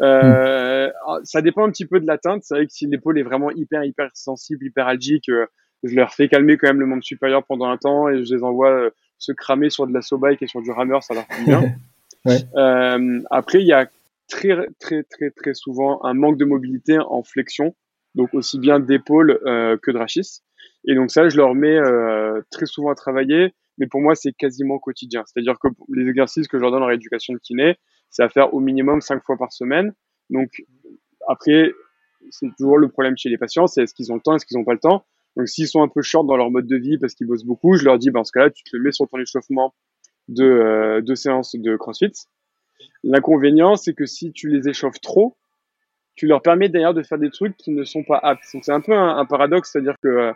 Euh, 0.00 0.90
ça 1.24 1.42
dépend 1.42 1.66
un 1.66 1.70
petit 1.70 1.86
peu 1.86 2.00
de 2.00 2.06
l'atteinte. 2.06 2.42
C'est 2.44 2.54
vrai 2.54 2.66
que 2.66 2.72
si 2.72 2.86
l'épaule 2.86 3.18
est 3.18 3.22
vraiment 3.22 3.50
hyper, 3.50 3.84
hyper 3.84 4.10
sensible, 4.14 4.64
hyper 4.64 4.86
algique, 4.86 5.28
euh, 5.28 5.46
je 5.82 5.94
leur 5.94 6.14
fais 6.14 6.28
calmer 6.28 6.56
quand 6.56 6.68
même 6.68 6.80
le 6.80 6.86
membre 6.86 7.04
supérieur 7.04 7.44
pendant 7.44 7.66
un 7.66 7.76
temps 7.76 8.08
et 8.08 8.24
je 8.24 8.34
les 8.34 8.42
envoie 8.42 8.70
euh, 8.70 8.90
se 9.18 9.32
cramer 9.32 9.70
sur 9.70 9.86
de 9.86 9.92
la 9.92 10.00
bike 10.18 10.42
et 10.42 10.46
sur 10.46 10.62
du 10.62 10.70
rameur, 10.70 11.02
ça 11.02 11.14
leur 11.14 11.24
fait 11.26 11.44
bien. 11.44 11.74
ouais. 12.24 13.22
après, 13.30 13.60
il 13.60 13.66
y 13.66 13.72
a 13.72 13.88
très, 14.28 14.56
très, 14.78 15.02
très, 15.04 15.30
très 15.30 15.54
souvent 15.54 16.04
un 16.04 16.14
manque 16.14 16.38
de 16.38 16.44
mobilité 16.44 16.98
en 16.98 17.22
flexion 17.22 17.74
donc 18.14 18.32
aussi 18.32 18.58
bien 18.58 18.80
d'épaule 18.80 19.38
que 19.44 19.90
de 19.90 19.98
rachis. 19.98 20.40
Et 20.88 20.94
donc 20.94 21.10
ça, 21.10 21.28
je 21.28 21.36
leur 21.36 21.54
mets 21.54 21.78
très 22.50 22.64
souvent 22.64 22.90
à 22.90 22.94
travailler, 22.94 23.54
mais 23.78 23.86
pour 23.86 24.00
moi, 24.00 24.14
c'est 24.14 24.32
quasiment 24.32 24.78
quotidien. 24.78 25.22
C'est-à-dire 25.26 25.58
que 25.58 25.68
les 25.94 26.08
exercices 26.08 26.48
que 26.48 26.58
je 26.58 26.62
leur 26.62 26.70
donne 26.70 26.82
en 26.82 26.86
rééducation 26.86 27.34
de 27.34 27.38
kiné, 27.38 27.76
c'est 28.10 28.22
à 28.22 28.28
faire 28.28 28.54
au 28.54 28.60
minimum 28.60 29.00
cinq 29.00 29.22
fois 29.24 29.36
par 29.36 29.52
semaine. 29.52 29.94
Donc 30.30 30.50
après, 31.28 31.72
c'est 32.30 32.46
toujours 32.56 32.78
le 32.78 32.88
problème 32.88 33.16
chez 33.16 33.28
les 33.28 33.38
patients, 33.38 33.66
c'est 33.66 33.82
est-ce 33.82 33.94
qu'ils 33.94 34.12
ont 34.12 34.16
le 34.16 34.20
temps, 34.20 34.36
est-ce 34.36 34.46
qu'ils 34.46 34.58
n'ont 34.58 34.64
pas 34.64 34.72
le 34.72 34.80
temps. 34.80 35.04
Donc 35.36 35.48
s'ils 35.48 35.68
sont 35.68 35.82
un 35.82 35.88
peu 35.88 36.02
short 36.02 36.26
dans 36.26 36.36
leur 36.36 36.50
mode 36.50 36.66
de 36.66 36.76
vie 36.76 36.98
parce 36.98 37.14
qu'ils 37.14 37.26
bossent 37.26 37.44
beaucoup, 37.44 37.76
je 37.76 37.84
leur 37.84 37.98
dis, 37.98 38.10
ben, 38.10 38.20
en 38.20 38.24
ce 38.24 38.32
cas-là, 38.32 38.50
tu 38.50 38.64
te 38.64 38.76
le 38.76 38.82
mets 38.82 38.92
sur 38.92 39.06
ton 39.06 39.18
échauffement 39.18 39.74
de 40.28 40.44
euh, 40.44 41.00
deux 41.02 41.14
séances 41.14 41.54
de 41.54 41.76
CrossFit. 41.76 42.12
L'inconvénient, 43.04 43.76
c'est 43.76 43.94
que 43.94 44.06
si 44.06 44.32
tu 44.32 44.48
les 44.48 44.68
échauffes 44.68 45.00
trop, 45.00 45.36
tu 46.14 46.26
leur 46.26 46.40
permets 46.42 46.68
d'ailleurs 46.68 46.94
de 46.94 47.02
faire 47.02 47.18
des 47.18 47.30
trucs 47.30 47.56
qui 47.56 47.70
ne 47.70 47.84
sont 47.84 48.02
pas 48.02 48.18
aptes. 48.22 48.44
Donc 48.54 48.64
c'est 48.64 48.72
un 48.72 48.80
peu 48.80 48.94
un, 48.94 49.24
paradoxe, 49.26 49.72
c'est-à-dire 49.72 49.96
que 50.02 50.32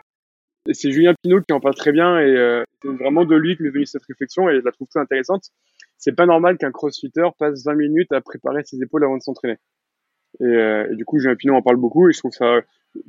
euh, 0.67 0.73
c'est 0.73 0.91
Julien 0.91 1.13
Pinault 1.21 1.41
qui 1.41 1.53
en 1.53 1.59
parle 1.59 1.75
très 1.75 1.91
bien 1.91 2.19
et 2.19 2.35
euh, 2.35 2.63
c'est 2.81 2.89
vraiment 2.89 3.25
de 3.25 3.35
lui 3.35 3.57
que 3.57 3.63
m'est 3.63 3.69
venue 3.69 3.85
cette 3.85 4.05
réflexion 4.05 4.49
et 4.49 4.59
je 4.59 4.65
la 4.65 4.71
trouve 4.71 4.87
très 4.87 4.99
intéressante. 4.99 5.45
C'est 5.97 6.15
pas 6.15 6.25
normal 6.25 6.57
qu'un 6.57 6.71
crossfitter 6.71 7.27
passe 7.37 7.63
20 7.65 7.75
minutes 7.75 8.11
à 8.11 8.21
préparer 8.21 8.63
ses 8.63 8.81
épaules 8.81 9.03
avant 9.03 9.17
de 9.17 9.21
s'entraîner. 9.21 9.57
Et, 10.39 10.45
euh, 10.45 10.91
et, 10.91 10.95
du 10.95 11.05
coup, 11.05 11.19
Julien 11.19 11.35
Pinault 11.35 11.55
en 11.55 11.61
parle 11.61 11.77
beaucoup 11.77 12.09
et 12.09 12.13
je 12.13 12.19
trouve 12.19 12.31
ça 12.31 12.61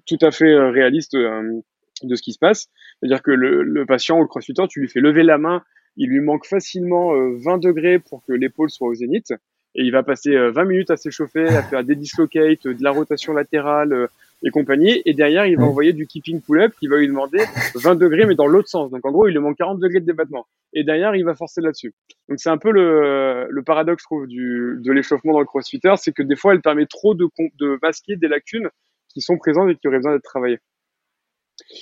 tout 0.07 0.19
à 0.21 0.31
fait 0.31 0.55
réaliste 0.71 1.17
de 1.17 2.15
ce 2.15 2.23
qui 2.23 2.33
se 2.33 2.39
passe. 2.39 2.69
C'est-à-dire 3.01 3.23
que 3.23 3.31
le, 3.31 3.63
le, 3.63 3.87
patient 3.87 4.19
ou 4.19 4.23
le 4.23 4.29
crossfitter, 4.29 4.65
tu 4.69 4.81
lui 4.81 4.89
fais 4.89 5.01
lever 5.01 5.23
la 5.23 5.39
main, 5.39 5.63
il 5.97 6.09
lui 6.09 6.21
manque 6.21 6.47
facilement 6.47 7.13
20 7.15 7.59
degrés 7.59 7.99
pour 7.99 8.25
que 8.25 8.33
l'épaule 8.33 8.71
soit 8.71 8.89
au 8.89 8.95
zénith 8.95 9.33
et 9.75 9.83
il 9.85 9.93
va 9.93 10.03
passer 10.03 10.37
20 10.37 10.37
euh, 10.37 10.65
minutes 10.65 10.91
à 10.91 10.97
s'échauffer, 10.97 11.47
à 11.49 11.63
faire 11.63 11.85
des 11.85 11.97
dislocates, 11.97 12.67
de 12.67 12.83
la 12.83 12.91
rotation 12.91 13.33
latérale 13.33 13.93
euh, 13.93 14.07
et 14.43 14.51
compagnie. 14.51 15.03
Et 15.05 15.15
derrière, 15.15 15.47
il 15.47 15.57
va 15.57 15.65
envoyer 15.65 15.93
du 15.93 16.07
keeping 16.07 16.41
pull-up 16.41 16.73
qui 16.79 16.89
va 16.89 16.99
lui 16.99 17.09
demander 17.09 17.39
20 17.75 17.95
degrés, 17.97 18.27
mais 18.27 18.35
dans 18.35 18.47
l'autre 18.47 18.69
sens. 18.69 18.91
Donc 18.91 19.05
en 19.05 19.13
gros, 19.13 19.29
il 19.29 19.33
lui 19.33 19.41
manque 19.41 19.57
40 19.57 19.79
degrés 19.79 20.01
de 20.01 20.07
débattement. 20.07 20.47
Et 20.73 20.85
derrière, 20.85 21.15
il 21.15 21.25
va 21.25 21.35
forcer 21.35 21.61
là-dessus. 21.61 21.95
Donc 22.29 22.39
c'est 22.41 22.51
un 22.51 22.59
peu 22.59 22.71
le, 22.71 23.47
le 23.49 23.63
paradoxe, 23.63 24.03
je 24.03 24.07
trouve, 24.07 24.27
du, 24.27 24.79
de 24.81 24.93
l'échauffement 24.93 25.33
dans 25.33 25.41
le 25.41 25.47
crossfitter, 25.47 25.95
c'est 25.97 26.13
que 26.13 26.23
des 26.23 26.37
fois, 26.37 26.55
elle 26.55 26.63
permet 26.63 26.87
trop 26.87 27.15
de, 27.15 27.27
de 27.59 27.79
masquer 27.83 28.17
des 28.17 28.29
lacunes 28.29 28.69
qui 29.09 29.21
sont 29.21 29.37
présentes 29.37 29.71
et 29.71 29.77
qui 29.77 29.89
auraient 29.89 29.99
besoin 29.99 30.13
d'être 30.15 30.23
travaillées. 30.23 30.59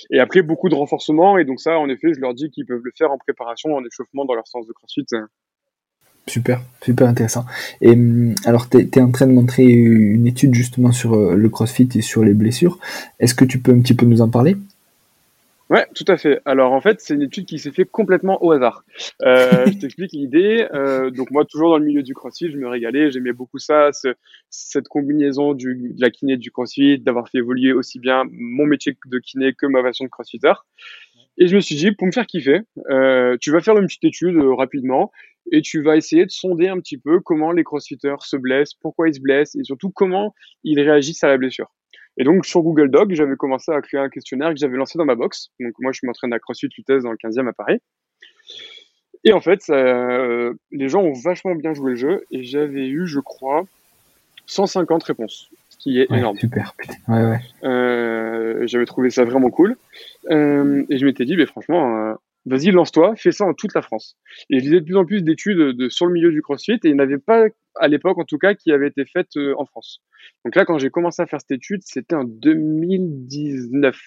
Et 0.09 0.19
après, 0.19 0.41
beaucoup 0.41 0.69
de 0.69 0.75
renforcement. 0.75 1.37
Et 1.37 1.45
donc 1.45 1.59
ça, 1.59 1.77
en 1.77 1.89
effet, 1.89 2.13
je 2.13 2.19
leur 2.19 2.33
dis 2.33 2.49
qu'ils 2.51 2.65
peuvent 2.65 2.81
le 2.83 2.91
faire 2.97 3.11
en 3.11 3.17
préparation, 3.17 3.73
en 3.75 3.83
échauffement 3.85 4.25
dans 4.25 4.35
leur 4.35 4.47
sens 4.47 4.67
de 4.67 4.73
crossfit. 4.73 5.05
Super, 6.27 6.61
super 6.81 7.07
intéressant. 7.07 7.45
Et 7.81 7.91
hum, 7.91 8.35
alors, 8.45 8.69
tu 8.69 8.77
es, 8.77 9.01
en 9.01 9.11
train 9.11 9.27
de 9.27 9.33
montrer 9.33 9.65
une 9.65 10.27
étude 10.27 10.53
justement 10.53 10.91
sur 10.91 11.13
euh, 11.13 11.35
le 11.35 11.49
CrossFit 11.49 11.89
et 11.95 12.01
sur 12.01 12.23
les 12.23 12.33
blessures. 12.33 12.79
Est-ce 13.19 13.33
que 13.33 13.45
tu 13.45 13.59
peux 13.59 13.71
un 13.71 13.81
petit 13.81 13.95
peu 13.95 14.05
nous 14.05 14.21
en 14.21 14.29
parler? 14.29 14.55
Ouais, 15.71 15.87
tout 15.95 16.03
à 16.09 16.17
fait. 16.17 16.41
Alors 16.43 16.73
en 16.73 16.81
fait, 16.81 16.99
c'est 16.99 17.13
une 17.13 17.21
étude 17.21 17.45
qui 17.45 17.57
s'est 17.57 17.71
fait 17.71 17.85
complètement 17.85 18.43
au 18.43 18.51
hasard. 18.51 18.83
Euh, 19.21 19.65
je 19.67 19.79
t'explique 19.79 20.11
l'idée. 20.11 20.67
Euh, 20.73 21.11
donc 21.11 21.31
moi, 21.31 21.45
toujours 21.45 21.69
dans 21.69 21.77
le 21.77 21.85
milieu 21.85 22.03
du 22.03 22.13
CrossFit, 22.13 22.51
je 22.51 22.57
me 22.57 22.67
régalais, 22.67 23.09
j'aimais 23.09 23.31
beaucoup 23.31 23.57
ça, 23.57 23.89
cette 24.49 24.89
combinaison 24.89 25.53
du, 25.53 25.93
de 25.95 26.01
la 26.01 26.09
kiné 26.09 26.35
du 26.35 26.51
CrossFit, 26.51 26.99
d'avoir 26.99 27.29
fait 27.29 27.37
évoluer 27.37 27.71
aussi 27.71 27.99
bien 27.99 28.25
mon 28.33 28.65
métier 28.65 28.97
de 29.05 29.19
kiné 29.19 29.53
que 29.53 29.65
ma 29.65 29.81
passion 29.81 30.03
de 30.03 30.09
CrossFitter. 30.09 30.51
Et 31.37 31.47
je 31.47 31.55
me 31.55 31.61
suis 31.61 31.75
dit, 31.75 31.93
pour 31.93 32.05
me 32.05 32.11
faire 32.11 32.27
kiffer, 32.27 32.59
euh, 32.89 33.37
tu 33.39 33.51
vas 33.51 33.61
faire 33.61 33.77
une 33.77 33.87
petite 33.87 34.03
étude 34.03 34.37
rapidement 34.37 35.13
et 35.51 35.61
tu 35.61 35.81
vas 35.83 35.97
essayer 35.97 36.25
de 36.25 36.31
sonder 36.31 36.69
un 36.69 36.79
petit 36.79 36.97
peu 36.97 37.19
comment 37.19 37.51
les 37.51 37.63
crossfitters 37.63 38.15
se 38.21 38.37
blessent, 38.37 38.73
pourquoi 38.73 39.09
ils 39.09 39.15
se 39.15 39.19
blessent 39.19 39.55
et 39.55 39.63
surtout 39.63 39.91
comment 39.91 40.33
ils 40.63 40.79
réagissent 40.79 41.23
à 41.23 41.27
la 41.27 41.37
blessure. 41.37 41.71
Et 42.17 42.23
donc 42.23 42.45
sur 42.45 42.61
Google 42.61 42.89
Doc, 42.89 43.13
j'avais 43.13 43.35
commencé 43.35 43.71
à 43.71 43.81
créer 43.81 43.99
un 43.99 44.09
questionnaire 44.09 44.49
que 44.49 44.57
j'avais 44.57 44.77
lancé 44.77 44.97
dans 44.97 45.05
ma 45.05 45.15
box. 45.15 45.49
Donc 45.59 45.73
moi, 45.79 45.91
je 45.93 45.99
m'entraîne 46.03 46.33
à 46.33 46.39
CrossFit 46.39 46.69
Lutèce 46.77 47.03
dans 47.03 47.11
le 47.11 47.17
15e 47.17 47.47
à 47.47 47.53
Paris. 47.53 47.79
Et 49.23 49.33
en 49.33 49.41
fait, 49.41 49.61
euh, 49.69 50.53
les 50.71 50.89
gens 50.89 51.01
ont 51.01 51.13
vachement 51.13 51.55
bien 51.55 51.73
joué 51.73 51.91
le 51.91 51.95
jeu 51.95 52.25
et 52.31 52.43
j'avais 52.43 52.87
eu, 52.87 53.05
je 53.05 53.19
crois, 53.19 53.65
150 54.47 55.03
réponses 55.03 55.49
qui 55.79 55.99
est 55.99 56.11
énorme. 56.11 56.37
Super. 56.37 56.75
Ouais, 57.07 57.23
ouais. 57.23 57.39
Euh, 57.63 58.67
J'avais 58.67 58.85
trouvé 58.85 59.09
ça 59.09 59.23
vraiment 59.23 59.49
cool. 59.49 59.77
Euh, 60.29 60.83
et 60.89 60.97
je 60.97 61.05
m'étais 61.05 61.25
dit, 61.25 61.37
mais 61.37 61.45
franchement, 61.45 62.15
vas-y, 62.45 62.71
lance-toi, 62.71 63.15
fais 63.15 63.31
ça 63.31 63.45
en 63.45 63.53
toute 63.53 63.73
la 63.73 63.81
France. 63.81 64.17
Et 64.49 64.59
je 64.59 64.63
lisais 64.63 64.79
de 64.79 64.85
plus 64.85 64.97
en 64.97 65.05
plus 65.05 65.23
d'études 65.23 65.57
de, 65.57 65.89
sur 65.89 66.05
le 66.05 66.13
milieu 66.13 66.31
du 66.31 66.41
CrossFit 66.41 66.73
et 66.73 66.89
il 66.89 66.95
n'y 66.95 67.01
avait 67.01 67.17
pas, 67.17 67.45
à 67.75 67.87
l'époque 67.87 68.17
en 68.17 68.25
tout 68.25 68.37
cas, 68.37 68.53
qui 68.53 68.71
avait 68.71 68.87
été 68.87 69.05
faites 69.05 69.37
euh, 69.37 69.53
en 69.57 69.65
France. 69.65 70.01
Donc 70.45 70.55
là, 70.55 70.65
quand 70.65 70.77
j'ai 70.77 70.89
commencé 70.89 71.21
à 71.21 71.27
faire 71.27 71.39
cette 71.41 71.51
étude, 71.51 71.81
c'était 71.83 72.15
en 72.15 72.23
2019 72.23 73.97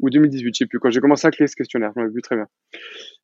ou 0.00 0.10
2018, 0.10 0.54
je 0.54 0.58
sais 0.58 0.66
plus, 0.66 0.78
quand 0.78 0.90
j'ai 0.90 1.00
commencé 1.00 1.26
à 1.26 1.30
créer 1.30 1.46
ce 1.46 1.56
questionnaire, 1.56 1.92
je 1.94 2.00
m'en 2.00 2.08
vu 2.08 2.20
très 2.22 2.36
bien. 2.36 2.46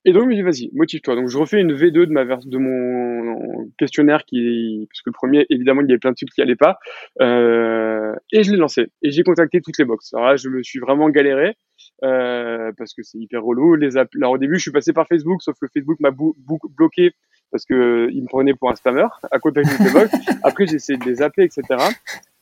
Et 0.05 0.13
donc, 0.13 0.25
je 0.25 0.29
me 0.29 0.35
dis, 0.35 0.43
vas-y, 0.43 0.71
motive-toi. 0.73 1.17
Donc, 1.17 1.29
je 1.29 1.37
refais 1.37 1.61
une 1.61 1.75
V2 1.75 2.07
de 2.07 2.13
ma 2.13 2.25
de 2.25 2.59
mon 2.59 3.71
questionnaire 3.79 4.25
qui, 4.25 4.87
parce 4.91 5.03
que 5.03 5.11
le 5.11 5.13
premier, 5.13 5.47
évidemment, 5.51 5.83
il 5.83 5.89
y 5.89 5.93
avait 5.93 5.99
plein 5.99 6.11
de 6.11 6.17
trucs 6.17 6.31
qui 6.31 6.41
allaient 6.41 6.57
pas, 6.57 6.79
euh, 7.21 8.15
et 8.33 8.43
je 8.43 8.53
l'ai 8.53 8.57
lancé. 8.57 8.89
Et 9.03 9.11
j'ai 9.11 9.23
contacté 9.23 9.61
toutes 9.61 9.79
les 9.79 9.85
box. 9.85 10.15
Alors 10.15 10.29
là, 10.29 10.37
je 10.37 10.49
me 10.49 10.63
suis 10.63 10.79
vraiment 10.79 11.11
galéré, 11.11 11.57
euh, 12.05 12.73
parce 12.79 12.95
que 12.95 13.03
c'est 13.03 13.19
hyper 13.19 13.43
relou. 13.43 13.75
Les 13.75 13.97
Alors, 13.97 14.33
au 14.33 14.39
début, 14.39 14.57
je 14.57 14.63
suis 14.63 14.73
passé 14.73 14.93
par 14.93 15.07
Facebook, 15.07 15.43
sauf 15.43 15.57
que 15.61 15.67
Facebook 15.73 15.99
m'a 16.01 16.11
bloqué 16.11 17.13
parce 17.51 17.65
que 17.65 18.09
il 18.13 18.23
me 18.23 18.29
prenait 18.29 18.55
pour 18.55 18.71
un 18.71 18.77
spammer 18.77 19.07
à 19.31 19.39
contacter 19.39 19.71
toutes 19.77 19.87
les 19.87 19.93
box. 19.93 20.11
Après, 20.45 20.67
j'ai 20.67 20.77
essayé 20.77 20.99
de 20.99 21.05
les 21.05 21.21
appeler, 21.21 21.47
etc. 21.47 21.85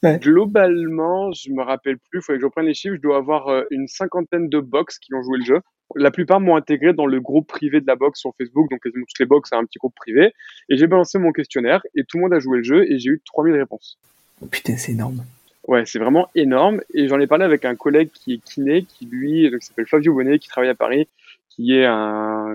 Globalement, 0.02 1.32
je 1.32 1.50
me 1.50 1.62
rappelle 1.62 1.98
plus, 1.98 2.20
il 2.20 2.22
faudrait 2.22 2.36
que 2.36 2.42
je 2.42 2.46
reprenne 2.46 2.66
les 2.66 2.74
chiffres, 2.74 2.94
je 2.94 3.00
dois 3.00 3.16
avoir 3.16 3.48
euh, 3.48 3.64
une 3.70 3.88
cinquantaine 3.88 4.48
de 4.48 4.60
box 4.60 4.98
qui 4.98 5.12
ont 5.14 5.22
joué 5.22 5.38
le 5.38 5.44
jeu. 5.44 5.60
La 5.96 6.10
plupart 6.10 6.38
m'ont 6.40 6.54
intégré 6.54 6.92
dans 6.92 7.06
le 7.06 7.20
groupe 7.20 7.48
privé 7.48 7.80
de 7.80 7.86
la 7.86 7.96
box 7.96 8.20
sur 8.20 8.32
Facebook, 8.38 8.70
donc 8.70 8.80
quasiment 8.82 9.04
toutes 9.08 9.18
les 9.18 9.26
box 9.26 9.50
ont 9.52 9.58
un 9.58 9.64
petit 9.64 9.78
groupe 9.78 9.94
privé. 9.96 10.32
Et 10.68 10.76
j'ai 10.76 10.86
balancé 10.86 11.18
mon 11.18 11.32
questionnaire 11.32 11.82
et 11.96 12.04
tout 12.04 12.18
le 12.18 12.24
monde 12.24 12.34
a 12.34 12.38
joué 12.38 12.58
le 12.58 12.62
jeu 12.62 12.90
et 12.90 12.98
j'ai 12.98 13.10
eu 13.10 13.22
3000 13.24 13.54
réponses. 13.54 13.98
Oh, 14.40 14.46
putain, 14.46 14.76
c'est 14.76 14.92
énorme. 14.92 15.24
Ouais, 15.66 15.84
c'est 15.84 15.98
vraiment 15.98 16.28
énorme. 16.34 16.80
Et 16.94 17.08
j'en 17.08 17.18
ai 17.18 17.26
parlé 17.26 17.44
avec 17.44 17.64
un 17.64 17.74
collègue 17.74 18.10
qui 18.12 18.34
est 18.34 18.42
kiné, 18.42 18.84
qui 18.84 19.06
lui, 19.06 19.50
donc, 19.50 19.62
s'appelle 19.62 19.86
Fabio 19.86 20.14
Bonnet, 20.14 20.38
qui 20.38 20.48
travaille 20.48 20.70
à 20.70 20.74
Paris, 20.74 21.08
qui 21.50 21.74
est 21.74 21.84
un, 21.84 22.54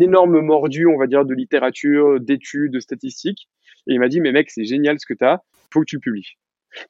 énorme 0.00 0.40
mordu, 0.40 0.86
on 0.86 0.98
va 0.98 1.06
dire, 1.06 1.24
de 1.24 1.34
littérature, 1.34 2.20
d'études, 2.20 2.72
de 2.72 2.80
statistiques. 2.80 3.48
Et 3.86 3.94
il 3.94 4.00
m'a 4.00 4.08
dit, 4.08 4.20
mais 4.20 4.30
mec, 4.30 4.50
c'est 4.50 4.64
génial 4.64 5.00
ce 5.00 5.06
que 5.06 5.14
tu 5.14 5.24
as, 5.24 5.42
faut 5.72 5.80
que 5.80 5.86
tu 5.86 5.98
publies. 5.98 6.36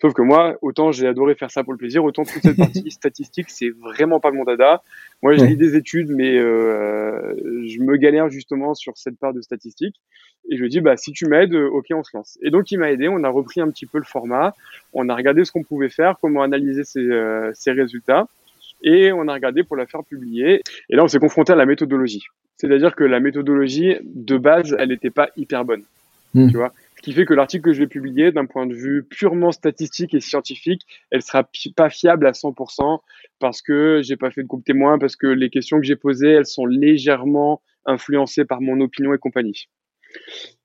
Sauf 0.00 0.12
que 0.12 0.22
moi, 0.22 0.56
autant 0.62 0.92
j'ai 0.92 1.06
adoré 1.06 1.34
faire 1.34 1.50
ça 1.50 1.64
pour 1.64 1.72
le 1.72 1.78
plaisir, 1.78 2.04
autant 2.04 2.24
toute 2.24 2.42
cette 2.42 2.56
partie 2.56 2.90
statistique, 2.90 3.50
c'est 3.50 3.70
vraiment 3.70 4.20
pas 4.20 4.30
mon 4.30 4.44
dada. 4.44 4.82
Moi, 5.22 5.34
je 5.34 5.44
lis 5.44 5.56
des 5.56 5.76
études, 5.76 6.10
mais 6.10 6.36
euh, 6.38 7.34
je 7.66 7.80
me 7.80 7.96
galère 7.96 8.28
justement 8.28 8.74
sur 8.74 8.96
cette 8.96 9.18
part 9.18 9.32
de 9.32 9.40
statistique. 9.40 9.96
Et 10.50 10.56
je 10.56 10.62
lui 10.62 10.68
dis, 10.68 10.80
bah, 10.80 10.96
si 10.96 11.12
tu 11.12 11.26
m'aides, 11.26 11.54
euh, 11.54 11.68
ok, 11.68 11.86
on 11.94 12.02
se 12.02 12.16
lance. 12.16 12.38
Et 12.42 12.50
donc, 12.50 12.70
il 12.72 12.78
m'a 12.78 12.90
aidé. 12.90 13.08
On 13.08 13.22
a 13.22 13.28
repris 13.28 13.60
un 13.60 13.70
petit 13.70 13.86
peu 13.86 13.98
le 13.98 14.04
format. 14.04 14.54
On 14.92 15.08
a 15.08 15.14
regardé 15.14 15.44
ce 15.44 15.52
qu'on 15.52 15.62
pouvait 15.62 15.88
faire, 15.88 16.16
comment 16.20 16.42
analyser 16.42 16.82
ces, 16.84 17.00
euh, 17.00 17.52
ces 17.54 17.70
résultats. 17.70 18.26
Et 18.82 19.12
on 19.12 19.28
a 19.28 19.34
regardé 19.34 19.62
pour 19.62 19.76
la 19.76 19.86
faire 19.86 20.02
publier. 20.02 20.62
Et 20.90 20.96
là, 20.96 21.04
on 21.04 21.08
s'est 21.08 21.20
confronté 21.20 21.52
à 21.52 21.56
la 21.56 21.66
méthodologie. 21.66 22.24
C'est-à-dire 22.56 22.96
que 22.96 23.04
la 23.04 23.20
méthodologie, 23.20 23.96
de 24.02 24.36
base, 24.36 24.74
elle 24.78 24.88
n'était 24.88 25.10
pas 25.10 25.28
hyper 25.36 25.64
bonne. 25.64 25.82
Hmm. 26.34 26.48
Tu 26.50 26.56
vois? 26.56 26.72
Ce 27.02 27.10
qui 27.10 27.14
fait 27.14 27.24
que 27.24 27.34
l'article 27.34 27.64
que 27.64 27.72
je 27.72 27.80
vais 27.80 27.88
publier, 27.88 28.30
d'un 28.30 28.46
point 28.46 28.64
de 28.64 28.74
vue 28.74 29.02
purement 29.02 29.50
statistique 29.50 30.14
et 30.14 30.20
scientifique, 30.20 30.82
elle 31.10 31.20
sera 31.20 31.48
pas 31.74 31.90
fiable 31.90 32.28
à 32.28 32.30
100% 32.30 33.00
parce 33.40 33.60
que 33.60 34.00
j'ai 34.04 34.16
pas 34.16 34.30
fait 34.30 34.44
de 34.44 34.46
groupe 34.46 34.64
témoin, 34.64 35.00
parce 35.00 35.16
que 35.16 35.26
les 35.26 35.50
questions 35.50 35.78
que 35.78 35.84
j'ai 35.84 35.96
posées, 35.96 36.30
elles 36.30 36.46
sont 36.46 36.64
légèrement 36.64 37.60
influencées 37.86 38.44
par 38.44 38.60
mon 38.60 38.80
opinion 38.80 39.12
et 39.12 39.18
compagnie. 39.18 39.68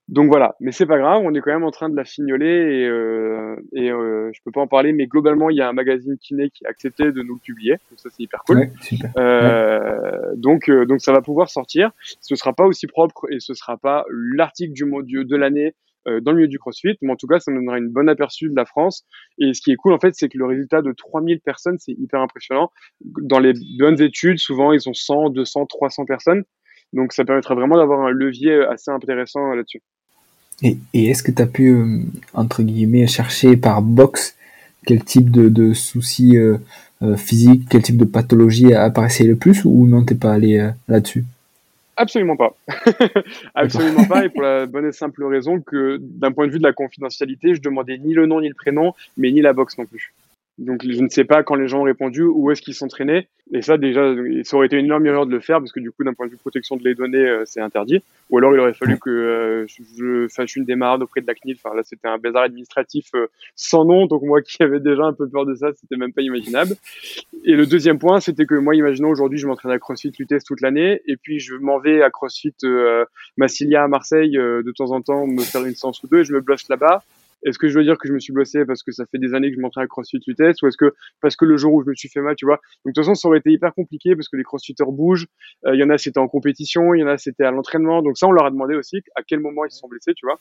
Donc 0.10 0.28
voilà, 0.28 0.56
mais 0.60 0.72
c'est 0.72 0.86
pas 0.86 1.00
grave, 1.00 1.24
on 1.26 1.34
est 1.34 1.42
quand 1.42 1.52
même 1.52 1.64
en 1.64 1.72
train 1.72 1.90
de 1.90 1.96
la 1.96 2.06
fignoler 2.06 2.46
et, 2.46 2.88
euh, 2.88 3.56
et 3.74 3.92
euh, 3.92 4.30
je 4.32 4.40
peux 4.46 4.52
pas 4.52 4.62
en 4.62 4.68
parler, 4.68 4.94
mais 4.94 5.08
globalement 5.08 5.50
il 5.50 5.58
y 5.58 5.62
a 5.62 5.68
un 5.68 5.74
magazine 5.74 6.18
kiné 6.18 6.52
qui 6.52 6.66
a 6.66 6.70
accepté 6.70 7.12
de 7.12 7.22
nous 7.24 7.34
le 7.34 7.42
publier, 7.42 7.72
donc 7.72 8.00
ça 8.00 8.10
c'est 8.12 8.24
hyper 8.24 8.44
cool. 8.44 8.70
Euh, 9.18 10.34
donc 10.36 10.70
euh, 10.70 10.86
donc 10.86 11.02
ça 11.02 11.12
va 11.12 11.22
pouvoir 11.22 11.50
sortir. 11.50 11.92
Ce 12.22 12.36
sera 12.36 12.54
pas 12.54 12.66
aussi 12.66 12.88
propre 12.88 13.26
et 13.32 13.40
ce 13.40 13.54
sera 13.54 13.76
pas 13.76 14.06
l'article 14.10 14.74
du 14.74 14.86
mois 14.86 15.02
de 15.04 15.36
l'année 15.36 15.74
dans 16.22 16.32
le 16.32 16.38
milieu 16.38 16.48
du 16.48 16.60
CrossFit, 16.60 16.98
mais 17.02 17.12
en 17.12 17.16
tout 17.16 17.28
cas, 17.28 17.40
ça 17.40 17.52
nous 17.52 17.60
donnera 17.60 17.78
une 17.78 17.90
bonne 17.90 18.10
aperçu 18.10 18.50
de 18.50 18.56
la 18.56 18.66
France. 18.66 19.06
Et 19.40 19.54
ce 19.54 19.62
qui 19.62 19.72
est 19.72 19.76
cool, 19.76 19.94
en 19.94 20.00
fait, 20.00 20.14
c'est 20.16 20.30
que 20.30 20.38
le 20.38 20.46
résultat 20.46 20.82
de 20.82 20.92
3000 20.92 21.42
personnes, 21.42 21.78
c'est 21.80 21.92
hyper 21.92 22.22
impressionnant. 22.22 22.72
Dans 23.02 23.40
les 23.40 23.54
bonnes 23.78 24.02
études, 24.02 24.40
souvent, 24.40 24.72
ils 24.72 24.88
ont 24.88 24.94
100, 24.94 25.32
200, 25.32 25.66
300 25.66 26.06
personnes. 26.06 26.44
Donc, 26.94 27.14
ça 27.14 27.26
permettra 27.26 27.56
vraiment 27.56 27.76
d'avoir 27.76 28.06
un 28.06 28.12
levier 28.12 28.64
assez 28.70 28.92
intéressant 28.92 29.54
là-dessus. 29.54 29.82
Et, 30.64 30.78
est-ce 30.94 31.24
que 31.24 31.32
tu 31.32 31.42
as 31.42 31.48
pu, 31.48 31.70
euh, 31.70 32.00
entre 32.34 32.64
guillemets, 32.64 33.08
chercher 33.08 33.58
par 33.58 33.82
box 33.82 34.36
quel 34.86 35.04
type 35.04 35.30
de, 35.30 35.74
soucis 35.74 36.38
euh, 36.38 36.58
physiques, 37.18 37.68
quel 37.70 37.84
type 37.84 37.98
de 37.98 38.06
pathologie 38.06 38.74
apparaissait 38.74 39.26
le 39.26 39.36
plus 39.36 39.66
ou 39.66 39.86
non, 39.86 40.06
t'es 40.06 40.16
pas 40.16 40.34
allé 40.34 40.72
là-dessus? 40.88 41.26
Absolument 41.98 42.38
pas. 42.38 42.56
Absolument 43.56 44.06
pas. 44.06 44.24
Et 44.24 44.30
pour 44.30 44.44
la 44.44 44.68
bonne 44.68 44.86
et 44.86 44.92
simple 44.92 45.24
raison 45.26 45.60
que 45.60 45.98
d'un 46.00 46.32
point 46.32 46.46
de 46.46 46.52
vue 46.52 46.60
de 46.60 46.64
la 46.64 46.74
confidentialité, 46.74 47.56
je 47.56 47.62
demandais 47.62 47.98
ni 47.98 48.14
le 48.14 48.28
nom 48.28 48.40
ni 48.40 48.48
le 48.48 48.54
prénom, 48.54 48.94
mais 49.18 49.32
ni 49.32 49.42
la 49.42 49.54
box 49.54 49.78
non 49.80 49.86
plus. 49.86 50.14
Donc 50.58 50.82
je 50.84 51.02
ne 51.02 51.10
sais 51.10 51.24
pas 51.24 51.44
quand 51.44 51.56
les 51.56 51.68
gens 51.68 51.82
ont 51.82 51.84
répondu 51.84 52.24
où 52.24 52.50
est-ce 52.50 52.64
qu'ils 52.64 52.74
s'entraînaient. 52.74 53.28
Et 53.54 53.62
ça 53.62 53.78
déjà, 53.78 54.14
ça 54.44 54.58
aurait 54.58 54.66
été 54.66 54.78
une 54.78 54.86
énorme 54.86 55.06
erreur 55.06 55.28
de 55.28 55.32
le 55.32 55.40
faire 55.40 55.60
parce 55.60 55.72
que 55.72 55.80
du 55.80 55.92
coup 55.92 56.04
d'un 56.04 56.14
point 56.14 56.26
de 56.26 56.32
vue 56.32 56.38
protection 56.38 56.76
de 56.76 56.84
les 56.84 56.96
données, 56.96 57.26
euh, 57.26 57.44
c'est 57.46 57.62
interdit. 57.62 58.02
Ou 58.32 58.40
alors 58.40 58.54
il 58.54 58.60
aurait 58.60 58.74
fallu 58.74 58.98
que 58.98 59.10
euh, 59.10 59.68
je 59.68 60.28
fasse 60.30 60.56
une 60.56 60.66
démarche 60.66 61.02
auprès 61.02 61.22
de 61.22 61.28
la 61.28 61.36
CNIL. 61.36 61.58
Enfin 61.64 61.76
là 61.76 61.84
c'était 61.84 62.08
un 62.08 62.18
bazar 62.18 62.44
administratif 62.44 63.10
euh, 63.14 63.28
sans 63.56 63.86
nom. 63.86 64.08
Donc 64.08 64.24
moi 64.24 64.42
qui 64.42 64.64
avais 64.64 64.80
déjà 64.80 65.04
un 65.04 65.14
peu 65.14 65.30
peur 65.30 65.46
de 65.46 65.54
ça, 65.54 65.68
c'était 65.74 65.96
même 65.96 66.12
pas 66.12 66.24
imaginable. 66.24 66.76
Et 67.46 67.54
le 67.54 67.68
deuxième 67.68 68.00
point, 68.00 68.20
c'était 68.20 68.46
que 68.46 68.56
moi 68.56 68.76
imaginons 68.76 69.10
aujourd'hui 69.10 69.38
je 69.38 69.46
m'entraîne 69.46 69.72
à 69.72 69.78
CrossFit 69.78 70.12
Lutèce 70.18 70.44
toute 70.44 70.62
l'année 70.62 71.02
et 71.06 71.18
puis 71.18 71.40
je 71.40 71.54
m'en 71.54 71.78
vais 71.78 72.02
à 72.02 72.10
CrossFit 72.10 72.56
Massilia 73.38 73.84
à 73.84 73.88
Marseille 73.88 74.32
de 74.32 74.74
temps 74.76 74.92
en 74.92 75.02
temps 75.02 75.28
me 75.28 75.42
faire 75.42 75.64
une 75.64 75.76
séance 75.76 76.02
ou 76.02 76.08
deux 76.08 76.22
et 76.22 76.24
je 76.24 76.34
me 76.34 76.42
bloche 76.42 76.68
là-bas 76.68 77.04
est-ce 77.44 77.60
que 77.60 77.68
je 77.68 77.78
veux 77.78 77.84
dire 77.84 77.98
que 77.98 78.08
je 78.08 78.14
me 78.14 78.20
suis 78.20 78.34
blessé 78.34 78.66
parce 78.66 78.84
que 78.84 78.92
ça 78.92 79.06
fait 79.06 79.18
des 79.18 79.34
années 79.34 79.50
que 79.50 79.56
je 79.56 79.62
m'entraîne 79.62 79.86
à 79.86 79.88
CrossFit 79.88 80.20
Vitesse 80.28 80.62
ou 80.62 80.68
est-ce 80.68 80.78
que 80.78 80.94
parce 81.22 81.36
que 81.36 81.46
le 81.46 81.58
jour 81.58 81.74
où 81.74 81.84
je 81.84 81.90
me 81.90 81.96
suis 81.96 82.10
fait 82.10 82.22
mal, 82.22 82.36
tu 82.36 82.46
vois 82.46 82.60
Donc 82.86 82.88
de 82.88 82.92
toute 82.94 83.06
façon, 83.06 83.16
ça 83.16 83.28
aurait 83.28 83.40
été 83.40 83.52
hyper 83.52 83.74
compliqué 83.74 84.16
parce 84.16 84.30
que 84.30 84.38
les 84.38 84.44
CrossFitters 84.44 84.92
bougent. 84.92 85.28
Euh, 85.66 85.76
il 85.76 85.80
y 85.80 85.84
en 85.84 85.90
a 85.90 85.98
c'était 85.98 86.20
en 86.20 86.28
compétition, 86.28 86.94
il 86.94 87.02
y 87.02 87.04
en 87.04 87.08
a 87.08 87.18
c'était 87.18 87.44
à 87.44 87.52
l'entraînement. 87.52 88.02
Donc 88.02 88.18
ça, 88.18 88.28
on 88.28 88.32
leur 88.32 88.46
a 88.46 88.52
demandé 88.52 88.76
aussi 88.76 89.02
à 89.16 89.24
quel 89.24 89.40
moment 89.40 89.66
ils 89.66 89.72
se 89.72 89.80
sont 89.80 89.88
blessés, 89.88 90.14
tu 90.14 90.26
vois. 90.26 90.40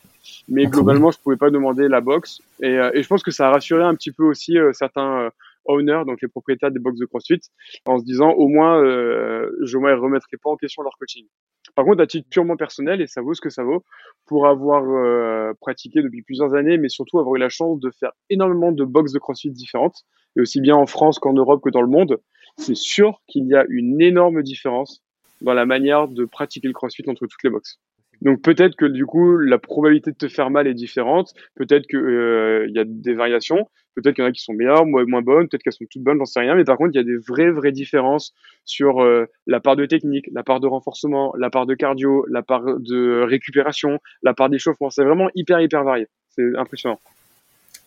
Mais 0.49 0.67
globalement, 0.67 1.11
je 1.11 1.19
pouvais 1.19 1.37
pas 1.37 1.51
demander 1.51 1.89
la 1.89 2.01
boxe 2.01 2.41
et, 2.61 2.79
euh, 2.79 2.91
et, 2.95 3.03
je 3.03 3.09
pense 3.09 3.23
que 3.23 3.31
ça 3.31 3.49
a 3.49 3.51
rassuré 3.51 3.83
un 3.85 3.95
petit 3.95 4.13
peu 4.13 4.25
aussi 4.25 4.59
euh, 4.59 4.73
certains 4.73 5.31
owners, 5.69 6.03
donc 6.07 6.19
les 6.23 6.29
propriétaires 6.29 6.71
des 6.71 6.79
box 6.79 6.99
de 6.99 7.07
CrossFit, 7.07 7.41
en 7.87 7.99
se 7.99 8.05
disant 8.05 8.31
au 8.33 8.49
moins 8.49 8.83
je 8.83 9.79
ne 9.79 10.01
remettrai 10.01 10.37
pas 10.43 10.51
en 10.51 10.57
question 10.57 10.83
leur 10.83 10.97
coaching. 10.99 11.27
Par 11.75 11.85
contre, 11.85 12.03
à 12.03 12.07
titre 12.07 12.29
purement 12.31 12.57
personnel, 12.57 13.01
et 13.01 13.07
ça 13.07 13.21
vaut 13.21 13.35
ce 13.35 13.41
que 13.41 13.51
ça 13.51 13.63
vaut, 13.63 13.85
pour 14.27 14.47
avoir 14.47 14.83
euh, 14.85 15.53
pratiqué 15.61 16.03
depuis 16.03 16.23
plusieurs 16.23 16.55
années, 16.55 16.79
mais 16.79 16.89
surtout 16.89 17.19
avoir 17.19 17.35
eu 17.35 17.39
la 17.39 17.49
chance 17.49 17.81
de 17.81 17.91
faire 17.91 18.13
énormément 18.31 18.73
de 18.73 18.85
box 18.85 19.13
de 19.13 19.19
CrossFit 19.19 19.51
différentes, 19.51 20.05
et 20.37 20.41
aussi 20.41 20.61
bien 20.61 20.77
en 20.77 20.87
France 20.87 21.19
qu'en 21.19 21.33
Europe 21.33 21.63
que 21.63 21.71
dans 21.71 21.83
le 21.83 21.89
monde, 21.89 22.19
c'est 22.57 22.77
sûr 22.77 23.21
qu'il 23.27 23.47
y 23.47 23.55
a 23.55 23.65
une 23.69 24.01
énorme 24.01 24.43
différence 24.43 25.03
dans 25.43 25.55
la 25.55 25.67
manière 25.67 26.09
de 26.09 26.25
pratiquer 26.25 26.69
le 26.69 26.75
CrossFit 26.75 27.05
entre 27.09 27.27
toutes 27.27 27.43
les 27.45 27.51
boxes. 27.51 27.79
Donc 28.23 28.43
peut-être 28.43 28.77
que 28.77 28.87
du 28.87 29.07
coup 29.07 29.37
la 29.37 29.59
probabilité 29.59 30.11
de 30.11 30.17
te 30.17 30.29
faire 30.29 30.51
mal 30.51 30.67
est 30.67 30.75
différente, 30.75 31.35
peut-être 31.55 31.87
qu'il 31.87 31.99
euh, 31.99 32.67
y 32.69 32.79
a 32.79 32.85
des 32.85 33.15
variations, 33.15 33.69
peut-être 33.95 34.15
qu'il 34.15 34.25
y 34.25 34.27
en 34.27 34.31
a 34.31 34.33
qui 34.33 34.43
sont 34.43 34.53
meilleures, 34.53 34.87
moins, 34.87 35.23
bonnes, 35.23 35.49
peut-être 35.49 35.63
qu'elles 35.63 35.73
sont 35.73 35.85
toutes 35.91 36.03
bonnes, 36.03 36.19
j'en 36.19 36.25
sais 36.25 36.41
rien, 36.41 36.55
mais 36.55 36.65
par 36.65 36.77
contre 36.77 36.91
il 36.95 36.97
y 36.97 37.01
a 37.01 37.05
des 37.05 37.17
vraies 37.17 37.51
vraies 37.51 37.73
différences 37.73 38.35
sur 38.65 39.03
euh, 39.03 39.27
la 39.47 39.61
part 39.61 39.77
de 39.77 39.87
technique, 39.87 40.29
la 40.33 40.43
part 40.43 40.61
de 40.61 40.67
renforcement, 40.67 41.35
la 41.37 41.51
part 41.51 41.67
de 41.67 41.75
cardio, 41.75 42.25
la 42.29 42.43
part 42.43 42.65
de 42.65 43.23
récupération, 43.23 43.99
la 44.23 44.35
part 44.35 44.49
d'échauffement, 44.49 44.91
c'est 44.91 45.05
vraiment 45.05 45.29
hyper 45.35 45.61
hyper 45.61 45.85
varié, 45.85 46.07
c'est 46.31 46.57
impressionnant. 46.57 47.01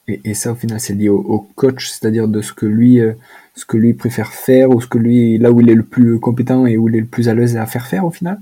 Et, 0.07 0.33
ça 0.33 0.51
au 0.51 0.55
final 0.55 0.79
c'est 0.79 0.95
lié 0.95 1.09
au, 1.09 1.47
coach, 1.55 1.87
c'est-à-dire 1.87 2.27
de 2.27 2.41
ce 2.41 2.53
que 2.53 2.65
lui 2.65 2.99
euh, 2.99 3.13
ce 3.55 3.65
que 3.65 3.77
lui 3.77 3.93
préfère 3.93 4.33
faire 4.33 4.69
ou 4.71 4.81
ce 4.81 4.87
que 4.87 4.97
lui 4.97 5.37
là 5.37 5.51
où 5.51 5.61
il 5.61 5.69
est 5.69 5.75
le 5.75 5.83
plus 5.83 6.19
compétent 6.19 6.65
et 6.65 6.77
où 6.77 6.89
il 6.89 6.95
est 6.95 7.01
le 7.01 7.05
plus 7.05 7.29
à 7.29 7.35
l'aise 7.35 7.57
à 7.57 7.65
faire 7.65 7.85
faire 7.85 8.05
au 8.05 8.11
final? 8.11 8.39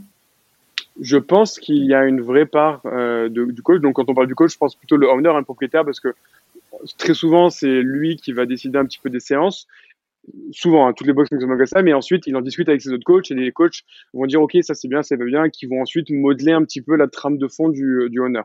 Je 0.99 1.17
pense 1.17 1.60
qu'il 1.60 1.86
y 1.86 1.93
a 1.93 2.05
une 2.05 2.21
vraie 2.21 2.45
part 2.45 2.81
euh, 2.86 3.29
du 3.29 3.62
coach. 3.62 3.81
Donc, 3.81 3.95
quand 3.95 4.10
on 4.10 4.13
parle 4.13 4.27
du 4.27 4.36
coach, 4.36 4.53
je 4.53 4.57
pense 4.57 4.75
plutôt 4.75 4.97
le 4.97 5.07
owner, 5.07 5.29
un 5.29 5.43
propriétaire, 5.43 5.86
parce 5.86 5.99
que 5.99 6.13
très 6.97 7.13
souvent, 7.13 7.49
c'est 7.49 7.81
lui 7.81 8.15
qui 8.15 8.33
va 8.33 8.45
décider 8.45 8.77
un 8.77 8.86
petit 8.86 8.99
peu 8.99 9.10
des 9.10 9.19
séances. 9.19 9.67
Souvent, 10.51 10.88
hein, 10.88 10.93
toutes 10.93 11.07
les 11.07 11.13
box 11.13 11.29
fonctionnent 11.29 11.57
comme 11.57 11.65
ça, 11.65 11.81
mais 11.81 11.93
ensuite, 11.93 12.27
il 12.27 12.36
en 12.36 12.41
discute 12.41 12.67
avec 12.67 12.81
ses 12.81 12.91
autres 12.91 13.05
coachs 13.05 13.31
et 13.31 13.36
les 13.36 13.51
coachs 13.51 13.83
vont 14.13 14.25
dire, 14.25 14.41
OK, 14.41 14.57
ça 14.62 14.73
c'est 14.73 14.88
bien, 14.88 15.01
ça 15.01 15.15
va 15.15 15.25
bien, 15.25 15.49
qui 15.49 15.67
vont 15.67 15.81
ensuite 15.81 16.10
modeler 16.10 16.51
un 16.51 16.63
petit 16.63 16.81
peu 16.81 16.95
la 16.95 17.07
trame 17.07 17.38
de 17.38 17.47
fond 17.47 17.69
du, 17.69 18.10
du 18.10 18.19
owner. 18.19 18.41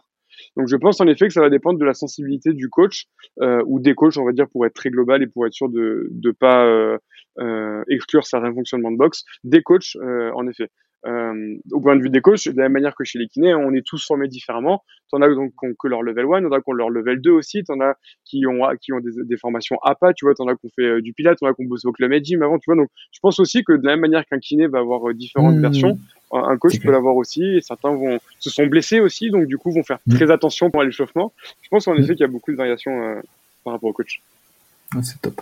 Donc, 0.57 0.69
je 0.69 0.77
pense 0.77 1.01
en 1.01 1.07
effet 1.09 1.27
que 1.27 1.33
ça 1.33 1.41
va 1.41 1.51
dépendre 1.51 1.79
de 1.79 1.85
la 1.85 1.95
sensibilité 1.95 2.53
du 2.53 2.69
coach 2.69 3.07
euh, 3.41 3.63
ou 3.67 3.81
des 3.81 3.95
coachs, 3.95 4.17
on 4.17 4.25
va 4.25 4.33
dire, 4.33 4.49
pour 4.49 4.65
être 4.65 4.75
très 4.75 4.91
global 4.91 5.23
et 5.23 5.27
pour 5.27 5.47
être 5.47 5.53
sûr 5.53 5.69
de 5.69 6.09
ne 6.13 6.31
pas 6.31 6.65
euh, 6.67 7.85
exclure 7.89 8.25
certains 8.27 8.53
fonctionnements 8.55 8.93
de 8.93 8.97
box. 8.97 9.25
Des 9.43 9.63
coachs, 9.63 9.97
en 10.35 10.47
effet. 10.47 10.71
Euh, 11.05 11.57
au 11.73 11.81
point 11.81 11.97
de 11.97 12.03
vue 12.03 12.11
des 12.11 12.21
coachs, 12.21 12.49
de 12.49 12.57
la 12.57 12.65
même 12.65 12.73
manière 12.73 12.95
que 12.95 13.03
chez 13.03 13.19
les 13.19 13.27
kinés, 13.27 13.55
on 13.55 13.73
est 13.73 13.85
tous 13.85 14.07
formés 14.07 14.29
différemment. 14.29 14.85
T'en 15.11 15.21
as 15.21 15.29
donc 15.29 15.51
qui 15.59 15.67
ont 15.67 15.75
que 15.77 15.89
leur 15.89 16.03
level 16.03 16.27
1, 16.33 16.43
t'en 16.43 16.53
as 16.53 16.61
qui 16.61 16.71
ont 16.71 16.73
leur 16.73 16.91
level 16.91 17.21
2 17.21 17.31
aussi, 17.31 17.65
t'en 17.65 17.81
as 17.81 17.97
qui 18.25 18.47
ont 18.47 18.61
qui 18.81 18.93
ont 18.93 19.01
des, 19.01 19.11
des 19.25 19.37
formations 19.37 19.79
APA, 19.83 20.13
tu 20.13 20.25
vois, 20.25 20.35
t'en 20.35 20.47
as 20.47 20.55
qui 20.55 20.67
ont 20.67 20.71
fait 20.77 20.87
euh, 20.87 21.03
du 21.03 21.13
pilates, 21.13 21.39
t'en 21.41 21.49
as 21.49 21.55
qui 21.55 21.63
ont 21.63 21.69
bossé 21.69 21.89
au 21.89 21.93
club 21.93 22.13
gym 22.23 22.43
avant, 22.43 22.59
tu 22.59 22.67
vois. 22.67 22.77
Donc, 22.77 22.89
je 23.11 23.19
pense 23.21 23.41
aussi 23.41 23.65
que 23.65 23.73
de 23.73 23.85
la 23.85 23.93
même 23.93 24.01
manière 24.01 24.25
qu'un 24.27 24.39
kiné 24.39 24.69
va 24.69 24.79
avoir 24.79 25.09
euh, 25.09 25.15
différentes 25.15 25.57
mmh. 25.57 25.63
versions, 25.63 25.99
un 26.31 26.57
coach 26.57 26.81
peut 26.81 26.93
l'avoir 26.93 27.17
aussi. 27.17 27.43
Et 27.43 27.61
certains 27.61 27.91
vont 27.91 28.19
se 28.39 28.51
sont 28.51 28.67
blessés 28.67 29.01
aussi, 29.01 29.31
donc 29.31 29.47
du 29.47 29.59
coup 29.59 29.73
vont 29.73 29.83
faire 29.83 29.99
mmh. 30.07 30.15
très 30.15 30.31
attention 30.31 30.71
pour 30.71 30.85
l'échauffement. 30.85 31.33
Je 31.63 31.69
pense 31.69 31.89
en 31.89 31.95
mmh. 31.95 31.99
effet 31.99 32.13
qu'il 32.15 32.21
y 32.21 32.25
a 32.25 32.29
beaucoup 32.29 32.53
de 32.53 32.57
variations 32.57 33.21
par 33.65 33.73
rapport 33.73 33.91
au 33.91 33.93
coach. 33.93 34.23
Ah, 34.95 35.01
c'est 35.03 35.21
top. 35.23 35.41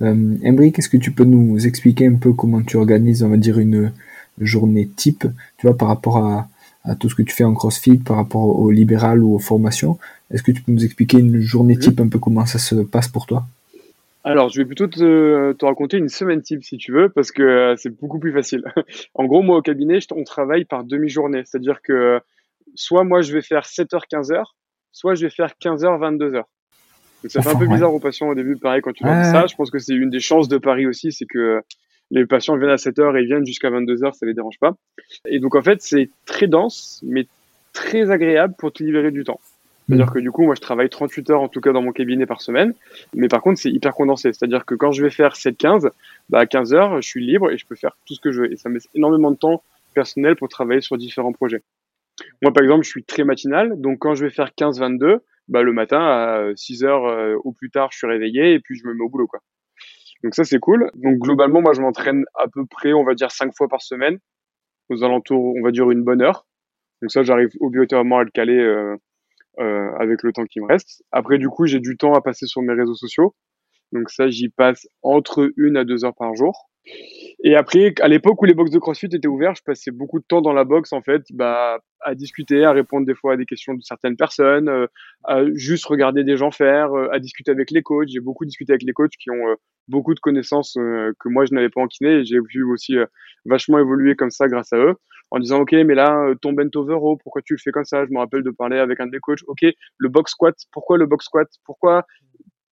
Euh, 0.00 0.36
Embry, 0.44 0.72
qu'est-ce 0.72 0.88
que 0.88 0.96
tu 0.96 1.12
peux 1.12 1.24
nous 1.24 1.66
expliquer 1.66 2.06
un 2.06 2.14
peu 2.14 2.32
comment 2.32 2.62
tu 2.62 2.76
organises, 2.76 3.22
on 3.22 3.28
va 3.28 3.36
dire, 3.36 3.58
une, 3.58 3.92
journée 4.40 4.88
type, 4.88 5.26
tu 5.58 5.66
vois, 5.66 5.76
par 5.76 5.88
rapport 5.88 6.18
à, 6.18 6.48
tout 7.00 7.10
ce 7.10 7.14
que 7.14 7.22
tu 7.22 7.34
fais 7.34 7.44
en 7.44 7.52
CrossFit, 7.52 7.98
par 7.98 8.16
rapport 8.16 8.58
au 8.58 8.70
libéral 8.70 9.22
ou 9.22 9.34
aux 9.34 9.38
formations. 9.38 9.98
Est-ce 10.30 10.42
que 10.42 10.52
tu 10.52 10.62
peux 10.62 10.72
nous 10.72 10.84
expliquer 10.84 11.18
une 11.18 11.38
journée 11.40 11.76
type, 11.76 12.00
un 12.00 12.08
peu 12.08 12.18
comment 12.18 12.46
ça 12.46 12.58
se 12.58 12.76
passe 12.76 13.08
pour 13.08 13.26
toi? 13.26 13.44
Alors, 14.24 14.48
je 14.48 14.58
vais 14.58 14.64
plutôt 14.64 14.86
te, 14.86 15.64
raconter 15.64 15.98
une 15.98 16.08
semaine 16.08 16.40
type 16.40 16.64
si 16.64 16.76
tu 16.78 16.92
veux, 16.92 17.08
parce 17.08 17.30
que 17.30 17.42
euh, 17.42 17.76
c'est 17.76 17.90
beaucoup 17.90 18.18
plus 18.18 18.32
facile. 18.32 18.62
en 19.14 19.24
gros, 19.26 19.42
moi 19.42 19.58
au 19.58 19.62
cabinet, 19.62 19.98
on 20.14 20.24
travaille 20.24 20.64
par 20.64 20.84
demi-journée. 20.84 21.42
C'est-à-dire 21.44 21.82
que 21.82 22.20
soit 22.74 23.04
moi 23.04 23.22
je 23.22 23.32
vais 23.32 23.42
faire 23.42 23.62
7h, 23.62 24.00
15h, 24.10 24.44
soit 24.92 25.14
je 25.14 25.26
vais 25.26 25.30
faire 25.30 25.52
15h, 25.62 25.84
22h. 25.98 26.42
Donc 27.22 27.30
ça 27.32 27.42
fait 27.42 27.50
un 27.50 27.56
peu 27.56 27.66
bizarre 27.66 27.92
aux 27.92 27.98
patients 27.98 28.28
au 28.28 28.34
début, 28.34 28.56
pareil, 28.56 28.80
quand 28.80 28.92
tu 28.92 29.04
leur 29.04 29.14
dis 29.22 29.30
ça. 29.30 29.46
Je 29.46 29.56
pense 29.56 29.70
que 29.70 29.78
c'est 29.78 29.94
une 29.94 30.10
des 30.10 30.20
chances 30.20 30.48
de 30.48 30.58
Paris 30.58 30.86
aussi, 30.86 31.10
c'est 31.10 31.26
que 31.26 31.62
les 32.10 32.26
patients 32.26 32.56
viennent 32.56 32.70
à 32.70 32.78
7 32.78 32.98
heures 32.98 33.16
et 33.16 33.24
viennent 33.24 33.46
jusqu'à 33.46 33.70
22 33.70 34.04
heures, 34.04 34.14
ça 34.14 34.26
les 34.26 34.34
dérange 34.34 34.58
pas. 34.58 34.76
Et 35.26 35.40
donc 35.40 35.54
en 35.54 35.62
fait, 35.62 35.82
c'est 35.82 36.10
très 36.26 36.46
dense, 36.46 37.02
mais 37.06 37.26
très 37.72 38.10
agréable 38.10 38.54
pour 38.58 38.72
te 38.72 38.82
libérer 38.82 39.10
du 39.10 39.24
temps. 39.24 39.40
C'est-à-dire 39.88 40.12
que 40.12 40.18
du 40.18 40.30
coup, 40.30 40.42
moi, 40.42 40.54
je 40.54 40.60
travaille 40.60 40.90
38 40.90 41.30
heures 41.30 41.40
en 41.40 41.48
tout 41.48 41.62
cas 41.62 41.72
dans 41.72 41.80
mon 41.80 41.92
cabinet 41.92 42.26
par 42.26 42.42
semaine, 42.42 42.74
mais 43.14 43.28
par 43.28 43.40
contre, 43.40 43.58
c'est 43.58 43.70
hyper 43.70 43.94
condensé. 43.94 44.34
C'est-à-dire 44.34 44.66
que 44.66 44.74
quand 44.74 44.92
je 44.92 45.02
vais 45.02 45.08
faire 45.08 45.32
7-15, 45.32 45.90
bah, 46.28 46.40
à 46.40 46.46
15 46.46 46.74
heures, 46.74 47.00
je 47.00 47.08
suis 47.08 47.24
libre 47.24 47.50
et 47.50 47.56
je 47.56 47.66
peux 47.66 47.74
faire 47.74 47.96
tout 48.06 48.14
ce 48.14 48.20
que 48.20 48.30
je 48.30 48.42
veux. 48.42 48.52
Et 48.52 48.56
ça 48.56 48.68
me 48.68 48.74
laisse 48.74 48.88
énormément 48.94 49.30
de 49.30 49.36
temps 49.36 49.62
personnel 49.94 50.36
pour 50.36 50.48
travailler 50.48 50.82
sur 50.82 50.98
différents 50.98 51.32
projets. 51.32 51.62
Moi, 52.42 52.52
par 52.52 52.62
exemple, 52.62 52.84
je 52.84 52.90
suis 52.90 53.02
très 53.02 53.24
matinal, 53.24 53.80
donc 53.80 54.00
quand 54.00 54.14
je 54.14 54.26
vais 54.26 54.30
faire 54.30 54.50
15-22, 54.58 55.20
bah, 55.48 55.62
le 55.62 55.72
matin, 55.72 56.00
à 56.00 56.50
6 56.54 56.84
heures 56.84 57.06
euh, 57.06 57.36
au 57.44 57.52
plus 57.52 57.70
tard, 57.70 57.88
je 57.90 57.96
suis 57.96 58.06
réveillé 58.06 58.52
et 58.52 58.60
puis 58.60 58.76
je 58.76 58.86
me 58.86 58.92
mets 58.92 59.04
au 59.04 59.08
boulot, 59.08 59.26
quoi. 59.26 59.40
Donc 60.24 60.34
ça, 60.34 60.44
c'est 60.44 60.58
cool. 60.58 60.90
Donc 60.94 61.18
globalement, 61.18 61.60
moi, 61.60 61.72
je 61.72 61.80
m'entraîne 61.80 62.24
à 62.34 62.46
peu 62.48 62.66
près, 62.66 62.92
on 62.92 63.04
va 63.04 63.14
dire, 63.14 63.30
5 63.30 63.52
fois 63.56 63.68
par 63.68 63.82
semaine, 63.82 64.18
aux 64.88 65.04
alentours, 65.04 65.54
on 65.56 65.62
va 65.62 65.70
dire, 65.70 65.90
une 65.90 66.02
bonne 66.02 66.22
heure. 66.22 66.46
Donc 67.02 67.10
ça, 67.10 67.22
j'arrive 67.22 67.50
obligatoirement 67.60 68.18
à 68.18 68.24
le 68.24 68.30
caler 68.30 68.58
euh, 68.58 68.96
euh, 69.60 69.90
avec 69.98 70.22
le 70.22 70.32
temps 70.32 70.44
qui 70.44 70.60
me 70.60 70.66
reste. 70.66 71.04
Après, 71.12 71.38
du 71.38 71.48
coup, 71.48 71.66
j'ai 71.66 71.80
du 71.80 71.96
temps 71.96 72.14
à 72.14 72.20
passer 72.20 72.46
sur 72.46 72.62
mes 72.62 72.74
réseaux 72.74 72.94
sociaux. 72.94 73.34
Donc 73.92 74.10
ça, 74.10 74.28
j'y 74.28 74.48
passe 74.48 74.88
entre 75.02 75.50
une 75.56 75.76
à 75.76 75.84
deux 75.84 76.04
heures 76.04 76.16
par 76.16 76.34
jour. 76.34 76.68
Et 77.44 77.54
après, 77.54 77.94
à 78.00 78.08
l'époque 78.08 78.42
où 78.42 78.46
les 78.46 78.54
box 78.54 78.70
de 78.70 78.78
CrossFit 78.80 79.06
étaient 79.06 79.28
ouvertes, 79.28 79.58
je 79.58 79.62
passais 79.62 79.92
beaucoup 79.92 80.18
de 80.18 80.24
temps 80.24 80.40
dans 80.40 80.52
la 80.52 80.64
box 80.64 80.92
en 80.92 81.02
fait, 81.02 81.22
bah, 81.30 81.78
à 82.00 82.14
discuter, 82.16 82.64
à 82.64 82.72
répondre 82.72 83.06
des 83.06 83.14
fois 83.14 83.34
à 83.34 83.36
des 83.36 83.46
questions 83.46 83.74
de 83.74 83.82
certaines 83.82 84.16
personnes, 84.16 84.68
euh, 84.68 84.86
à 85.24 85.44
juste 85.54 85.86
regarder 85.86 86.24
des 86.24 86.36
gens 86.36 86.50
faire, 86.50 86.92
euh, 86.94 87.08
à 87.12 87.20
discuter 87.20 87.52
avec 87.52 87.70
les 87.70 87.82
coachs. 87.82 88.08
J'ai 88.08 88.20
beaucoup 88.20 88.44
discuté 88.44 88.72
avec 88.72 88.82
les 88.82 88.92
coachs 88.92 89.12
qui 89.20 89.30
ont 89.30 89.48
euh, 89.48 89.54
beaucoup 89.86 90.14
de 90.14 90.20
connaissances 90.20 90.74
que 90.74 91.28
moi 91.28 91.46
je 91.46 91.54
n'avais 91.54 91.70
pas 91.70 91.80
en 91.80 91.86
kiné. 91.86 92.18
Et 92.18 92.24
j'ai 92.24 92.38
vu 92.40 92.64
aussi 92.64 92.96
vachement 93.46 93.78
évoluer 93.78 94.16
comme 94.16 94.30
ça 94.30 94.46
grâce 94.48 94.72
à 94.72 94.76
eux, 94.76 94.96
en 95.30 95.38
disant 95.38 95.60
ok, 95.60 95.72
mais 95.72 95.94
là 95.94 96.34
ton 96.42 96.52
bent 96.52 96.68
over 96.74 96.94
row, 96.94 97.16
pourquoi 97.16 97.40
tu 97.40 97.54
le 97.54 97.58
fais 97.62 97.70
comme 97.70 97.86
ça? 97.86 98.04
Je 98.04 98.10
me 98.10 98.18
rappelle 98.18 98.42
de 98.42 98.50
parler 98.50 98.78
avec 98.78 99.00
un 99.00 99.06
des 99.06 99.18
coachs. 99.18 99.42
Ok, 99.46 99.64
le 99.96 100.08
box 100.08 100.32
squat, 100.32 100.54
pourquoi 100.72 100.98
le 100.98 101.06
box 101.06 101.24
squat? 101.24 101.48
Pourquoi 101.64 102.04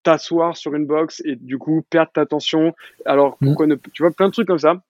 t'asseoir 0.07 0.57
sur 0.57 0.73
une 0.77 0.87
box 0.87 1.21
et 1.25 1.35
du 1.35 1.59
coup 1.59 1.85
perdre 1.91 2.13
ta 2.13 2.27
tension. 2.27 2.75
Alors 3.05 3.37
mm. 3.41 3.47
pourquoi 3.47 3.67
ne 3.67 3.75
tu 3.75 4.05
vois 4.05 4.13
plein 4.13 4.29
de 4.29 4.33
trucs 4.33 4.47
comme 4.47 4.59
ça. 4.59 4.81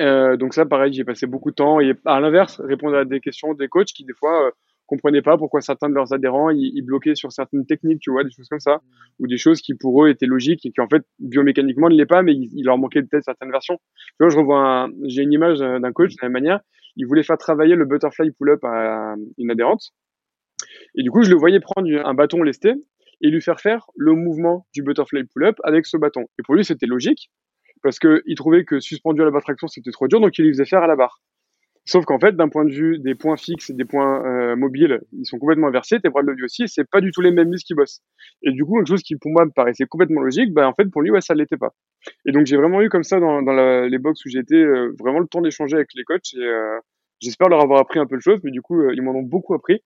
Euh, 0.00 0.36
donc 0.36 0.54
ça 0.54 0.66
pareil, 0.66 0.92
j'ai 0.92 1.04
passé 1.04 1.26
beaucoup 1.26 1.50
de 1.50 1.54
temps 1.54 1.78
et 1.78 1.94
à 2.04 2.18
l'inverse 2.18 2.60
répondre 2.60 2.96
à 2.96 3.04
des 3.04 3.20
questions 3.20 3.54
des 3.54 3.68
coachs 3.68 3.92
qui 3.94 4.04
des 4.04 4.12
fois 4.12 4.48
euh, 4.48 4.50
comprenaient 4.86 5.22
pas 5.22 5.38
pourquoi 5.38 5.60
certains 5.60 5.88
de 5.88 5.94
leurs 5.94 6.12
adhérents 6.12 6.50
ils, 6.50 6.82
bloquaient 6.82 7.14
sur 7.14 7.30
certaines 7.30 7.64
techniques, 7.64 8.00
tu 8.00 8.10
vois, 8.10 8.24
des 8.24 8.30
choses 8.30 8.48
comme 8.48 8.58
ça, 8.58 8.80
ou 9.20 9.28
des 9.28 9.38
choses 9.38 9.62
qui 9.62 9.74
pour 9.74 10.04
eux 10.04 10.08
étaient 10.08 10.26
logiques 10.26 10.66
et 10.66 10.72
qui 10.72 10.80
en 10.80 10.88
fait 10.88 11.04
biomécaniquement 11.20 11.88
ne 11.88 11.94
l'est 11.94 12.06
pas, 12.06 12.22
mais 12.22 12.34
il, 12.34 12.64
leur 12.64 12.76
manquait 12.76 13.02
peut-être 13.02 13.24
certaines 13.24 13.52
versions. 13.52 13.78
Tu 14.08 14.16
vois, 14.18 14.30
je 14.30 14.36
revois, 14.36 14.88
j'ai 15.04 15.22
une 15.22 15.32
image 15.32 15.60
d'un 15.60 15.92
coach 15.92 16.10
de 16.10 16.18
la 16.20 16.28
même 16.28 16.42
manière, 16.42 16.60
il 16.96 17.06
voulait 17.06 17.22
faire 17.22 17.38
travailler 17.38 17.76
le 17.76 17.84
butterfly 17.84 18.32
pull-up 18.32 18.62
à 18.64 19.14
une 19.38 19.50
adhérente, 19.52 19.92
et 20.96 21.02
du 21.02 21.10
coup 21.10 21.22
je 21.22 21.30
le 21.30 21.36
voyais 21.36 21.60
prendre 21.60 21.88
un 22.04 22.14
bâton 22.14 22.42
lesté 22.42 22.74
et 23.20 23.28
lui 23.28 23.40
faire 23.40 23.60
faire 23.60 23.86
le 23.96 24.12
mouvement 24.12 24.66
du 24.72 24.82
butterfly 24.82 25.24
pull-up 25.24 25.56
avec 25.64 25.86
ce 25.86 25.96
bâton. 25.96 26.26
Et 26.38 26.42
pour 26.42 26.54
lui, 26.54 26.64
c'était 26.64 26.86
logique 26.86 27.30
parce 27.82 27.98
qu'il 27.98 28.34
trouvait 28.36 28.64
que 28.64 28.80
suspendu 28.80 29.20
à 29.20 29.26
la 29.26 29.30
barre 29.30 29.42
traction, 29.42 29.68
c'était 29.68 29.90
trop 29.90 30.08
dur, 30.08 30.20
donc 30.20 30.36
il 30.38 30.44
lui 30.44 30.52
faisait 30.52 30.64
faire 30.64 30.82
à 30.82 30.86
la 30.86 30.96
barre. 30.96 31.20
Sauf 31.86 32.06
qu'en 32.06 32.18
fait, 32.18 32.34
d'un 32.34 32.48
point 32.48 32.64
de 32.64 32.72
vue 32.72 32.98
des 32.98 33.14
points 33.14 33.36
fixes 33.36 33.68
et 33.68 33.74
des 33.74 33.84
points 33.84 34.24
euh, 34.24 34.56
mobiles, 34.56 35.02
ils 35.12 35.26
sont 35.26 35.38
complètement 35.38 35.66
inversés, 35.66 36.00
tes 36.00 36.08
bras 36.08 36.22
de 36.22 36.28
levier 36.28 36.44
aussi, 36.44 36.66
c'est 36.66 36.88
pas 36.88 37.02
du 37.02 37.10
tout 37.10 37.20
les 37.20 37.30
mêmes 37.30 37.50
muscles 37.50 37.66
qui 37.66 37.74
bossent. 37.74 38.00
Et 38.42 38.52
du 38.52 38.64
coup, 38.64 38.76
quelque 38.76 38.88
chose 38.88 39.02
qui 39.02 39.16
pour 39.16 39.30
moi 39.30 39.44
me 39.44 39.50
paraissait 39.50 39.84
complètement 39.84 40.22
logique, 40.22 40.54
bah 40.54 40.66
en 40.66 40.72
fait 40.72 40.86
pour 40.86 41.02
lui, 41.02 41.10
ouais, 41.10 41.20
ça 41.20 41.34
l'était 41.34 41.58
pas. 41.58 41.74
Et 42.24 42.32
donc 42.32 42.46
j'ai 42.46 42.56
vraiment 42.56 42.80
eu 42.80 42.88
comme 42.88 43.02
ça 43.02 43.20
dans, 43.20 43.42
dans 43.42 43.52
les 43.86 43.98
box 43.98 44.24
où 44.24 44.30
j'étais 44.30 44.56
euh, 44.56 44.94
vraiment 44.98 45.18
le 45.18 45.26
temps 45.26 45.42
d'échanger 45.42 45.76
avec 45.76 45.88
les 45.94 46.04
coachs 46.04 46.32
et 46.34 46.42
euh, 46.42 46.78
j'espère 47.20 47.50
leur 47.50 47.60
avoir 47.60 47.80
appris 47.80 47.98
un 47.98 48.06
peu 48.06 48.16
de 48.16 48.22
choses, 48.22 48.40
mais 48.44 48.50
du 48.50 48.62
coup 48.62 48.90
ils 48.90 49.02
m'en 49.02 49.12
ont 49.12 49.22
beaucoup 49.22 49.52
appris. 49.52 49.82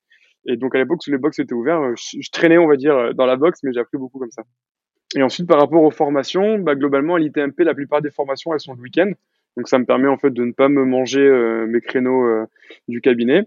Et 0.46 0.56
donc 0.56 0.74
à 0.74 0.78
l'époque 0.78 1.00
où 1.06 1.10
les 1.10 1.18
box 1.18 1.38
étaient 1.38 1.54
ouverts, 1.54 1.80
euh, 1.80 1.94
je, 1.96 2.30
traînais, 2.30 2.58
on 2.58 2.66
va 2.66 2.76
dire, 2.76 2.96
euh, 2.96 3.12
dans 3.12 3.26
la 3.26 3.36
box, 3.36 3.60
mais 3.62 3.72
j'ai 3.72 3.80
appris 3.80 3.98
beaucoup 3.98 4.18
comme 4.18 4.30
ça. 4.30 4.42
Et 5.16 5.22
ensuite, 5.22 5.46
par 5.46 5.58
rapport 5.58 5.82
aux 5.82 5.90
formations, 5.90 6.58
bah, 6.58 6.74
globalement, 6.74 7.14
à 7.14 7.18
l'ITMP, 7.18 7.60
la 7.60 7.74
plupart 7.74 8.02
des 8.02 8.10
formations, 8.10 8.52
elles 8.52 8.60
sont 8.60 8.74
le 8.74 8.80
week-end. 8.80 9.10
Donc 9.56 9.68
ça 9.68 9.78
me 9.78 9.84
permet 9.84 10.08
en 10.08 10.18
fait 10.18 10.30
de 10.30 10.44
ne 10.44 10.52
pas 10.52 10.68
me 10.68 10.84
manger 10.84 11.20
euh, 11.20 11.66
mes 11.66 11.80
créneaux 11.80 12.46
du 12.86 13.00
cabinet. 13.00 13.44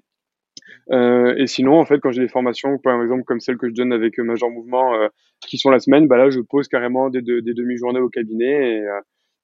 Et 0.90 1.48
sinon, 1.48 1.80
en 1.80 1.86
fait, 1.86 2.00
quand 2.00 2.12
j'ai 2.12 2.22
des 2.22 2.28
formations, 2.28 2.78
par 2.78 3.02
exemple 3.02 3.24
comme 3.24 3.40
celle 3.40 3.58
que 3.58 3.70
je 3.70 3.74
donne 3.74 3.94
avec 3.94 4.18
Major 4.20 4.50
Mouvement, 4.50 4.94
qui 5.40 5.58
sont 5.58 5.70
la 5.70 5.80
semaine, 5.80 6.08
bah 6.08 6.18
là, 6.18 6.30
je 6.30 6.42
pose 6.42 6.68
carrément 6.68 7.10
des, 7.10 7.22
demi-journées 7.22 8.02
au 8.02 8.10
cabinet 8.10 8.80
et, 8.80 8.88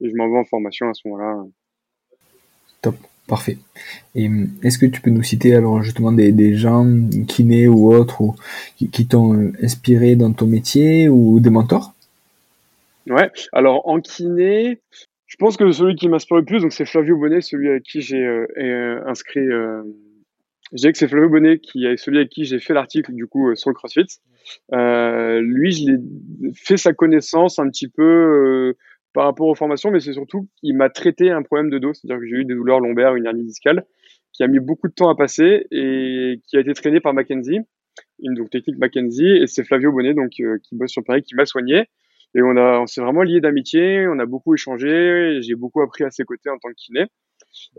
et 0.02 0.10
je 0.10 0.16
m'envoie 0.16 0.40
en 0.40 0.46
formation 0.46 0.90
à 0.90 0.94
ce 0.94 1.08
moment-là. 1.08 1.46
Top. 2.82 2.96
Parfait. 3.28 3.58
Et 4.16 4.28
hum, 4.28 4.50
est-ce 4.64 4.78
que 4.78 4.86
tu 4.86 5.02
peux 5.02 5.10
nous 5.10 5.24
citer 5.24 5.54
alors 5.54 5.84
justement 5.84 6.12
des, 6.12 6.32
des 6.32 6.56
gens 6.56 6.88
kinés 7.28 7.68
ou 7.68 7.94
autres 7.94 8.22
ou, 8.22 8.36
qui, 8.92 9.06
t'ont 9.06 9.34
euh, 9.34 9.52
inspiré 9.62 10.16
dans 10.16 10.32
ton 10.32 10.48
métier 10.48 11.10
ou 11.10 11.40
des 11.40 11.50
mentors? 11.50 11.94
Ouais, 13.10 13.30
alors 13.54 13.88
en 13.88 14.00
kiné, 14.00 14.80
je 15.28 15.36
pense 15.38 15.58
que 15.58 15.72
celui 15.72 15.96
qui 15.96 16.10
m'inspire 16.10 16.38
le 16.38 16.46
plus, 16.46 16.62
donc 16.62 16.72
c'est 16.72 16.86
Flavio 16.86 17.18
Bonnet, 17.18 17.42
celui 17.42 17.70
avec 17.70 17.84
qui 17.84 18.02
j'ai 18.02 18.26
euh, 18.26 18.48
euh, 18.58 19.02
inscrit. 19.06 19.40
Euh, 19.40 19.84
je 20.72 20.78
dirais 20.78 20.94
que 20.94 20.98
c'est 20.98 21.08
Flavio 21.08 21.30
Bonnet 21.30 21.60
qui 21.60 21.86
est 21.86 21.98
celui 21.98 22.18
avec 22.18 22.30
qui 22.30 22.46
j'ai 22.46 22.60
fait 22.60 22.74
l'article 22.74 23.14
du 23.14 23.28
coup 23.28 23.54
sur 23.56 23.70
le 23.70 23.74
CrossFit. 23.74 24.20
lui, 24.72 25.72
je 25.72 25.92
l'ai 25.92 26.54
fait 26.54 26.78
sa 26.78 26.94
connaissance 26.94 27.60
un 27.60 27.70
petit 27.70 27.88
peu 27.88 28.74
par 29.18 29.26
rapport 29.26 29.48
aux 29.48 29.56
formations, 29.56 29.90
mais 29.90 30.00
c'est 30.00 30.14
surtout 30.14 30.48
qu'il 30.58 30.78
m'a 30.78 30.92
traité 30.92 31.32
un 31.32 31.42
problème 31.42 31.72
de 31.72 31.80
dos, 31.80 31.92
c'est-à-dire 31.92 32.20
que 32.20 32.28
j'ai 32.28 32.36
eu 32.36 32.46
des 32.46 32.54
douleurs 32.54 32.80
lombaires, 32.80 33.16
une 33.16 33.26
hernie 33.26 33.44
discale, 33.44 33.84
qui 34.32 34.44
a 34.44 34.48
mis 34.48 34.60
beaucoup 34.60 34.88
de 34.88 34.94
temps 34.94 35.10
à 35.10 35.16
passer 35.16 35.66
et 35.72 36.40
qui 36.48 36.56
a 36.56 36.60
été 36.60 36.72
traîné 36.76 37.00
par 37.00 37.16
Mackenzie, 37.16 37.62
une 38.20 38.36
donc, 38.36 38.52
technique 38.52 38.78
Mackenzie, 38.78 39.26
et 39.26 39.48
c'est 39.48 39.64
Flavio 39.64 39.92
Bonnet, 39.92 40.14
donc 40.14 40.34
euh, 40.40 40.60
qui 40.62 40.76
bosse 40.76 40.92
sur 40.92 41.04
Paris, 41.04 41.24
qui 41.24 41.34
m'a 41.34 41.48
soigné. 41.48 41.86
Et 42.36 42.44
on 42.44 42.58
on 42.58 42.86
s'est 42.86 43.02
vraiment 43.02 43.24
lié 43.24 43.42
d'amitié, 43.42 44.08
on 44.08 44.20
a 44.20 44.28
beaucoup 44.28 44.54
échangé, 44.54 45.40
j'ai 45.42 45.56
beaucoup 45.56 45.82
appris 45.82 46.04
à 46.04 46.12
ses 46.12 46.24
côtés 46.24 46.52
en 46.52 46.60
tant 46.60 46.70
que 46.70 46.76
kiné. 46.76 47.06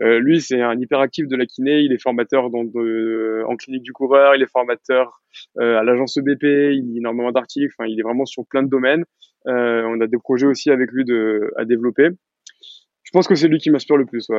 Euh, 0.01 0.19
lui, 0.19 0.41
c'est 0.41 0.61
un 0.61 0.79
hyperactif 0.79 1.27
de 1.27 1.35
la 1.35 1.45
kiné. 1.45 1.81
Il 1.81 1.91
est 1.91 2.01
formateur 2.01 2.45
en 2.45 3.55
clinique 3.55 3.83
du 3.83 3.93
coureur. 3.93 4.35
Il 4.35 4.41
est 4.41 4.51
formateur 4.51 5.21
euh, 5.59 5.77
à 5.77 5.83
l'agence 5.83 6.17
EBP. 6.17 6.43
Il 6.43 6.91
lit 6.91 6.97
énormément 6.97 7.31
d'articles. 7.31 7.73
Enfin, 7.77 7.89
il 7.89 7.99
est 7.99 8.03
vraiment 8.03 8.25
sur 8.25 8.45
plein 8.45 8.63
de 8.63 8.69
domaines. 8.69 9.03
Euh, 9.47 9.83
on 9.87 10.01
a 10.01 10.07
des 10.07 10.17
projets 10.17 10.45
aussi 10.47 10.69
avec 10.69 10.91
lui 10.91 11.05
à 11.57 11.65
développer. 11.65 12.09
Je 13.03 13.11
pense 13.11 13.27
que 13.27 13.35
c'est 13.35 13.47
lui 13.47 13.57
qui 13.57 13.71
m'inspire 13.71 13.97
le 13.97 14.05
plus. 14.05 14.29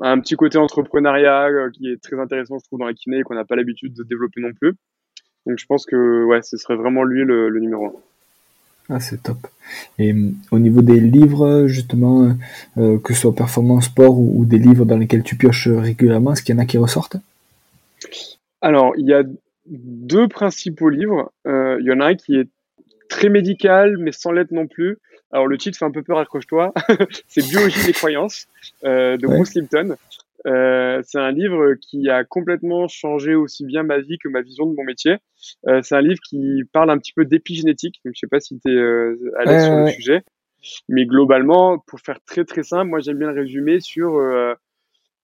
Un 0.00 0.20
petit 0.20 0.34
côté 0.34 0.58
entrepreneuriat 0.58 1.48
qui 1.72 1.88
est 1.88 2.02
très 2.02 2.18
intéressant, 2.18 2.58
je 2.58 2.64
trouve, 2.64 2.80
dans 2.80 2.86
la 2.86 2.94
kiné 2.94 3.18
et 3.18 3.22
qu'on 3.22 3.34
n'a 3.34 3.44
pas 3.44 3.54
l'habitude 3.54 3.94
de 3.94 4.02
développer 4.02 4.40
non 4.40 4.52
plus. 4.52 4.72
Donc, 5.46 5.58
je 5.58 5.66
pense 5.66 5.86
que 5.86 6.24
ouais, 6.24 6.42
ce 6.42 6.56
serait 6.56 6.74
vraiment 6.74 7.04
lui 7.04 7.24
le, 7.24 7.48
le 7.48 7.60
numéro 7.60 7.86
un. 7.86 7.92
Ah, 8.88 9.00
c'est 9.00 9.22
top. 9.22 9.38
Et 9.98 10.12
euh, 10.12 10.30
au 10.52 10.58
niveau 10.58 10.80
des 10.80 11.00
livres, 11.00 11.66
justement, 11.66 12.36
euh, 12.78 12.98
que 12.98 13.14
ce 13.14 13.22
soit 13.22 13.34
performance 13.34 13.86
sport 13.86 14.18
ou, 14.18 14.44
des 14.44 14.58
livres 14.58 14.84
dans 14.84 14.96
lesquels 14.96 15.24
tu 15.24 15.36
pioches 15.36 15.68
régulièrement, 15.68 16.32
est-ce 16.32 16.42
qu'il 16.42 16.54
y 16.54 16.58
en 16.58 16.62
a 16.62 16.66
qui 16.66 16.78
ressortent? 16.78 17.16
Alors, 18.60 18.94
il 18.96 19.06
y 19.06 19.14
a 19.14 19.22
deux 19.66 20.28
principaux 20.28 20.88
livres. 20.88 21.32
Euh, 21.46 21.78
il 21.80 21.86
y 21.86 21.92
en 21.92 22.00
a 22.00 22.06
un 22.06 22.14
qui 22.14 22.36
est 22.36 22.48
très 23.08 23.28
médical, 23.28 23.96
mais 23.98 24.12
sans 24.12 24.30
l'être 24.30 24.52
non 24.52 24.68
plus. 24.68 24.98
Alors, 25.32 25.48
le 25.48 25.58
titre 25.58 25.76
fait 25.78 25.84
un 25.84 25.90
peu 25.90 26.04
peur, 26.04 26.18
accroche-toi. 26.18 26.72
c'est 27.28 27.44
Biologie 27.48 27.84
des 27.84 27.92
croyances 27.92 28.46
de 28.84 29.26
Bruce 29.26 29.54
Lipton. 29.54 29.96
Euh, 30.46 31.00
c'est 31.04 31.18
un 31.18 31.32
livre 31.32 31.74
qui 31.74 32.08
a 32.08 32.24
complètement 32.24 32.86
changé 32.88 33.34
aussi 33.34 33.64
bien 33.64 33.82
ma 33.82 33.98
vie 33.98 34.18
que 34.18 34.28
ma 34.28 34.42
vision 34.42 34.66
de 34.66 34.74
mon 34.74 34.84
métier. 34.84 35.16
Euh, 35.66 35.80
c'est 35.82 35.96
un 35.96 36.00
livre 36.00 36.20
qui 36.28 36.62
parle 36.72 36.90
un 36.90 36.98
petit 36.98 37.12
peu 37.12 37.24
d'épigénétique. 37.24 38.00
Donc, 38.04 38.14
je 38.14 38.20
sais 38.20 38.28
pas 38.28 38.40
si 38.40 38.58
tu 38.58 38.70
es 38.70 38.74
euh, 38.74 39.32
à 39.38 39.44
l'aise 39.44 39.64
sur 39.64 39.76
le 39.76 39.88
sujet. 39.88 40.22
Mais 40.88 41.06
globalement, 41.06 41.78
pour 41.78 42.00
faire 42.00 42.18
très 42.26 42.44
très 42.44 42.62
simple, 42.62 42.90
moi 42.90 43.00
j'aime 43.00 43.18
bien 43.18 43.30
le 43.30 43.40
résumer 43.40 43.78
sur 43.80 44.20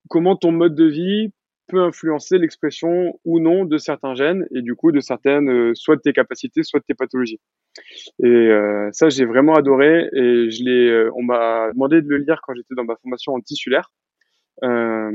comment 0.09 0.37
ton 0.37 0.53
mode 0.53 0.77
de 0.77 0.85
vie 0.85 1.33
peut 1.67 1.83
influencer 1.83 2.39
l'expression 2.39 3.19
ou 3.25 3.41
non 3.41 3.65
de 3.65 3.77
certains 3.77 4.15
gènes 4.15 4.47
et 4.55 4.63
du 4.63 4.77
coup 4.77 4.93
de 4.93 5.01
certaines, 5.01 5.75
soit 5.75 5.97
de 5.97 6.03
tes 6.03 6.13
capacités, 6.13 6.63
soit 6.63 6.79
de 6.79 6.85
tes 6.85 6.95
pathologies. 6.95 7.41
Et 8.23 8.51
ça, 8.93 9.09
j'ai 9.09 9.25
vraiment 9.25 9.55
adoré 9.55 10.09
et 10.13 10.51
je 10.51 10.63
l'ai, 10.63 11.11
on 11.17 11.23
m'a 11.25 11.73
demandé 11.73 12.03
de 12.03 12.09
le 12.09 12.19
lire 12.19 12.41
quand 12.45 12.55
j'étais 12.55 12.77
dans 12.77 12.85
ma 12.85 12.95
formation 13.03 13.33
en 13.33 13.41
tissulaire. 13.41 13.91
Euh, 14.63 15.11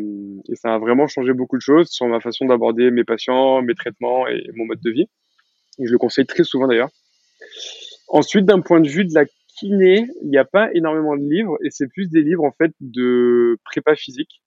et 0.50 0.56
ça 0.56 0.74
a 0.74 0.78
vraiment 0.78 1.08
changé 1.08 1.34
beaucoup 1.34 1.58
de 1.58 1.62
choses 1.62 1.90
sur 1.90 2.06
ma 2.08 2.20
façon 2.20 2.46
d'aborder 2.46 2.92
mes 2.92 3.04
patients, 3.04 3.62
mes 3.62 3.76
traitements 3.76 4.28
et 4.28 4.44
mon 4.56 4.66
mode 4.66 4.82
de 4.82 4.92
vie. 4.92 5.08
Je 5.80 5.92
le 5.92 5.98
conseille 5.98 6.26
très 6.26 6.44
souvent 6.44 6.68
d'ailleurs. 6.68 6.90
Ensuite, 8.08 8.46
d'un 8.46 8.62
point 8.62 8.80
de 8.80 8.90
vue 8.90 9.06
de 9.06 9.14
la 9.14 9.26
kiné, 9.60 10.08
il 10.22 10.30
n'y 10.30 10.38
a 10.38 10.46
pas 10.46 10.70
énormément 10.74 11.16
de 11.16 11.24
livres 11.24 11.58
et 11.64 11.70
c'est 11.70 11.88
plus 11.88 12.10
des 12.10 12.22
livres 12.22 12.44
en 12.44 12.52
fait 12.52 12.72
de 12.80 13.58
prépa 13.66 13.96
physique. 13.96 14.42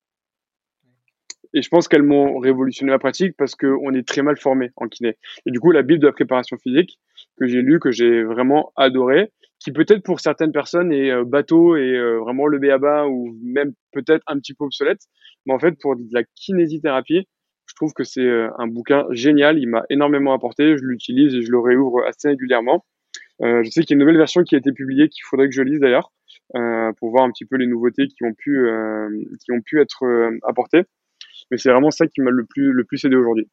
Et 1.53 1.63
je 1.63 1.69
pense 1.69 1.89
qu'elles 1.89 2.05
m'ont 2.05 2.39
révolutionné 2.39 2.93
la 2.93 2.99
pratique 2.99 3.37
parce 3.37 3.57
qu'on 3.57 3.93
est 3.93 4.07
très 4.07 4.23
mal 4.23 4.37
formé 4.37 4.71
en 4.77 4.87
kiné. 4.87 5.17
Et 5.47 5.51
du 5.51 5.59
coup, 5.59 5.73
la 5.73 5.83
Bible 5.83 6.01
de 6.01 6.07
la 6.07 6.13
préparation 6.13 6.57
physique 6.59 7.01
que 7.39 7.47
j'ai 7.47 7.61
lu, 7.61 7.81
que 7.81 7.91
j'ai 7.91 8.23
vraiment 8.23 8.73
adoré, 8.77 9.33
qui 9.61 9.73
peut-être 9.73 10.03
pour 10.03 10.21
certaines 10.21 10.53
personnes 10.53 10.93
est 10.93 11.11
euh, 11.11 11.25
bateau 11.25 11.77
et 11.77 11.95
euh, 11.95 12.19
vraiment 12.19 12.47
le 12.47 12.59
bas 12.79 13.07
ou 13.07 13.37
même 13.43 13.73
peut-être 13.93 14.25
un 14.27 14.39
petit 14.39 14.55
peu 14.55 14.65
obsolète. 14.65 15.03
Mais 15.47 15.55
en 15.55 15.59
fait, 15.59 15.73
pour 15.81 15.97
de 15.97 16.03
la 16.13 16.23
kinésithérapie, 16.35 17.29
je 17.67 17.75
trouve 17.77 17.93
que 17.93 18.03
c'est 18.03 18.29
un 18.59 18.67
bouquin 18.67 19.07
génial. 19.11 19.59
Il 19.59 19.69
m'a 19.69 19.85
énormément 19.91 20.33
apporté. 20.33 20.77
Je 20.77 20.83
l'utilise 20.83 21.35
et 21.35 21.43
je 21.43 21.53
le 21.53 21.61
réouvre 21.61 22.05
assez 22.05 22.29
régulièrement. 22.29 22.85
je 23.41 23.69
sais 23.71 23.83
qu'il 23.83 23.91
y 23.91 23.93
a 23.93 23.95
une 23.95 24.01
nouvelle 24.01 24.17
version 24.17 24.43
qui 24.43 24.57
a 24.57 24.59
été 24.59 24.73
publiée 24.73 25.09
qu'il 25.09 25.23
faudrait 25.25 25.49
que 25.49 25.55
je 25.55 25.63
lise 25.63 25.79
d'ailleurs 25.79 26.11
pour 26.99 27.11
voir 27.11 27.23
un 27.23 27.31
petit 27.31 27.45
peu 27.45 27.57
les 27.57 27.69
nouveautés 27.69 28.09
qui 28.09 28.25
ont 28.25 28.35
pu 28.35 28.69
qui 29.39 29.53
ont 29.53 29.61
pu 29.65 29.81
être 29.81 30.05
apportées. 30.43 30.83
Mais 31.53 31.59
c'est 31.59 31.71
vraiment 31.71 31.93
ça 31.93 32.09
qui 32.09 32.21
m'a 32.21 32.33
le 32.33 32.45
plus 32.45 32.73
le 32.73 32.83
plus 32.83 33.05
aidé 33.05 33.15
aujourd'hui. 33.15 33.49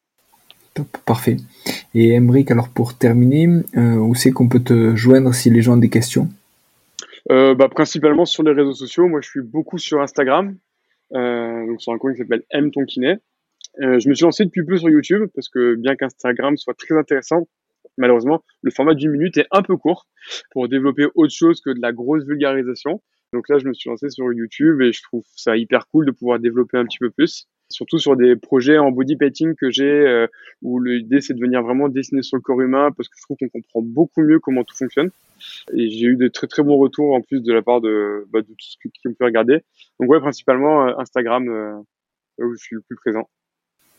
Top, 0.74 0.88
parfait. 1.06 1.36
Et 1.94 2.14
Emric, 2.14 2.50
alors 2.50 2.68
pour 2.68 2.96
terminer, 2.96 3.48
où 3.74 4.14
c'est 4.14 4.30
qu'on 4.30 4.48
peut 4.48 4.62
te 4.62 4.94
joindre 4.94 5.34
si 5.34 5.50
les 5.50 5.62
gens 5.62 5.74
ont 5.74 5.78
des 5.78 5.88
questions? 5.88 6.28
Euh, 7.30 7.54
bah, 7.54 7.68
Principalement 7.68 8.24
sur 8.24 8.42
les 8.42 8.52
réseaux 8.52 8.74
sociaux. 8.74 9.06
Moi, 9.06 9.20
je 9.20 9.28
suis 9.28 9.42
beaucoup 9.42 9.78
sur 9.78 10.00
Instagram, 10.00 10.56
euh, 11.14 11.66
donc 11.66 11.80
sur 11.80 11.92
un 11.92 11.98
compte 11.98 12.12
qui 12.12 12.18
s'appelle 12.18 12.44
M 12.50 12.70
ton 12.70 12.84
kiné. 12.84 13.16
Euh, 13.80 13.98
je 13.98 14.08
me 14.08 14.14
suis 14.14 14.24
lancé 14.24 14.44
depuis 14.44 14.64
peu 14.64 14.76
sur 14.76 14.88
YouTube 14.88 15.28
parce 15.34 15.48
que 15.48 15.74
bien 15.74 15.94
qu'Instagram 15.94 16.56
soit 16.56 16.74
très 16.74 16.96
intéressant, 16.96 17.46
malheureusement, 17.96 18.42
le 18.62 18.70
format 18.70 18.94
d'une 18.94 19.10
minute 19.10 19.36
est 19.36 19.46
un 19.50 19.62
peu 19.62 19.76
court 19.76 20.06
pour 20.50 20.68
développer 20.68 21.06
autre 21.14 21.32
chose 21.32 21.60
que 21.60 21.70
de 21.70 21.80
la 21.80 21.92
grosse 21.92 22.24
vulgarisation. 22.24 23.02
Donc 23.34 23.48
là, 23.48 23.58
je 23.58 23.66
me 23.68 23.74
suis 23.74 23.90
lancé 23.90 24.08
sur 24.08 24.32
YouTube 24.32 24.80
et 24.80 24.92
je 24.92 25.02
trouve 25.02 25.24
ça 25.36 25.56
hyper 25.56 25.86
cool 25.88 26.06
de 26.06 26.12
pouvoir 26.12 26.38
développer 26.38 26.78
un 26.78 26.84
petit 26.84 26.98
peu 26.98 27.10
plus. 27.10 27.46
Surtout 27.68 27.98
sur 27.98 28.16
des 28.16 28.36
projets 28.36 28.78
en 28.78 28.90
body 28.90 29.16
painting 29.16 29.54
que 29.54 29.70
j'ai, 29.70 29.84
euh, 29.84 30.26
où 30.62 30.80
l'idée 30.80 31.20
c'est 31.20 31.34
de 31.34 31.40
venir 31.40 31.62
vraiment 31.62 31.88
dessiner 31.88 32.22
sur 32.22 32.36
le 32.36 32.42
corps 32.42 32.60
humain 32.60 32.90
parce 32.96 33.08
que 33.08 33.14
je 33.18 33.22
trouve 33.22 33.36
qu'on 33.36 33.48
comprend 33.48 33.82
beaucoup 33.82 34.22
mieux 34.22 34.38
comment 34.38 34.64
tout 34.64 34.76
fonctionne. 34.76 35.10
Et 35.72 35.90
j'ai 35.90 36.06
eu 36.06 36.16
de 36.16 36.28
très 36.28 36.46
très 36.46 36.62
bons 36.62 36.78
retours 36.78 37.14
en 37.14 37.20
plus 37.20 37.42
de 37.42 37.52
la 37.52 37.62
part 37.62 37.80
de, 37.80 38.26
bah, 38.32 38.40
de 38.40 38.46
tout 38.46 38.56
ce 38.58 38.76
qui 38.78 39.08
ont 39.08 39.12
pu 39.12 39.24
regarder. 39.24 39.62
Donc 40.00 40.10
ouais, 40.10 40.20
principalement 40.20 40.86
euh, 40.86 40.94
Instagram 40.98 41.48
euh, 41.48 42.44
où 42.44 42.54
je 42.54 42.62
suis 42.62 42.76
le 42.76 42.82
plus 42.82 42.96
présent. 42.96 43.28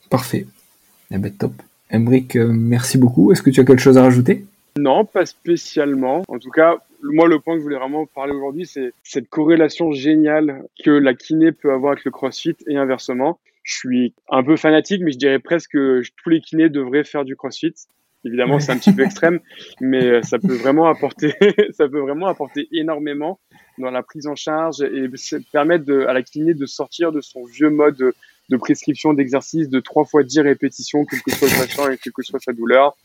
Parfait. 0.09 0.45
Eh 1.11 1.17
ben, 1.17 1.32
top. 1.32 1.53
Embrick, 1.91 2.36
euh, 2.36 2.51
merci 2.51 2.97
beaucoup. 2.97 3.32
Est-ce 3.32 3.41
que 3.41 3.49
tu 3.49 3.59
as 3.59 3.63
quelque 3.63 3.82
chose 3.82 3.97
à 3.97 4.03
rajouter? 4.03 4.45
Non, 4.78 5.05
pas 5.05 5.26
spécialement. 5.26 6.24
En 6.28 6.38
tout 6.38 6.51
cas, 6.51 6.78
moi, 7.01 7.28
le 7.28 7.39
point 7.39 7.55
que 7.55 7.59
je 7.59 7.63
voulais 7.63 7.80
vraiment 7.80 8.05
parler 8.05 8.34
aujourd'hui, 8.34 8.65
c'est 8.65 8.93
cette 9.03 9.30
corrélation 9.30 9.91
géniale 9.91 10.63
que 10.84 10.91
la 10.91 11.13
kiné 11.13 11.51
peut 11.51 11.72
avoir 11.72 11.93
avec 11.93 12.05
le 12.05 12.11
crossfit 12.11 12.55
et 12.67 12.78
inversement. 12.78 13.39
Je 13.64 13.76
suis 13.76 14.14
un 14.30 14.43
peu 14.43 14.55
fanatique, 14.55 15.01
mais 15.03 15.12
je 15.12 15.18
dirais 15.18 15.39
presque 15.39 15.72
que 15.72 16.01
tous 16.18 16.30
les 16.30 16.41
kinés 16.41 16.70
devraient 16.70 17.03
faire 17.03 17.26
du 17.26 17.36
crossfit. 17.36 17.74
Évidemment, 18.26 18.60
c'est 18.60 18.72
un 18.72 18.78
petit 18.78 18.91
peu 18.91 19.03
extrême, 19.05 19.39
mais 19.80 20.03
euh, 20.03 20.22
ça 20.24 20.39
peut 20.39 20.55
vraiment 20.55 20.88
apporter, 20.88 21.34
ça 21.72 21.88
peut 21.88 21.99
vraiment 21.99 22.28
apporter 22.28 22.68
énormément 22.72 23.39
dans 23.78 23.91
la 23.91 24.03
prise 24.03 24.28
en 24.28 24.36
charge 24.36 24.82
et 24.82 25.10
permettre 25.53 25.86
de, 25.86 26.01
à 26.01 26.14
la 26.14 26.22
kiné 26.22 26.53
de 26.53 26.66
sortir 26.66 27.12
de 27.12 27.22
son 27.22 27.45
vieux 27.45 27.70
mode 27.70 27.95
de, 27.95 28.57
prescription 28.57 29.14
d'exercice 29.14 29.70
de 29.70 29.80
trois 29.80 30.03
fois 30.03 30.24
dix 30.24 30.41
répétitions, 30.41 31.05
quel 31.05 31.22
que 31.22 31.32
soit 31.32 31.47
le 31.47 31.66
patient 31.66 31.89
et 31.89 31.97
quelle 31.97 32.14
que 32.14 32.24
soit 32.24 32.39
sa 32.39 32.51
douleur. 32.51 32.97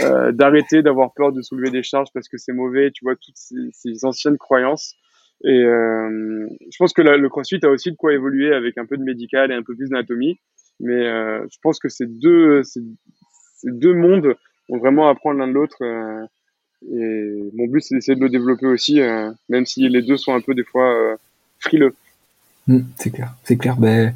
Euh, 0.00 0.32
d'arrêter 0.32 0.82
d'avoir 0.82 1.12
peur 1.12 1.30
de 1.30 1.40
soulever 1.40 1.70
des 1.70 1.84
charges 1.84 2.08
parce 2.12 2.28
que 2.28 2.36
c'est 2.36 2.52
mauvais, 2.52 2.90
tu 2.90 3.04
vois, 3.04 3.14
toutes 3.14 3.36
ces, 3.36 3.70
ces 3.72 4.04
anciennes 4.04 4.38
croyances. 4.38 4.96
Et 5.44 5.62
euh, 5.62 6.48
je 6.70 6.76
pense 6.78 6.94
que 6.94 7.02
le 7.02 7.28
CrossFit 7.28 7.60
a 7.62 7.68
aussi 7.68 7.90
de 7.90 7.96
quoi 7.96 8.14
évoluer 8.14 8.54
avec 8.54 8.78
un 8.78 8.86
peu 8.86 8.96
de 8.96 9.02
médical 9.02 9.52
et 9.52 9.54
un 9.54 9.62
peu 9.62 9.74
plus 9.76 9.90
d'anatomie. 9.90 10.38
Mais 10.80 11.06
euh, 11.06 11.44
je 11.52 11.58
pense 11.62 11.78
que 11.78 11.88
ces 11.88 12.06
deux, 12.06 12.62
ces, 12.62 12.80
ces 13.56 13.70
deux 13.70 13.94
mondes 13.94 14.34
vont 14.68 14.78
vraiment 14.78 15.08
apprendre 15.08 15.38
l'un 15.38 15.48
de 15.48 15.52
l'autre. 15.52 15.76
Euh, 15.82 16.24
et 16.90 17.50
mon 17.54 17.66
but, 17.66 17.82
c'est 17.82 17.94
d'essayer 17.94 18.16
de 18.16 18.22
le 18.22 18.30
développer 18.30 18.66
aussi, 18.66 19.00
même 19.48 19.64
si 19.64 19.88
les 19.88 20.02
deux 20.02 20.18
sont 20.18 20.34
un 20.34 20.40
peu 20.42 20.54
des 20.54 20.64
fois 20.64 21.16
frileux. 21.58 21.94
Hmm, 22.66 22.80
c'est 22.96 23.10
clair, 23.10 23.34
c'est 23.42 23.56
clair. 23.56 23.76
Ben, 23.78 24.14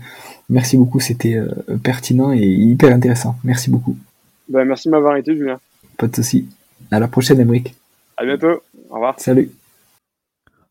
merci 0.50 0.76
beaucoup, 0.76 1.00
c'était 1.00 1.38
pertinent 1.82 2.30
et 2.30 2.44
hyper 2.44 2.92
intéressant. 2.92 3.36
Merci 3.42 3.70
beaucoup. 3.70 3.96
Ben, 4.50 4.66
merci 4.66 4.88
de 4.88 4.92
m'avoir 4.92 5.16
été, 5.16 5.34
Julien. 5.34 5.58
Pas 5.96 6.08
de 6.08 6.16
souci. 6.16 6.46
À 6.90 7.00
la 7.00 7.08
prochaine, 7.08 7.40
Emric. 7.40 7.74
À 8.18 8.26
bientôt. 8.26 8.60
Au 8.90 8.94
revoir. 8.94 9.18
Salut. 9.18 9.50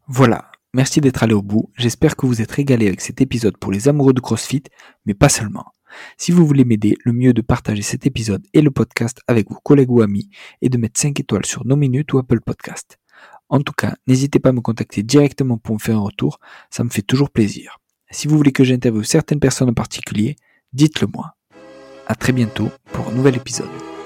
Voilà. 0.08 0.52
Merci 0.74 1.02
d'être 1.02 1.24
allé 1.24 1.34
au 1.34 1.42
bout. 1.42 1.70
J'espère 1.76 2.16
que 2.16 2.26
vous 2.26 2.42
êtes 2.42 2.52
régalé 2.52 2.88
avec 2.88 3.02
cet 3.02 3.20
épisode 3.20 3.58
pour 3.58 3.72
les 3.72 3.88
amoureux 3.88 4.14
de 4.14 4.20
CrossFit, 4.22 4.64
mais 5.06 5.14
pas 5.14 5.28
seulement. 5.28 5.66
Si 6.18 6.32
vous 6.32 6.46
voulez 6.46 6.66
m'aider, 6.66 6.98
le 7.04 7.14
mieux 7.14 7.32
est 7.32 7.34
de 7.34 7.42
partager 7.42 7.82
cet 7.82 8.06
épisode 8.06 8.46
et 8.54 8.62
le 8.62 8.72
podcast 8.72 9.20
avec 9.28 9.50
vos 9.50 9.60
collègues 9.60 9.92
ou 9.92 10.02
amis 10.02 10.30
et 10.62 10.70
de 10.70 10.78
mettre 10.78 11.00
5 11.00 11.20
étoiles 11.20 11.46
sur 11.46 11.66
nos 11.66 11.76
minutes 11.76 12.14
ou 12.14 12.20
Apple 12.20 12.42
Podcast. 12.42 12.98
En 13.50 13.62
tout 13.62 13.74
cas, 13.74 13.96
n'hésitez 14.08 14.40
pas 14.40 14.50
à 14.50 14.54
me 14.54 14.62
contacter 14.62 15.04
directement 15.04 15.58
pour 15.58 15.76
me 15.76 15.80
faire 15.80 15.98
un 15.98 16.02
retour, 16.02 16.40
ça 16.70 16.84
me 16.84 16.90
fait 16.90 17.02
toujours 17.02 17.30
plaisir. 17.30 17.80
Si 18.12 18.28
vous 18.28 18.38
voulez 18.38 18.52
que 18.52 18.64
j'interviewe 18.64 19.04
certaines 19.04 19.40
personnes 19.40 19.70
en 19.70 19.74
particulier, 19.74 20.36
dites-le 20.74 21.08
moi. 21.08 21.36
À 22.08 22.16
très 22.16 22.34
bientôt 22.34 22.70
pour 22.94 23.10
un 23.10 23.14
nouvel 23.14 23.36
épisode. 23.36 23.97